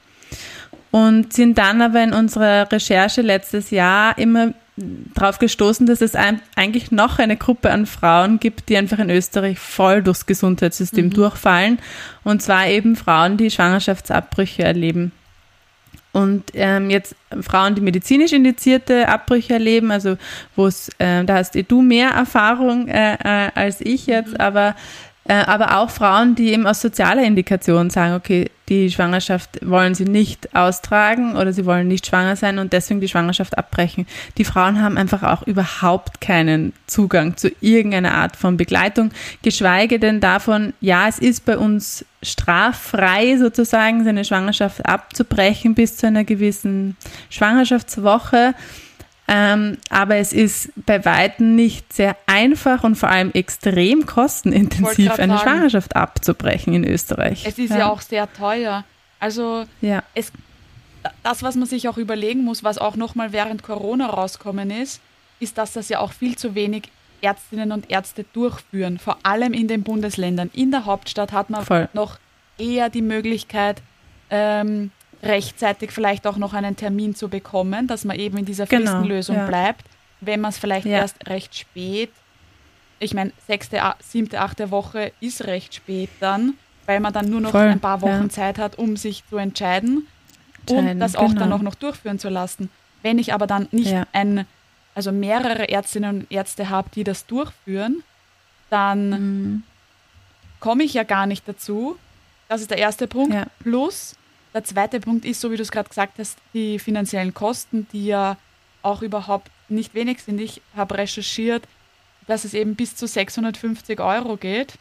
und 0.89 1.33
sind 1.33 1.57
dann 1.59 1.81
aber 1.81 2.01
in 2.01 2.13
unserer 2.13 2.71
Recherche 2.71 3.21
letztes 3.21 3.69
Jahr 3.69 4.17
immer 4.17 4.53
darauf 4.77 5.39
gestoßen, 5.39 5.87
dass 5.87 6.01
es 6.01 6.13
eigentlich 6.15 6.91
noch 6.91 7.17
eine 7.17 7.35
Gruppe 7.35 7.71
an 7.71 7.85
Frauen 7.85 8.39
gibt, 8.39 8.69
die 8.69 8.77
einfach 8.77 8.99
in 8.99 9.09
Österreich 9.09 9.57
voll 9.57 10.03
durchs 10.03 10.25
Gesundheitssystem 10.25 11.05
mhm. 11.05 11.13
durchfallen. 11.13 11.79
Und 12.23 12.41
zwar 12.41 12.67
eben 12.67 12.95
Frauen, 12.95 13.37
die 13.37 13.49
Schwangerschaftsabbrüche 13.49 14.63
erleben. 14.63 15.11
Und 16.13 16.45
ähm, 16.53 16.89
jetzt 16.89 17.15
Frauen, 17.41 17.75
die 17.75 17.81
medizinisch 17.81 18.33
indizierte 18.33 19.07
Abbrüche 19.07 19.53
erleben, 19.53 19.91
also 19.91 20.17
wo 20.55 20.67
es, 20.67 20.89
äh, 20.99 21.23
da 21.25 21.35
hast 21.35 21.55
du 21.55 21.81
mehr 21.81 22.09
Erfahrung 22.09 22.87
äh, 22.87 23.13
äh, 23.13 23.51
als 23.53 23.81
ich 23.81 24.07
jetzt, 24.07 24.33
mhm. 24.33 24.39
aber 24.39 24.75
aber 25.33 25.77
auch 25.77 25.89
Frauen, 25.89 26.35
die 26.35 26.53
eben 26.53 26.67
aus 26.67 26.81
sozialer 26.81 27.23
Indikation 27.23 27.89
sagen, 27.89 28.15
okay, 28.15 28.49
die 28.69 28.91
Schwangerschaft 28.91 29.59
wollen 29.67 29.95
sie 29.95 30.03
nicht 30.03 30.55
austragen 30.55 31.37
oder 31.37 31.53
sie 31.53 31.65
wollen 31.65 31.87
nicht 31.87 32.05
schwanger 32.05 32.35
sein 32.35 32.59
und 32.59 32.73
deswegen 32.73 32.99
die 32.99 33.07
Schwangerschaft 33.07 33.57
abbrechen. 33.57 34.05
Die 34.37 34.43
Frauen 34.43 34.81
haben 34.81 34.97
einfach 34.97 35.23
auch 35.23 35.43
überhaupt 35.43 36.19
keinen 36.19 36.73
Zugang 36.85 37.37
zu 37.37 37.49
irgendeiner 37.61 38.13
Art 38.13 38.35
von 38.35 38.57
Begleitung, 38.57 39.11
geschweige 39.41 39.99
denn 39.99 40.19
davon, 40.19 40.73
ja, 40.81 41.07
es 41.07 41.19
ist 41.19 41.45
bei 41.45 41.57
uns 41.57 42.05
straffrei 42.21 43.37
sozusagen, 43.37 44.03
seine 44.03 44.25
Schwangerschaft 44.25 44.85
abzubrechen 44.85 45.75
bis 45.75 45.97
zu 45.97 46.07
einer 46.07 46.23
gewissen 46.23 46.97
Schwangerschaftswoche. 47.29 48.53
Ähm, 49.29 49.77
aber 49.89 50.15
es 50.15 50.31
ist 50.31 50.71
bei 50.85 51.03
Weitem 51.03 51.55
nicht 51.55 51.91
sehr 51.91 52.15
einfach 52.27 52.83
und 52.83 52.95
vor 52.95 53.09
allem 53.09 53.31
extrem 53.33 54.05
kostenintensiv, 54.05 55.19
eine 55.19 55.33
sagen, 55.33 55.39
Schwangerschaft 55.39 55.95
abzubrechen 55.97 56.73
in 56.73 56.85
Österreich. 56.85 57.45
Es 57.45 57.57
ist 57.57 57.71
ja, 57.71 57.79
ja 57.79 57.89
auch 57.89 57.99
sehr 57.99 58.31
teuer. 58.31 58.85
Also 59.19 59.65
ja. 59.81 60.01
es, 60.13 60.31
das, 61.23 61.43
was 61.43 61.55
man 61.55 61.67
sich 61.67 61.89
auch 61.89 61.97
überlegen 61.97 62.43
muss, 62.43 62.63
was 62.63 62.77
auch 62.77 62.95
nochmal 62.95 63.33
während 63.33 63.63
Corona 63.63 64.07
rauskommen 64.07 64.71
ist, 64.71 65.01
ist, 65.39 65.57
dass 65.57 65.73
das 65.73 65.89
ja 65.89 65.99
auch 65.99 66.13
viel 66.13 66.37
zu 66.37 66.55
wenig 66.55 66.89
Ärztinnen 67.21 67.71
und 67.71 67.89
Ärzte 67.89 68.25
durchführen, 68.31 68.97
vor 68.97 69.17
allem 69.23 69.53
in 69.53 69.67
den 69.67 69.83
Bundesländern. 69.83 70.49
In 70.53 70.71
der 70.71 70.85
Hauptstadt 70.85 71.31
hat 71.31 71.49
man 71.49 71.65
Voll. 71.65 71.89
noch 71.93 72.19
eher 72.57 72.89
die 72.89 73.01
Möglichkeit, 73.01 73.81
ähm, 74.29 74.91
rechtzeitig 75.23 75.91
vielleicht 75.91 76.27
auch 76.27 76.37
noch 76.37 76.53
einen 76.53 76.75
Termin 76.75 77.15
zu 77.15 77.29
bekommen, 77.29 77.87
dass 77.87 78.05
man 78.05 78.17
eben 78.17 78.37
in 78.37 78.45
dieser 78.45 78.65
genau, 78.65 78.91
Fristenlösung 78.91 79.35
ja. 79.35 79.47
bleibt. 79.47 79.85
Wenn 80.21 80.41
man 80.41 80.49
es 80.49 80.57
vielleicht 80.57 80.85
ja. 80.85 80.97
erst 80.97 81.27
recht 81.27 81.55
spät, 81.55 82.11
ich 82.99 83.13
meine, 83.13 83.31
sechste, 83.47 83.81
siebte, 83.99 84.41
achte 84.41 84.71
Woche 84.71 85.11
ist 85.19 85.45
recht 85.45 85.75
spät 85.75 86.09
dann, 86.19 86.55
weil 86.85 86.99
man 86.99 87.13
dann 87.13 87.29
nur 87.29 87.41
noch 87.41 87.51
Voll, 87.51 87.67
ein 87.67 87.79
paar 87.79 88.01
Wochen 88.01 88.23
ja. 88.23 88.29
Zeit 88.29 88.57
hat, 88.57 88.77
um 88.77 88.97
sich 88.97 89.23
zu 89.29 89.37
entscheiden 89.37 90.07
und 90.69 90.99
das 90.99 91.15
auch 91.15 91.29
genau. 91.29 91.41
dann 91.41 91.53
auch 91.53 91.61
noch 91.61 91.75
durchführen 91.75 92.19
zu 92.19 92.29
lassen. 92.29 92.69
Wenn 93.03 93.19
ich 93.19 93.33
aber 93.33 93.47
dann 93.47 93.67
nicht 93.71 93.95
ein, 94.13 94.45
also 94.95 95.11
mehrere 95.11 95.69
Ärztinnen 95.69 96.21
und 96.21 96.31
Ärzte 96.31 96.69
habe, 96.69 96.89
die 96.93 97.03
das 97.03 97.25
durchführen, 97.27 98.03
dann 98.69 99.09
mhm. 99.09 99.63
komme 100.59 100.83
ich 100.83 100.93
ja 100.93 101.03
gar 101.03 101.27
nicht 101.27 101.47
dazu. 101.47 101.97
Das 102.49 102.61
ist 102.61 102.71
der 102.71 102.79
erste 102.79 103.07
Punkt. 103.07 103.35
Plus, 103.59 104.15
der 104.57 104.63
zweite 104.63 104.99
Punkt 104.99 105.23
ist, 105.23 105.39
so 105.39 105.51
wie 105.51 105.55
du 105.55 105.61
es 105.61 105.71
gerade 105.71 105.87
gesagt 105.87 106.13
hast, 106.17 106.37
die 106.53 106.79
finanziellen 106.79 107.33
Kosten, 107.33 107.87
die 107.91 108.07
ja 108.07 108.37
auch 108.81 109.03
überhaupt 109.03 109.51
nicht 109.69 109.93
wenig 109.93 110.23
sind. 110.23 110.39
Ich 110.39 110.61
habe 110.75 110.97
recherchiert, 110.97 111.67
dass 112.25 112.43
es 112.43 112.53
eben 112.55 112.75
bis 112.75 112.95
zu 112.95 113.05
650 113.07 113.99
Euro 113.99 114.35
geht. 114.35 114.73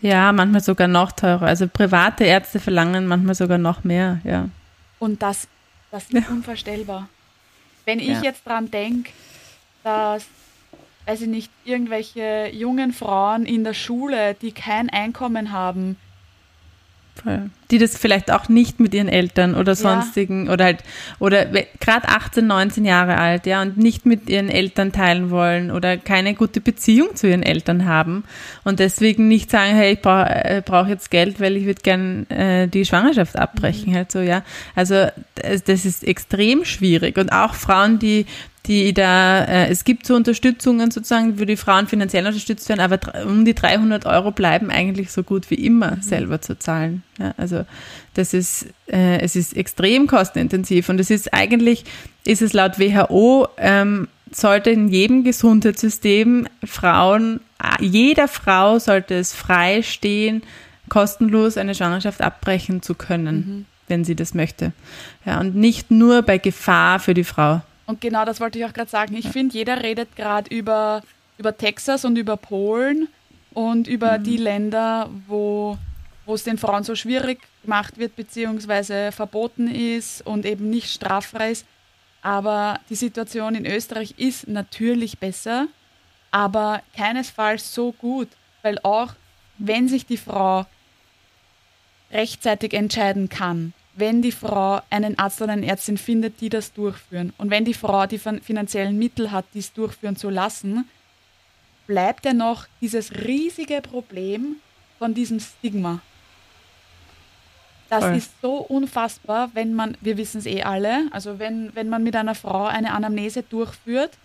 Ja, 0.00 0.32
manchmal 0.32 0.62
sogar 0.62 0.88
noch 0.88 1.12
teurer. 1.12 1.42
Also 1.42 1.68
private 1.68 2.24
Ärzte 2.24 2.60
verlangen 2.60 3.06
manchmal 3.06 3.34
sogar 3.34 3.58
noch 3.58 3.84
mehr, 3.84 4.20
ja. 4.24 4.48
Und 4.98 5.20
das, 5.22 5.46
das 5.90 6.04
ist 6.04 6.12
ja. 6.12 6.22
unvorstellbar. 6.30 7.08
Wenn 7.84 7.98
ich 7.98 8.08
ja. 8.08 8.22
jetzt 8.22 8.46
dran 8.46 8.70
denke, 8.70 9.10
dass, 9.84 10.26
weiß 11.04 11.22
ich 11.22 11.28
nicht, 11.28 11.50
irgendwelche 11.64 12.50
jungen 12.54 12.92
Frauen 12.92 13.44
in 13.44 13.64
der 13.64 13.74
Schule, 13.74 14.34
die 14.40 14.52
kein 14.52 14.88
Einkommen 14.88 15.52
haben, 15.52 15.96
die 17.70 17.78
das 17.78 17.96
vielleicht 17.96 18.30
auch 18.30 18.48
nicht 18.48 18.80
mit 18.80 18.94
ihren 18.94 19.08
Eltern 19.08 19.54
oder 19.54 19.74
sonstigen 19.74 20.46
ja. 20.46 20.52
oder 20.52 20.64
halt 20.64 20.78
oder 21.18 21.46
gerade 21.46 22.08
18, 22.08 22.46
19 22.46 22.84
Jahre 22.84 23.16
alt, 23.16 23.46
ja, 23.46 23.62
und 23.62 23.76
nicht 23.76 24.06
mit 24.06 24.28
ihren 24.28 24.48
Eltern 24.48 24.92
teilen 24.92 25.30
wollen 25.30 25.70
oder 25.70 25.96
keine 25.96 26.34
gute 26.34 26.60
Beziehung 26.60 27.14
zu 27.14 27.28
ihren 27.28 27.42
Eltern 27.42 27.86
haben 27.86 28.24
und 28.64 28.80
deswegen 28.80 29.28
nicht 29.28 29.50
sagen, 29.50 29.74
hey, 29.74 29.94
ich 29.94 30.00
brauche 30.00 30.28
äh, 30.28 30.62
brauch 30.64 30.86
jetzt 30.86 31.10
Geld, 31.10 31.40
weil 31.40 31.56
ich 31.56 31.66
würde 31.66 31.80
gern 31.82 32.28
äh, 32.30 32.66
die 32.68 32.84
Schwangerschaft 32.84 33.36
abbrechen, 33.36 33.92
mhm. 33.92 33.96
halt 33.96 34.12
so, 34.12 34.20
ja. 34.20 34.42
Also 34.74 35.06
das, 35.34 35.64
das 35.64 35.84
ist 35.84 36.04
extrem 36.04 36.64
schwierig 36.64 37.18
und 37.18 37.32
auch 37.32 37.54
Frauen, 37.54 37.98
die 37.98 38.26
die 38.66 38.92
da, 38.92 39.44
äh, 39.44 39.68
es 39.68 39.84
gibt 39.84 40.06
so 40.06 40.14
Unterstützungen 40.14 40.90
sozusagen, 40.90 41.40
wo 41.40 41.44
die 41.44 41.56
Frauen 41.56 41.86
finanziell 41.86 42.26
unterstützt 42.26 42.68
werden, 42.68 42.80
aber 42.80 42.98
um 43.24 43.44
die 43.44 43.54
300 43.54 44.06
Euro 44.06 44.32
bleiben 44.32 44.70
eigentlich 44.70 45.10
so 45.10 45.22
gut 45.22 45.50
wie 45.50 45.54
immer 45.54 45.96
mhm. 45.96 46.02
selber 46.02 46.40
zu 46.40 46.58
zahlen. 46.58 47.02
Ja, 47.18 47.34
also 47.36 47.64
das 48.14 48.34
ist, 48.34 48.66
äh, 48.86 49.18
es 49.20 49.34
ist 49.34 49.56
extrem 49.56 50.06
kostenintensiv 50.06 50.88
und 50.88 51.00
es 51.00 51.10
ist 51.10 51.32
eigentlich, 51.32 51.84
ist 52.24 52.42
es 52.42 52.52
laut 52.52 52.78
WHO, 52.78 53.48
ähm, 53.56 54.08
sollte 54.30 54.70
in 54.70 54.88
jedem 54.88 55.24
Gesundheitssystem 55.24 56.46
Frauen, 56.64 57.40
jeder 57.80 58.28
Frau 58.28 58.78
sollte 58.78 59.14
es 59.14 59.32
frei 59.32 59.82
stehen, 59.82 60.42
kostenlos 60.88 61.56
eine 61.56 61.74
Schwangerschaft 61.74 62.20
abbrechen 62.20 62.82
zu 62.82 62.94
können, 62.94 63.36
mhm. 63.36 63.66
wenn 63.88 64.04
sie 64.04 64.14
das 64.14 64.34
möchte. 64.34 64.72
Ja, 65.24 65.40
und 65.40 65.56
nicht 65.56 65.90
nur 65.90 66.22
bei 66.22 66.38
Gefahr 66.38 67.00
für 67.00 67.14
die 67.14 67.24
Frau. 67.24 67.62
Und 67.90 68.00
genau 68.00 68.24
das 68.24 68.40
wollte 68.40 68.58
ich 68.58 68.64
auch 68.64 68.72
gerade 68.72 68.90
sagen. 68.90 69.16
Ich 69.16 69.28
finde, 69.28 69.54
jeder 69.54 69.82
redet 69.82 70.16
gerade 70.16 70.54
über, 70.54 71.02
über 71.38 71.56
Texas 71.56 72.04
und 72.04 72.16
über 72.16 72.36
Polen 72.36 73.08
und 73.52 73.88
über 73.88 74.18
mhm. 74.18 74.24
die 74.24 74.36
Länder, 74.36 75.10
wo 75.26 75.76
wo 76.30 76.34
es 76.34 76.44
den 76.44 76.58
Frauen 76.58 76.84
so 76.84 76.94
schwierig 76.94 77.40
gemacht 77.62 77.98
wird, 77.98 78.14
beziehungsweise 78.14 79.10
verboten 79.10 79.66
ist 79.66 80.24
und 80.24 80.46
eben 80.46 80.70
nicht 80.70 80.90
straffrei 80.92 81.50
ist. 81.50 81.66
Aber 82.22 82.78
die 82.88 82.94
Situation 82.94 83.56
in 83.56 83.66
Österreich 83.66 84.14
ist 84.16 84.46
natürlich 84.46 85.18
besser, 85.18 85.66
aber 86.30 86.82
keinesfalls 86.96 87.74
so 87.74 87.90
gut, 87.90 88.28
weil 88.62 88.78
auch 88.84 89.14
wenn 89.58 89.88
sich 89.88 90.06
die 90.06 90.18
Frau 90.18 90.66
rechtzeitig 92.12 92.74
entscheiden 92.74 93.28
kann, 93.28 93.72
wenn 94.00 94.22
die 94.22 94.32
Frau 94.32 94.80
einen 94.90 95.18
Arzt 95.18 95.40
oder 95.40 95.52
eine 95.52 95.66
Ärztin 95.66 95.98
findet, 95.98 96.40
die 96.40 96.48
das 96.48 96.72
durchführen. 96.72 97.32
Und 97.38 97.50
wenn 97.50 97.64
die 97.64 97.74
Frau 97.74 98.06
die 98.06 98.18
finanziellen 98.18 98.98
Mittel 98.98 99.30
hat, 99.30 99.44
dies 99.54 99.72
durchführen 99.72 100.16
zu 100.16 100.30
lassen, 100.30 100.88
bleibt 101.86 102.24
ja 102.24 102.32
noch 102.32 102.66
dieses 102.80 103.12
riesige 103.12 103.80
Problem 103.80 104.56
von 104.98 105.14
diesem 105.14 105.40
Stigma. 105.40 106.00
Das 107.88 108.04
Voll. 108.04 108.16
ist 108.16 108.30
so 108.40 108.54
unfassbar, 108.58 109.50
wenn 109.54 109.74
man, 109.74 109.96
wir 110.00 110.16
wissen 110.16 110.38
es 110.38 110.46
eh 110.46 110.62
alle, 110.62 111.08
also 111.10 111.40
wenn, 111.40 111.74
wenn 111.74 111.88
man 111.88 112.04
mit 112.04 112.14
einer 112.14 112.36
Frau 112.36 112.66
eine 112.66 112.92
Anamnese 112.92 113.42
durchführt 113.42 114.16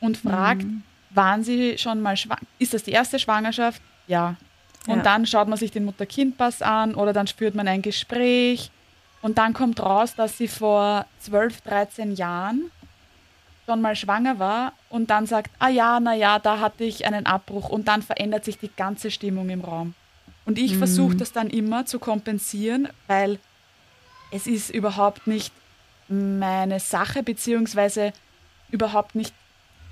und 0.00 0.16
fragt, 0.16 0.62
mhm. 0.62 0.82
waren 1.10 1.44
sie 1.44 1.76
schon 1.76 2.00
mal 2.00 2.16
schwanger, 2.16 2.40
ist 2.58 2.72
das 2.72 2.84
die 2.84 2.92
erste 2.92 3.18
Schwangerschaft? 3.18 3.82
Ja. 4.06 4.36
Und 4.86 4.98
ja. 4.98 5.02
dann 5.02 5.26
schaut 5.26 5.48
man 5.48 5.58
sich 5.58 5.70
den 5.70 5.84
Mutter-Kind-Pass 5.84 6.62
an 6.62 6.94
oder 6.94 7.12
dann 7.12 7.26
spürt 7.26 7.54
man 7.54 7.68
ein 7.68 7.82
Gespräch 7.82 8.70
und 9.22 9.38
dann 9.38 9.52
kommt 9.52 9.80
raus, 9.80 10.14
dass 10.14 10.38
sie 10.38 10.48
vor 10.48 11.06
12, 11.20 11.60
13 11.62 12.14
Jahren 12.14 12.70
schon 13.66 13.80
mal 13.80 13.96
schwanger 13.96 14.38
war 14.38 14.72
und 14.90 15.10
dann 15.10 15.26
sagt, 15.26 15.50
ah 15.58 15.68
ja, 15.68 15.98
na 16.00 16.14
ja, 16.14 16.38
da 16.38 16.60
hatte 16.60 16.84
ich 16.84 17.04
einen 17.06 17.26
Abbruch 17.26 17.68
und 17.68 17.88
dann 17.88 18.02
verändert 18.02 18.44
sich 18.44 18.58
die 18.58 18.70
ganze 18.74 19.10
Stimmung 19.10 19.50
im 19.50 19.62
Raum. 19.62 19.94
Und 20.44 20.58
ich 20.58 20.74
mhm. 20.74 20.78
versuche 20.78 21.16
das 21.16 21.32
dann 21.32 21.50
immer 21.50 21.86
zu 21.86 21.98
kompensieren, 21.98 22.88
weil 23.08 23.40
es 24.30 24.46
ist 24.46 24.70
überhaupt 24.70 25.26
nicht 25.26 25.52
meine 26.08 26.78
Sache, 26.78 27.22
beziehungsweise 27.22 28.12
überhaupt 28.70 29.16
nicht 29.16 29.34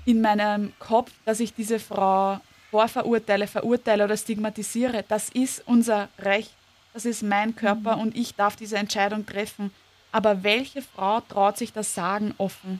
in 0.05 0.21
meinem 0.21 0.71
Kopf, 0.79 1.11
dass 1.25 1.39
ich 1.39 1.53
diese 1.53 1.79
Frau 1.79 2.39
vorverurteile, 2.71 3.47
verurteile 3.47 4.05
oder 4.05 4.15
stigmatisiere. 4.15 5.03
Das 5.07 5.29
ist 5.29 5.63
unser 5.65 6.07
Recht 6.19 6.53
das 6.95 7.03
ist 7.03 7.23
mein 7.23 7.57
Körper 7.57 7.97
mhm. 7.97 8.03
und 8.03 8.17
ich 8.17 8.35
darf 8.35 8.55
diese 8.55 8.77
Entscheidung 8.77 9.25
treffen. 9.25 9.71
Aber 10.13 10.43
welche 10.43 10.81
Frau 10.81 11.19
traut 11.19 11.57
sich 11.57 11.73
das 11.73 11.93
sagen 11.93 12.33
offen? 12.37 12.79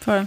Voll. 0.00 0.26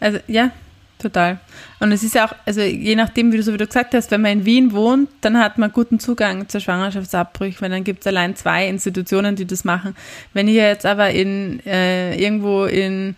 Also 0.00 0.18
ja, 0.26 0.50
total. 0.98 1.38
Und 1.78 1.92
es 1.92 2.02
ist 2.02 2.16
ja 2.16 2.26
auch, 2.26 2.34
also 2.44 2.62
je 2.62 2.96
nachdem, 2.96 3.30
wie 3.30 3.36
du 3.36 3.44
so 3.44 3.52
wie 3.52 3.58
du 3.58 3.66
gesagt 3.66 3.94
hast, 3.94 4.10
wenn 4.10 4.22
man 4.22 4.32
in 4.32 4.44
Wien 4.44 4.72
wohnt, 4.72 5.08
dann 5.20 5.38
hat 5.38 5.56
man 5.56 5.70
guten 5.70 6.00
Zugang 6.00 6.48
zur 6.48 6.60
Schwangerschaftsabbruch, 6.60 7.60
weil 7.60 7.70
dann 7.70 7.84
gibt 7.84 8.00
es 8.00 8.08
allein 8.08 8.34
zwei 8.34 8.66
Institutionen, 8.66 9.36
die 9.36 9.46
das 9.46 9.62
machen. 9.62 9.94
Wenn 10.32 10.48
ich 10.48 10.56
jetzt 10.56 10.84
aber 10.84 11.10
in 11.10 11.64
äh, 11.64 12.20
irgendwo 12.20 12.64
in 12.64 13.14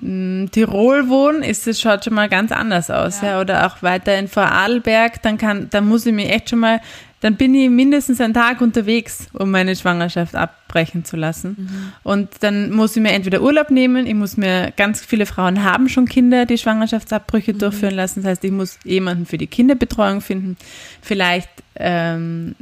mm, 0.00 0.46
Tirol 0.52 1.08
wohne, 1.08 1.44
ist 1.44 1.66
es 1.66 1.80
schaut 1.80 2.04
schon 2.04 2.14
mal 2.14 2.28
ganz 2.28 2.52
anders 2.52 2.90
aus, 2.90 3.22
ja. 3.22 3.30
ja. 3.30 3.40
Oder 3.40 3.66
auch 3.66 3.82
weiter 3.82 4.16
in 4.16 4.28
Vorarlberg, 4.28 5.20
dann 5.22 5.36
kann, 5.36 5.68
dann 5.70 5.88
muss 5.88 6.06
ich 6.06 6.12
mir 6.12 6.28
echt 6.28 6.50
schon 6.50 6.60
mal 6.60 6.80
dann 7.24 7.36
bin 7.36 7.54
ich 7.54 7.70
mindestens 7.70 8.20
einen 8.20 8.34
Tag 8.34 8.60
unterwegs, 8.60 9.28
um 9.32 9.50
meine 9.50 9.74
Schwangerschaft 9.74 10.34
abbrechen 10.34 11.06
zu 11.06 11.16
lassen. 11.16 11.56
Mhm. 11.56 11.92
Und 12.02 12.28
dann 12.40 12.70
muss 12.70 12.94
ich 12.94 13.02
mir 13.02 13.12
entweder 13.12 13.40
Urlaub 13.40 13.70
nehmen, 13.70 14.06
ich 14.06 14.12
muss 14.12 14.36
mir, 14.36 14.74
ganz 14.76 15.02
viele 15.02 15.24
Frauen 15.24 15.64
haben 15.64 15.88
schon 15.88 16.04
Kinder, 16.04 16.44
die 16.44 16.58
Schwangerschaftsabbrüche 16.58 17.54
mhm. 17.54 17.60
durchführen 17.60 17.94
lassen. 17.94 18.20
Das 18.20 18.32
heißt, 18.32 18.44
ich 18.44 18.52
muss 18.52 18.78
jemanden 18.84 19.24
für 19.24 19.38
die 19.38 19.46
Kinderbetreuung 19.46 20.20
finden. 20.20 20.58
Vielleicht 21.00 21.48
ähm, 21.76 22.56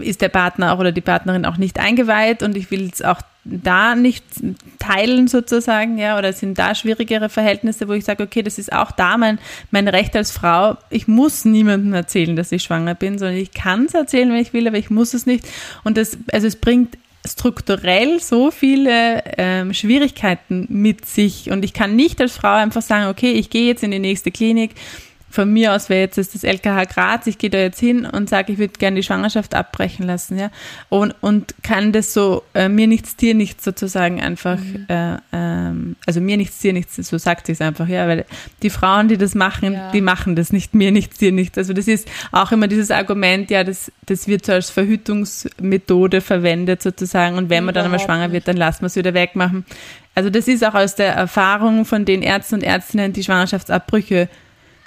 ist 0.00 0.20
der 0.20 0.28
Partner 0.28 0.74
auch 0.74 0.80
oder 0.80 0.92
die 0.92 1.00
Partnerin 1.00 1.46
auch 1.46 1.56
nicht 1.56 1.80
eingeweiht 1.80 2.42
und 2.42 2.58
ich 2.58 2.70
will 2.70 2.90
es 2.92 3.00
auch 3.00 3.22
da 3.44 3.94
nicht 3.94 4.24
teilen 4.78 5.28
sozusagen, 5.28 5.98
ja, 5.98 6.18
oder 6.18 6.32
sind 6.32 6.58
da 6.58 6.74
schwierigere 6.74 7.28
Verhältnisse, 7.28 7.88
wo 7.88 7.92
ich 7.92 8.04
sage, 8.04 8.22
okay, 8.22 8.42
das 8.42 8.58
ist 8.58 8.72
auch 8.72 8.90
da 8.90 9.16
mein, 9.16 9.38
mein 9.70 9.88
Recht 9.88 10.16
als 10.16 10.30
Frau. 10.30 10.76
Ich 10.90 11.08
muss 11.08 11.44
niemandem 11.44 11.92
erzählen, 11.92 12.36
dass 12.36 12.52
ich 12.52 12.62
schwanger 12.62 12.94
bin, 12.94 13.18
sondern 13.18 13.36
ich 13.36 13.52
kann 13.52 13.84
es 13.84 13.94
erzählen, 13.94 14.30
wenn 14.30 14.40
ich 14.40 14.52
will, 14.52 14.66
aber 14.66 14.78
ich 14.78 14.90
muss 14.90 15.14
es 15.14 15.26
nicht. 15.26 15.46
Und 15.84 15.96
das, 15.96 16.16
also 16.32 16.46
es 16.46 16.56
bringt 16.56 16.96
strukturell 17.26 18.20
so 18.20 18.50
viele 18.50 19.22
ähm, 19.38 19.72
Schwierigkeiten 19.72 20.66
mit 20.68 21.06
sich 21.06 21.50
und 21.50 21.64
ich 21.64 21.72
kann 21.72 21.96
nicht 21.96 22.20
als 22.20 22.36
Frau 22.36 22.54
einfach 22.54 22.82
sagen, 22.82 23.08
okay, 23.08 23.32
ich 23.32 23.48
gehe 23.48 23.66
jetzt 23.66 23.82
in 23.82 23.90
die 23.90 23.98
nächste 23.98 24.30
Klinik, 24.30 24.72
von 25.34 25.52
mir 25.52 25.74
aus 25.74 25.88
wäre 25.88 26.00
jetzt 26.00 26.16
das 26.16 26.44
LKH 26.44 26.84
Graz, 26.84 27.26
ich 27.26 27.38
gehe 27.38 27.50
da 27.50 27.58
jetzt 27.58 27.80
hin 27.80 28.06
und 28.06 28.28
sage, 28.28 28.52
ich 28.52 28.58
würde 28.58 28.74
gerne 28.78 28.96
die 28.96 29.02
Schwangerschaft 29.02 29.56
abbrechen 29.56 30.06
lassen, 30.06 30.38
ja. 30.38 30.50
Und, 30.90 31.12
und 31.20 31.56
kann 31.64 31.92
das 31.92 32.14
so, 32.14 32.44
äh, 32.54 32.68
mir 32.68 32.86
nichts, 32.86 33.16
dir 33.16 33.34
nichts 33.34 33.64
sozusagen 33.64 34.22
einfach, 34.22 34.58
mhm. 34.58 34.86
äh, 34.88 35.16
ähm, 35.32 35.96
also 36.06 36.20
mir 36.20 36.36
nichts, 36.36 36.60
dir 36.60 36.72
nichts, 36.72 36.94
so 36.96 37.18
sagt 37.18 37.46
sie 37.46 37.52
es 37.52 37.60
einfach, 37.60 37.88
ja, 37.88 38.06
weil 38.06 38.26
die 38.62 38.70
Frauen, 38.70 39.08
die 39.08 39.18
das 39.18 39.34
machen, 39.34 39.72
ja. 39.72 39.90
die 39.90 40.00
machen 40.00 40.36
das 40.36 40.52
nicht, 40.52 40.72
mir 40.72 40.92
nichts, 40.92 41.18
dir 41.18 41.32
nichts. 41.32 41.58
Also 41.58 41.72
das 41.72 41.88
ist 41.88 42.08
auch 42.30 42.52
immer 42.52 42.68
dieses 42.68 42.92
Argument, 42.92 43.50
ja, 43.50 43.64
das, 43.64 43.90
das 44.06 44.28
wird 44.28 44.46
so 44.46 44.52
als 44.52 44.70
Verhütungsmethode 44.70 46.20
verwendet 46.20 46.80
sozusagen 46.80 47.36
und 47.36 47.50
wenn 47.50 47.64
man 47.64 47.74
dann 47.74 47.86
einmal 47.86 47.98
schwanger 47.98 48.30
wird, 48.30 48.46
dann 48.46 48.56
lassen 48.56 48.82
wir 48.82 48.86
es 48.86 48.94
wieder 48.94 49.14
wegmachen. 49.14 49.64
Also 50.14 50.30
das 50.30 50.46
ist 50.46 50.64
auch 50.64 50.74
aus 50.74 50.94
der 50.94 51.12
Erfahrung 51.12 51.84
von 51.84 52.04
den 52.04 52.22
Ärzten 52.22 52.56
und 52.56 52.62
Ärztinnen, 52.62 53.12
die 53.12 53.24
Schwangerschaftsabbrüche 53.24 54.28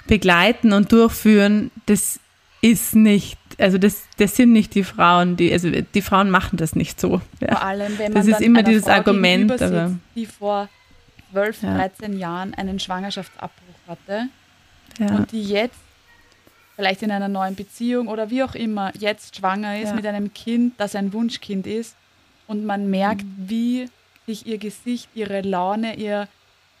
begleiten 0.08 0.72
und 0.72 0.90
durchführen, 0.90 1.70
das 1.86 2.18
ist 2.60 2.96
nicht, 2.96 3.38
also 3.58 3.78
das, 3.78 4.02
das 4.16 4.34
sind 4.34 4.52
nicht 4.52 4.74
die 4.74 4.82
Frauen, 4.82 5.36
die, 5.36 5.52
also 5.52 5.70
die 5.70 6.02
Frauen 6.02 6.30
machen 6.30 6.56
das 6.56 6.74
nicht 6.74 7.00
so. 7.00 7.20
Ja. 7.40 7.52
Vor 7.52 7.62
allem, 7.62 7.98
wenn 7.98 8.12
man 8.12 8.26
das 8.26 8.26
ist 8.26 8.40
immer 8.40 8.64
dieses 8.64 8.84
Frau 8.84 8.92
Argument, 8.92 9.50
sitzt, 9.52 9.62
aber, 9.62 9.94
die 10.16 10.26
vor 10.26 10.68
12, 11.30 11.62
ja. 11.62 11.76
13 11.76 12.18
Jahren 12.18 12.54
einen 12.54 12.80
Schwangerschaftsabbruch 12.80 13.52
hatte 13.86 14.28
ja. 14.98 15.14
und 15.14 15.30
die 15.30 15.44
jetzt 15.44 15.78
vielleicht 16.74 17.02
in 17.02 17.10
einer 17.10 17.28
neuen 17.28 17.54
Beziehung 17.54 18.08
oder 18.08 18.30
wie 18.30 18.42
auch 18.42 18.54
immer 18.54 18.92
jetzt 18.98 19.36
schwanger 19.36 19.80
ist 19.80 19.94
mit 19.94 20.06
einem 20.06 20.32
Kind, 20.32 20.74
das 20.78 20.94
ein 20.94 21.12
Wunschkind 21.12 21.66
ist 21.66 21.96
und 22.46 22.64
man 22.64 22.88
merkt, 22.90 23.24
mhm. 23.24 23.44
wie 23.46 23.90
sich 24.26 24.46
ihr 24.46 24.58
Gesicht, 24.58 25.08
ihre 25.14 25.42
Laune, 25.42 25.96
ihr, 25.96 26.28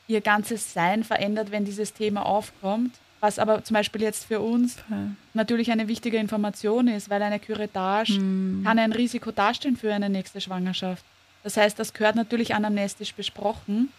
ihr 0.06 0.20
ganzes 0.20 0.72
Sein 0.72 1.04
verändert, 1.04 1.50
wenn 1.50 1.64
dieses 1.64 1.94
Thema 1.94 2.26
aufkommt 2.26 2.92
was 3.20 3.38
aber 3.38 3.64
zum 3.64 3.74
Beispiel 3.74 4.02
jetzt 4.02 4.26
für 4.26 4.40
uns 4.40 4.76
okay. 4.86 5.10
natürlich 5.34 5.70
eine 5.70 5.88
wichtige 5.88 6.18
Information 6.18 6.88
ist, 6.88 7.10
weil 7.10 7.22
eine 7.22 7.40
Curettage 7.40 8.18
mm. 8.18 8.64
kann 8.64 8.78
ein 8.78 8.92
Risiko 8.92 9.32
darstellen 9.32 9.76
für 9.76 9.92
eine 9.92 10.08
nächste 10.08 10.40
Schwangerschaft. 10.40 11.04
Das 11.42 11.56
heißt, 11.56 11.78
das 11.78 11.92
gehört 11.92 12.16
natürlich 12.16 12.54
anamnestisch 12.54 13.14
besprochen. 13.14 13.90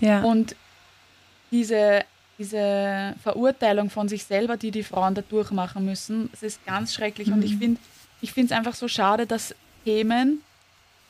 Ja. 0.00 0.22
Und 0.22 0.56
diese, 1.50 2.04
diese 2.38 3.14
Verurteilung 3.22 3.90
von 3.90 4.08
sich 4.08 4.24
selber, 4.24 4.56
die 4.56 4.70
die 4.70 4.82
Frauen 4.82 5.14
da 5.14 5.22
durchmachen 5.22 5.84
müssen, 5.84 6.28
das 6.32 6.42
ist 6.42 6.64
ganz 6.66 6.94
schrecklich. 6.94 7.28
Mm. 7.28 7.34
Und 7.34 7.44
ich 7.44 7.54
mhm. 7.54 7.60
finde 7.60 7.80
ich 8.20 8.36
es 8.36 8.52
einfach 8.52 8.74
so 8.74 8.88
schade, 8.88 9.26
dass 9.26 9.54
Themen, 9.84 10.42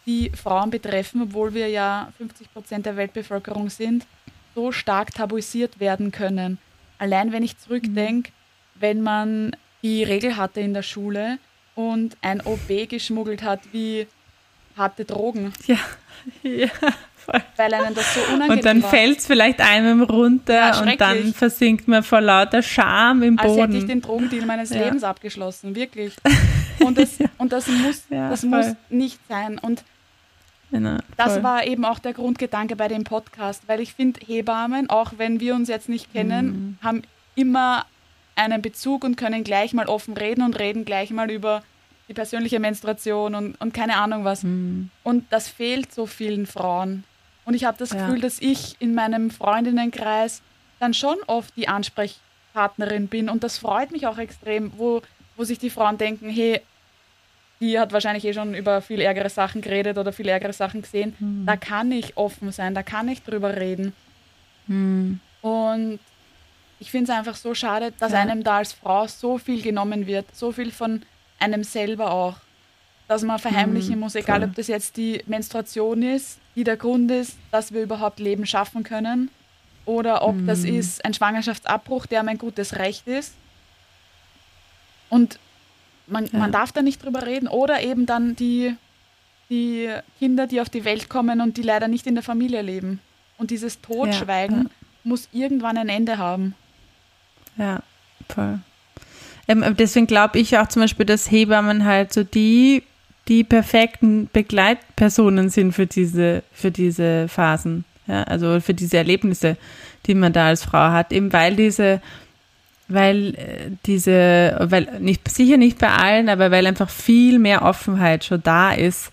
die 0.06 0.30
Frauen 0.30 0.70
betreffen, 0.70 1.22
obwohl 1.22 1.52
wir 1.52 1.68
ja 1.68 2.12
50 2.16 2.52
Prozent 2.52 2.86
der 2.86 2.96
Weltbevölkerung 2.96 3.68
sind, 3.68 4.06
so 4.54 4.72
stark 4.72 5.12
tabuisiert 5.14 5.80
werden 5.80 6.10
können. 6.12 6.58
Allein 6.98 7.32
wenn 7.32 7.42
ich 7.42 7.58
zurückdenke, 7.58 8.30
mhm. 8.30 8.80
wenn 8.80 9.00
man 9.02 9.56
die 9.82 10.02
Regel 10.04 10.36
hatte 10.36 10.60
in 10.60 10.74
der 10.74 10.82
Schule 10.82 11.38
und 11.74 12.16
ein 12.22 12.40
OB 12.40 12.88
geschmuggelt 12.88 13.42
hat 13.42 13.60
wie 13.72 14.06
harte 14.76 15.04
Drogen. 15.04 15.52
Ja, 15.66 15.78
ja. 16.42 16.68
Voll. 17.14 17.42
Weil 17.56 17.74
einem 17.74 17.94
das 17.94 18.14
so 18.14 18.20
unangenehm 18.20 18.50
Und 18.50 18.64
dann 18.64 18.82
fällt 18.82 19.18
es 19.18 19.26
vielleicht 19.26 19.60
einem 19.60 20.02
runter 20.02 20.54
ja, 20.54 20.80
und 20.80 20.98
dann 20.98 21.34
versinkt 21.34 21.86
man 21.86 22.02
vor 22.02 22.22
lauter 22.22 22.62
Scham 22.62 23.22
im 23.22 23.36
Boden. 23.36 23.50
Als 23.50 23.60
hätte 23.60 23.76
ich 23.76 23.86
den 23.86 24.00
Drogendeal 24.00 24.46
meines 24.46 24.70
ja. 24.70 24.84
Lebens 24.84 25.04
abgeschlossen, 25.04 25.74
wirklich. 25.74 26.14
Und 26.80 26.96
das, 26.96 27.18
und 27.38 27.52
das 27.52 27.66
muss, 27.66 28.04
das 28.08 28.44
muss 28.44 28.66
nicht 28.88 29.18
sein. 29.28 29.58
Und 29.58 29.82
Genau, 30.70 30.98
das 31.16 31.42
war 31.42 31.66
eben 31.66 31.84
auch 31.84 31.98
der 31.98 32.12
Grundgedanke 32.12 32.76
bei 32.76 32.88
dem 32.88 33.04
Podcast, 33.04 33.62
weil 33.68 33.80
ich 33.80 33.94
finde, 33.94 34.20
Hebammen, 34.24 34.90
auch 34.90 35.12
wenn 35.16 35.40
wir 35.40 35.54
uns 35.54 35.68
jetzt 35.68 35.88
nicht 35.88 36.12
kennen, 36.12 36.46
mhm. 36.46 36.78
haben 36.82 37.02
immer 37.34 37.86
einen 38.36 38.60
Bezug 38.60 39.02
und 39.04 39.16
können 39.16 39.44
gleich 39.44 39.72
mal 39.72 39.86
offen 39.86 40.14
reden 40.14 40.42
und 40.42 40.58
reden 40.58 40.84
gleich 40.84 41.10
mal 41.10 41.30
über 41.30 41.62
die 42.08 42.14
persönliche 42.14 42.60
Menstruation 42.60 43.34
und, 43.34 43.60
und 43.60 43.74
keine 43.74 43.96
Ahnung 43.96 44.24
was. 44.24 44.42
Mhm. 44.42 44.90
Und 45.02 45.26
das 45.30 45.48
fehlt 45.48 45.92
so 45.92 46.06
vielen 46.06 46.46
Frauen. 46.46 47.04
Und 47.44 47.54
ich 47.54 47.64
habe 47.64 47.78
das 47.78 47.92
ja. 47.92 48.06
Gefühl, 48.06 48.20
dass 48.20 48.40
ich 48.40 48.76
in 48.78 48.94
meinem 48.94 49.30
Freundinnenkreis 49.30 50.42
dann 50.80 50.94
schon 50.94 51.16
oft 51.26 51.56
die 51.56 51.68
Ansprechpartnerin 51.68 53.08
bin. 53.08 53.28
Und 53.28 53.42
das 53.42 53.58
freut 53.58 53.90
mich 53.90 54.06
auch 54.06 54.18
extrem, 54.18 54.72
wo, 54.76 55.02
wo 55.36 55.44
sich 55.44 55.58
die 55.58 55.70
Frauen 55.70 55.98
denken, 55.98 56.28
hey, 56.28 56.60
die 57.60 57.78
hat 57.78 57.92
wahrscheinlich 57.92 58.24
eh 58.24 58.32
schon 58.32 58.54
über 58.54 58.80
viel 58.80 59.00
ärgere 59.00 59.30
Sachen 59.30 59.60
geredet 59.60 59.98
oder 59.98 60.12
viel 60.12 60.28
ärgere 60.28 60.52
Sachen 60.52 60.82
gesehen. 60.82 61.14
Mhm. 61.18 61.44
Da 61.46 61.56
kann 61.56 61.90
ich 61.92 62.16
offen 62.16 62.52
sein, 62.52 62.74
da 62.74 62.82
kann 62.82 63.08
ich 63.08 63.22
drüber 63.22 63.56
reden. 63.56 63.92
Mhm. 64.66 65.20
Und 65.42 65.98
ich 66.80 66.90
finde 66.90 67.10
es 67.10 67.18
einfach 67.18 67.36
so 67.36 67.54
schade, 67.54 67.92
dass 67.98 68.12
ja. 68.12 68.20
einem 68.20 68.44
da 68.44 68.58
als 68.58 68.72
Frau 68.72 69.06
so 69.06 69.38
viel 69.38 69.62
genommen 69.62 70.06
wird, 70.06 70.26
so 70.34 70.52
viel 70.52 70.70
von 70.70 71.02
einem 71.40 71.64
selber 71.64 72.12
auch, 72.12 72.36
dass 73.08 73.22
man 73.22 73.38
verheimlichen 73.38 73.94
mhm, 73.94 74.00
muss, 74.00 74.14
egal 74.14 74.44
ob 74.44 74.54
das 74.54 74.68
jetzt 74.68 74.96
die 74.96 75.22
Menstruation 75.26 76.02
ist, 76.02 76.38
die 76.54 76.64
der 76.64 76.76
Grund 76.76 77.10
ist, 77.10 77.36
dass 77.50 77.72
wir 77.72 77.82
überhaupt 77.82 78.20
Leben 78.20 78.46
schaffen 78.46 78.82
können, 78.82 79.30
oder 79.88 80.22
ob 80.22 80.36
das 80.44 80.64
ist 80.64 81.02
ein 81.02 81.14
Schwangerschaftsabbruch, 81.14 82.04
der 82.04 82.22
mein 82.22 82.36
gutes 82.36 82.76
Recht 82.76 83.06
ist. 83.06 83.32
Und 85.08 85.38
man, 86.08 86.26
ja. 86.26 86.38
man 86.38 86.52
darf 86.52 86.72
da 86.72 86.82
nicht 86.82 87.04
drüber 87.04 87.26
reden. 87.26 87.48
Oder 87.48 87.82
eben 87.82 88.06
dann 88.06 88.36
die, 88.36 88.74
die 89.50 89.88
Kinder, 90.18 90.46
die 90.46 90.60
auf 90.60 90.68
die 90.68 90.84
Welt 90.84 91.08
kommen 91.08 91.40
und 91.40 91.56
die 91.56 91.62
leider 91.62 91.88
nicht 91.88 92.06
in 92.06 92.14
der 92.14 92.24
Familie 92.24 92.62
leben. 92.62 93.00
Und 93.38 93.50
dieses 93.50 93.80
Totschweigen 93.80 94.64
ja, 94.64 94.70
muss 95.04 95.28
irgendwann 95.32 95.78
ein 95.78 95.88
Ende 95.88 96.18
haben. 96.18 96.54
Ja, 97.56 97.82
voll. 98.28 98.58
Ähm, 99.46 99.64
deswegen 99.78 100.06
glaube 100.06 100.38
ich 100.38 100.58
auch 100.58 100.68
zum 100.68 100.82
Beispiel, 100.82 101.06
dass 101.06 101.30
Hebammen 101.30 101.84
halt 101.84 102.12
so 102.12 102.24
die, 102.24 102.82
die 103.28 103.44
perfekten 103.44 104.28
Begleitpersonen 104.32 105.48
sind 105.48 105.72
für 105.72 105.86
diese, 105.86 106.42
für 106.52 106.70
diese 106.70 107.28
Phasen. 107.28 107.84
Ja, 108.06 108.22
also 108.24 108.58
für 108.60 108.74
diese 108.74 108.96
Erlebnisse, 108.96 109.56
die 110.06 110.14
man 110.14 110.32
da 110.32 110.46
als 110.46 110.64
Frau 110.64 110.90
hat, 110.92 111.12
eben 111.12 111.32
weil 111.32 111.56
diese 111.56 112.00
weil 112.88 113.34
äh, 113.34 113.70
diese, 113.86 114.56
weil 114.60 114.88
nicht 115.00 115.28
sicher 115.30 115.56
nicht 115.56 115.78
bei 115.78 115.88
allen, 115.88 116.28
aber 116.28 116.50
weil 116.50 116.66
einfach 116.66 116.90
viel 116.90 117.38
mehr 117.38 117.62
Offenheit 117.62 118.24
schon 118.24 118.42
da 118.42 118.72
ist, 118.72 119.12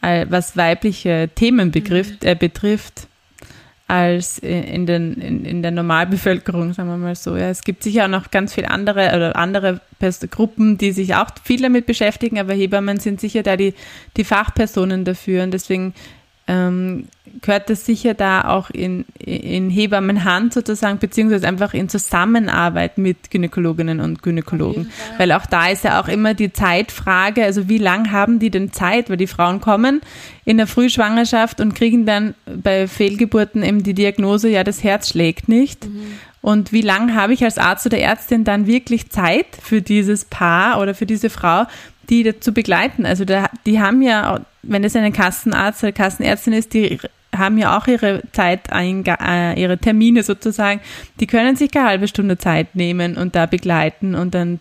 was 0.00 0.56
weibliche 0.56 1.28
Themen 1.34 1.70
betrifft, 1.70 2.22
mhm. 2.22 2.28
äh, 2.28 2.34
betrifft 2.34 3.06
als 3.90 4.38
in, 4.38 4.86
den, 4.86 5.14
in, 5.14 5.44
in 5.44 5.62
der 5.62 5.72
Normalbevölkerung, 5.72 6.72
sagen 6.72 6.88
wir 6.88 6.96
mal 6.96 7.16
so. 7.16 7.36
Ja, 7.36 7.50
es 7.50 7.62
gibt 7.62 7.82
sicher 7.82 8.04
auch 8.04 8.08
noch 8.08 8.30
ganz 8.30 8.54
viele 8.54 8.70
andere 8.70 9.08
oder 9.16 9.34
andere 9.34 9.80
Gruppen, 10.30 10.78
die 10.78 10.92
sich 10.92 11.16
auch 11.16 11.26
viel 11.42 11.60
damit 11.60 11.86
beschäftigen, 11.86 12.38
aber 12.38 12.54
Hebammen 12.54 13.00
sind 13.00 13.20
sicher 13.20 13.42
da 13.42 13.56
die, 13.56 13.74
die 14.16 14.22
Fachpersonen 14.22 15.04
dafür 15.04 15.42
und 15.42 15.50
deswegen 15.50 15.92
ähm, 16.50 17.04
gehört 17.42 17.70
das 17.70 17.86
sicher 17.86 18.14
da 18.14 18.42
auch 18.48 18.70
in, 18.70 19.04
in 19.18 19.70
Hebammenhand 19.70 20.52
sozusagen, 20.52 20.98
beziehungsweise 20.98 21.46
einfach 21.46 21.74
in 21.74 21.88
Zusammenarbeit 21.88 22.98
mit 22.98 23.30
Gynäkologinnen 23.30 24.00
und 24.00 24.22
Gynäkologen. 24.22 24.90
Weil 25.16 25.30
auch 25.30 25.46
da 25.46 25.68
ist 25.68 25.84
ja 25.84 26.00
auch 26.00 26.08
immer 26.08 26.34
die 26.34 26.52
Zeitfrage, 26.52 27.44
also 27.44 27.68
wie 27.68 27.78
lang 27.78 28.10
haben 28.10 28.40
die 28.40 28.50
denn 28.50 28.72
Zeit? 28.72 29.10
Weil 29.10 29.16
die 29.16 29.28
Frauen 29.28 29.60
kommen 29.60 30.00
in 30.44 30.56
der 30.56 30.66
Frühschwangerschaft 30.66 31.60
und 31.60 31.74
kriegen 31.74 32.04
dann 32.04 32.34
bei 32.46 32.88
Fehlgeburten 32.88 33.62
eben 33.62 33.84
die 33.84 33.94
Diagnose, 33.94 34.48
ja, 34.48 34.64
das 34.64 34.82
Herz 34.82 35.10
schlägt 35.10 35.48
nicht. 35.48 35.86
Mhm. 35.86 36.18
Und 36.42 36.72
wie 36.72 36.82
lange 36.82 37.14
habe 37.14 37.32
ich 37.32 37.44
als 37.44 37.58
Arzt 37.58 37.86
oder 37.86 37.98
Ärztin 37.98 38.44
dann 38.44 38.66
wirklich 38.66 39.10
Zeit 39.10 39.46
für 39.62 39.82
dieses 39.82 40.24
Paar 40.24 40.80
oder 40.80 40.94
für 40.94 41.06
diese 41.06 41.30
Frau, 41.30 41.66
die 42.10 42.22
dazu 42.24 42.52
begleiten? 42.52 43.06
Also 43.06 43.24
da, 43.24 43.48
die 43.64 43.80
haben 43.80 44.02
ja 44.02 44.44
wenn 44.62 44.84
es 44.84 44.96
ein 44.96 45.12
Kassenarzt 45.12 45.82
oder 45.82 45.92
Kassenärztin 45.92 46.52
ist, 46.52 46.74
die 46.74 46.98
haben 47.36 47.58
ja 47.58 47.78
auch 47.78 47.86
ihre 47.86 48.22
Zeit, 48.32 48.68
äh, 48.72 49.60
ihre 49.60 49.78
Termine 49.78 50.22
sozusagen, 50.22 50.80
die 51.20 51.26
können 51.26 51.56
sich 51.56 51.70
keine 51.70 51.88
halbe 51.88 52.08
Stunde 52.08 52.38
Zeit 52.38 52.74
nehmen 52.74 53.16
und 53.16 53.34
da 53.34 53.46
begleiten 53.46 54.14
und 54.14 54.34
dann 54.34 54.58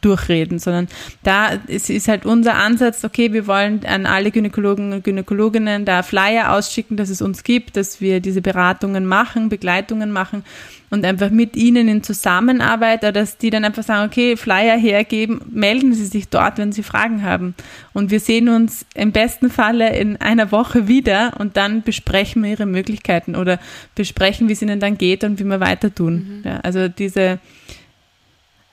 durchreden, 0.00 0.58
sondern 0.58 0.88
da 1.22 1.48
ist, 1.66 1.90
ist 1.90 2.08
halt 2.08 2.24
unser 2.24 2.54
Ansatz, 2.54 3.04
okay, 3.04 3.32
wir 3.32 3.46
wollen 3.46 3.84
an 3.84 4.06
alle 4.06 4.30
Gynäkologen 4.30 4.92
und 4.92 5.04
Gynäkologinnen 5.04 5.84
da 5.84 6.02
Flyer 6.02 6.54
ausschicken, 6.54 6.96
dass 6.96 7.10
es 7.10 7.20
uns 7.20 7.44
gibt, 7.44 7.76
dass 7.76 8.00
wir 8.00 8.20
diese 8.20 8.40
Beratungen 8.40 9.04
machen, 9.04 9.48
Begleitungen 9.48 10.10
machen 10.10 10.44
und 10.90 11.04
einfach 11.04 11.30
mit 11.30 11.56
ihnen 11.56 11.88
in 11.88 12.02
Zusammenarbeit, 12.02 13.02
dass 13.14 13.38
die 13.38 13.50
dann 13.50 13.64
einfach 13.64 13.84
sagen, 13.84 14.08
okay, 14.08 14.36
Flyer 14.36 14.76
hergeben, 14.76 15.40
melden 15.50 15.94
Sie 15.94 16.06
sich 16.06 16.28
dort, 16.28 16.58
wenn 16.58 16.72
Sie 16.72 16.82
Fragen 16.82 17.22
haben. 17.22 17.54
Und 17.92 18.10
wir 18.10 18.20
sehen 18.20 18.48
uns 18.48 18.86
im 18.94 19.12
besten 19.12 19.50
Falle 19.50 19.96
in 19.96 20.16
einer 20.16 20.52
Woche 20.52 20.88
wieder 20.88 21.32
und 21.38 21.56
dann 21.56 21.82
besprechen 21.82 22.42
wir 22.42 22.50
Ihre 22.50 22.66
Möglichkeiten 22.66 23.34
oder 23.34 23.58
besprechen, 23.94 24.48
wie 24.48 24.52
es 24.52 24.62
Ihnen 24.62 24.80
dann 24.80 24.96
geht 24.96 25.24
und 25.24 25.38
wie 25.38 25.44
wir 25.44 25.60
weiter 25.60 25.94
tun. 25.94 26.42
Mhm. 26.42 26.48
Ja, 26.48 26.60
also 26.60 26.88
diese, 26.88 27.40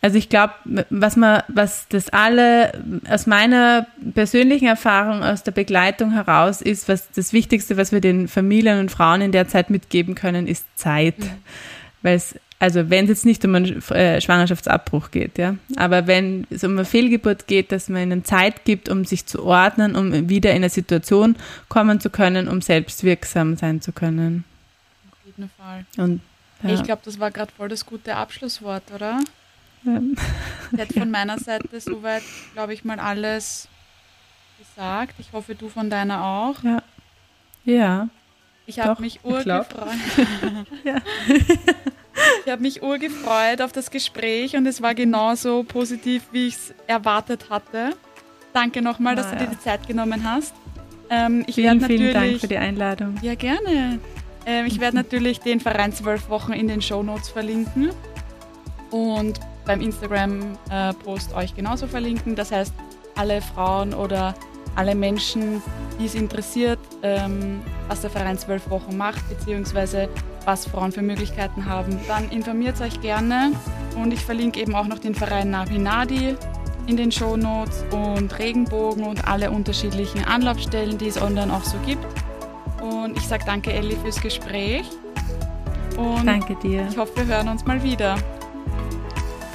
also 0.01 0.17
ich 0.17 0.29
glaube, 0.29 0.53
was 0.89 1.15
man, 1.15 1.41
was 1.47 1.87
das 1.89 2.09
alle 2.09 2.71
aus 3.09 3.25
meiner 3.25 3.87
persönlichen 4.13 4.67
Erfahrung 4.67 5.23
aus 5.23 5.43
der 5.43 5.51
Begleitung 5.51 6.11
heraus 6.11 6.61
ist, 6.61 6.87
was 6.87 7.09
das 7.11 7.33
Wichtigste, 7.33 7.77
was 7.77 7.91
wir 7.91 8.01
den 8.01 8.27
Familien 8.27 8.79
und 8.79 8.91
Frauen 8.91 9.21
in 9.21 9.31
der 9.31 9.47
Zeit 9.47 9.69
mitgeben 9.69 10.13
können, 10.13 10.47
ist 10.47 10.65
Zeit. 10.75 11.17
Mhm 11.17 11.31
weil 12.01 12.15
es 12.15 12.35
also 12.59 12.89
wenn 12.89 13.05
es 13.05 13.09
jetzt 13.09 13.25
nicht 13.25 13.45
um 13.45 13.53
einen 13.53 13.83
äh, 13.91 14.19
Schwangerschaftsabbruch 14.19 15.11
geht, 15.11 15.37
ja, 15.37 15.55
aber 15.75 16.07
wenn 16.07 16.47
es 16.49 16.63
um 16.63 16.71
eine 16.71 16.85
Fehlgeburt 16.85 17.45
geht, 17.45 17.71
dass 17.71 17.87
man 17.87 18.03
ihnen 18.03 18.25
Zeit 18.25 18.65
gibt, 18.65 18.89
um 18.89 19.05
sich 19.05 19.27
zu 19.27 19.43
ordnen, 19.43 19.95
um 19.95 20.27
wieder 20.29 20.51
in 20.51 20.57
eine 20.57 20.69
Situation 20.69 21.35
kommen 21.69 21.99
zu 21.99 22.09
können, 22.09 22.47
um 22.47 22.61
selbstwirksam 22.61 23.57
sein 23.57 23.81
zu 23.81 23.91
können. 23.91 24.43
Auf 25.11 25.17
jeden 25.25 25.49
Fall. 25.49 25.85
Und, 25.97 26.21
ja. 26.63 26.73
Ich 26.73 26.83
glaube, 26.83 27.03
das 27.05 27.19
war 27.19 27.29
gerade 27.29 27.51
voll 27.55 27.69
das 27.69 27.85
gute 27.85 28.15
Abschlusswort, 28.15 28.91
oder? 28.93 29.19
Ja. 29.83 30.01
Ich 30.71 30.79
hätte 30.79 30.99
von 30.99 31.11
meiner 31.11 31.37
Seite 31.37 31.79
soweit, 31.79 32.23
glaube 32.53 32.73
ich, 32.73 32.83
mal 32.83 32.99
alles 32.99 33.67
gesagt. 34.57 35.13
Ich 35.19 35.31
hoffe, 35.31 35.53
du 35.53 35.69
von 35.69 35.91
deiner 35.91 36.23
auch. 36.23 36.63
Ja. 36.63 36.81
Ja. 37.65 38.09
Ich 38.65 38.79
habe 38.79 38.99
mich 39.01 39.19
urgefreut. 39.23 39.67
ja. 40.83 40.95
Ich 42.47 42.53
habe 42.53 42.61
mich 42.61 42.81
urgefreut 42.81 43.61
auf 43.61 43.73
das 43.73 43.91
Gespräch 43.91 44.55
und 44.55 44.65
es 44.67 44.81
war 44.81 44.95
genauso 44.95 45.63
positiv, 45.63 46.23
wie 46.31 46.47
ich 46.47 46.55
es 46.55 46.73
erwartet 46.87 47.49
hatte. 47.49 47.89
Danke 48.53 48.81
nochmal, 48.81 49.17
dass 49.17 49.29
du 49.31 49.35
dir 49.35 49.47
die 49.47 49.59
Zeit 49.59 49.85
genommen 49.85 50.23
hast. 50.23 50.55
Ähm, 51.09 51.43
ich 51.45 51.55
vielen, 51.55 51.81
vielen 51.81 52.13
Dank 52.13 52.39
für 52.39 52.47
die 52.47 52.55
Einladung. 52.55 53.15
Ja, 53.21 53.35
gerne. 53.35 53.99
Ähm, 54.45 54.65
ich 54.65 54.79
werde 54.79 54.95
natürlich 54.95 55.41
den 55.41 55.59
Verein 55.59 55.91
zwölf 55.91 56.29
Wochen 56.29 56.53
in 56.53 56.69
den 56.69 56.81
Show 56.81 57.03
Notes 57.03 57.27
verlinken 57.27 57.89
und 58.91 59.41
beim 59.65 59.81
Instagram-Post 59.81 61.33
äh, 61.33 61.35
euch 61.35 61.53
genauso 61.53 61.85
verlinken. 61.85 62.37
Das 62.37 62.53
heißt, 62.53 62.73
alle 63.15 63.41
Frauen 63.41 63.93
oder 63.93 64.35
alle 64.77 64.95
Menschen, 64.95 65.61
die 65.99 66.05
es 66.05 66.15
interessiert, 66.15 66.79
ähm, 67.01 67.61
was 67.87 68.01
der 68.01 68.09
Verein 68.09 68.37
zwölf 68.37 68.69
Wochen 68.69 68.95
macht, 68.95 69.27
beziehungsweise 69.27 70.07
was 70.45 70.65
Frauen 70.65 70.91
für 70.91 71.01
Möglichkeiten 71.01 71.65
haben, 71.65 71.99
dann 72.07 72.29
informiert 72.29 72.79
euch 72.79 73.01
gerne. 73.01 73.51
Und 73.95 74.13
ich 74.13 74.23
verlinke 74.23 74.61
eben 74.61 74.75
auch 74.75 74.87
noch 74.87 74.99
den 74.99 75.15
Verein 75.15 75.49
Navi 75.49 75.79
Nadi 75.79 76.35
in 76.85 76.95
den 76.95 77.11
Shownotes 77.11 77.83
und 77.91 78.37
Regenbogen 78.39 79.03
und 79.03 79.27
alle 79.27 79.51
unterschiedlichen 79.51 80.23
Anlaufstellen, 80.23 80.97
die 80.97 81.07
es 81.07 81.21
online 81.21 81.51
auch 81.53 81.63
so 81.63 81.77
gibt. 81.85 82.05
Und 82.81 83.17
ich 83.17 83.27
sage 83.27 83.43
danke 83.45 83.73
Elli 83.73 83.97
fürs 83.97 84.21
Gespräch. 84.21 84.85
Und 85.97 86.27
danke 86.27 86.55
dir. 86.55 86.87
Ich 86.89 86.97
hoffe, 86.97 87.27
wir 87.27 87.35
hören 87.35 87.49
uns 87.49 87.65
mal 87.65 87.81
wieder. 87.81 88.15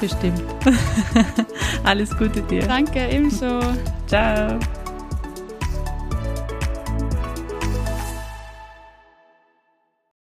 Bestimmt. 0.00 0.42
Alles 1.84 2.10
Gute 2.18 2.42
dir. 2.42 2.66
Danke, 2.66 3.08
ebenso. 3.08 3.60
Ciao. 4.08 4.58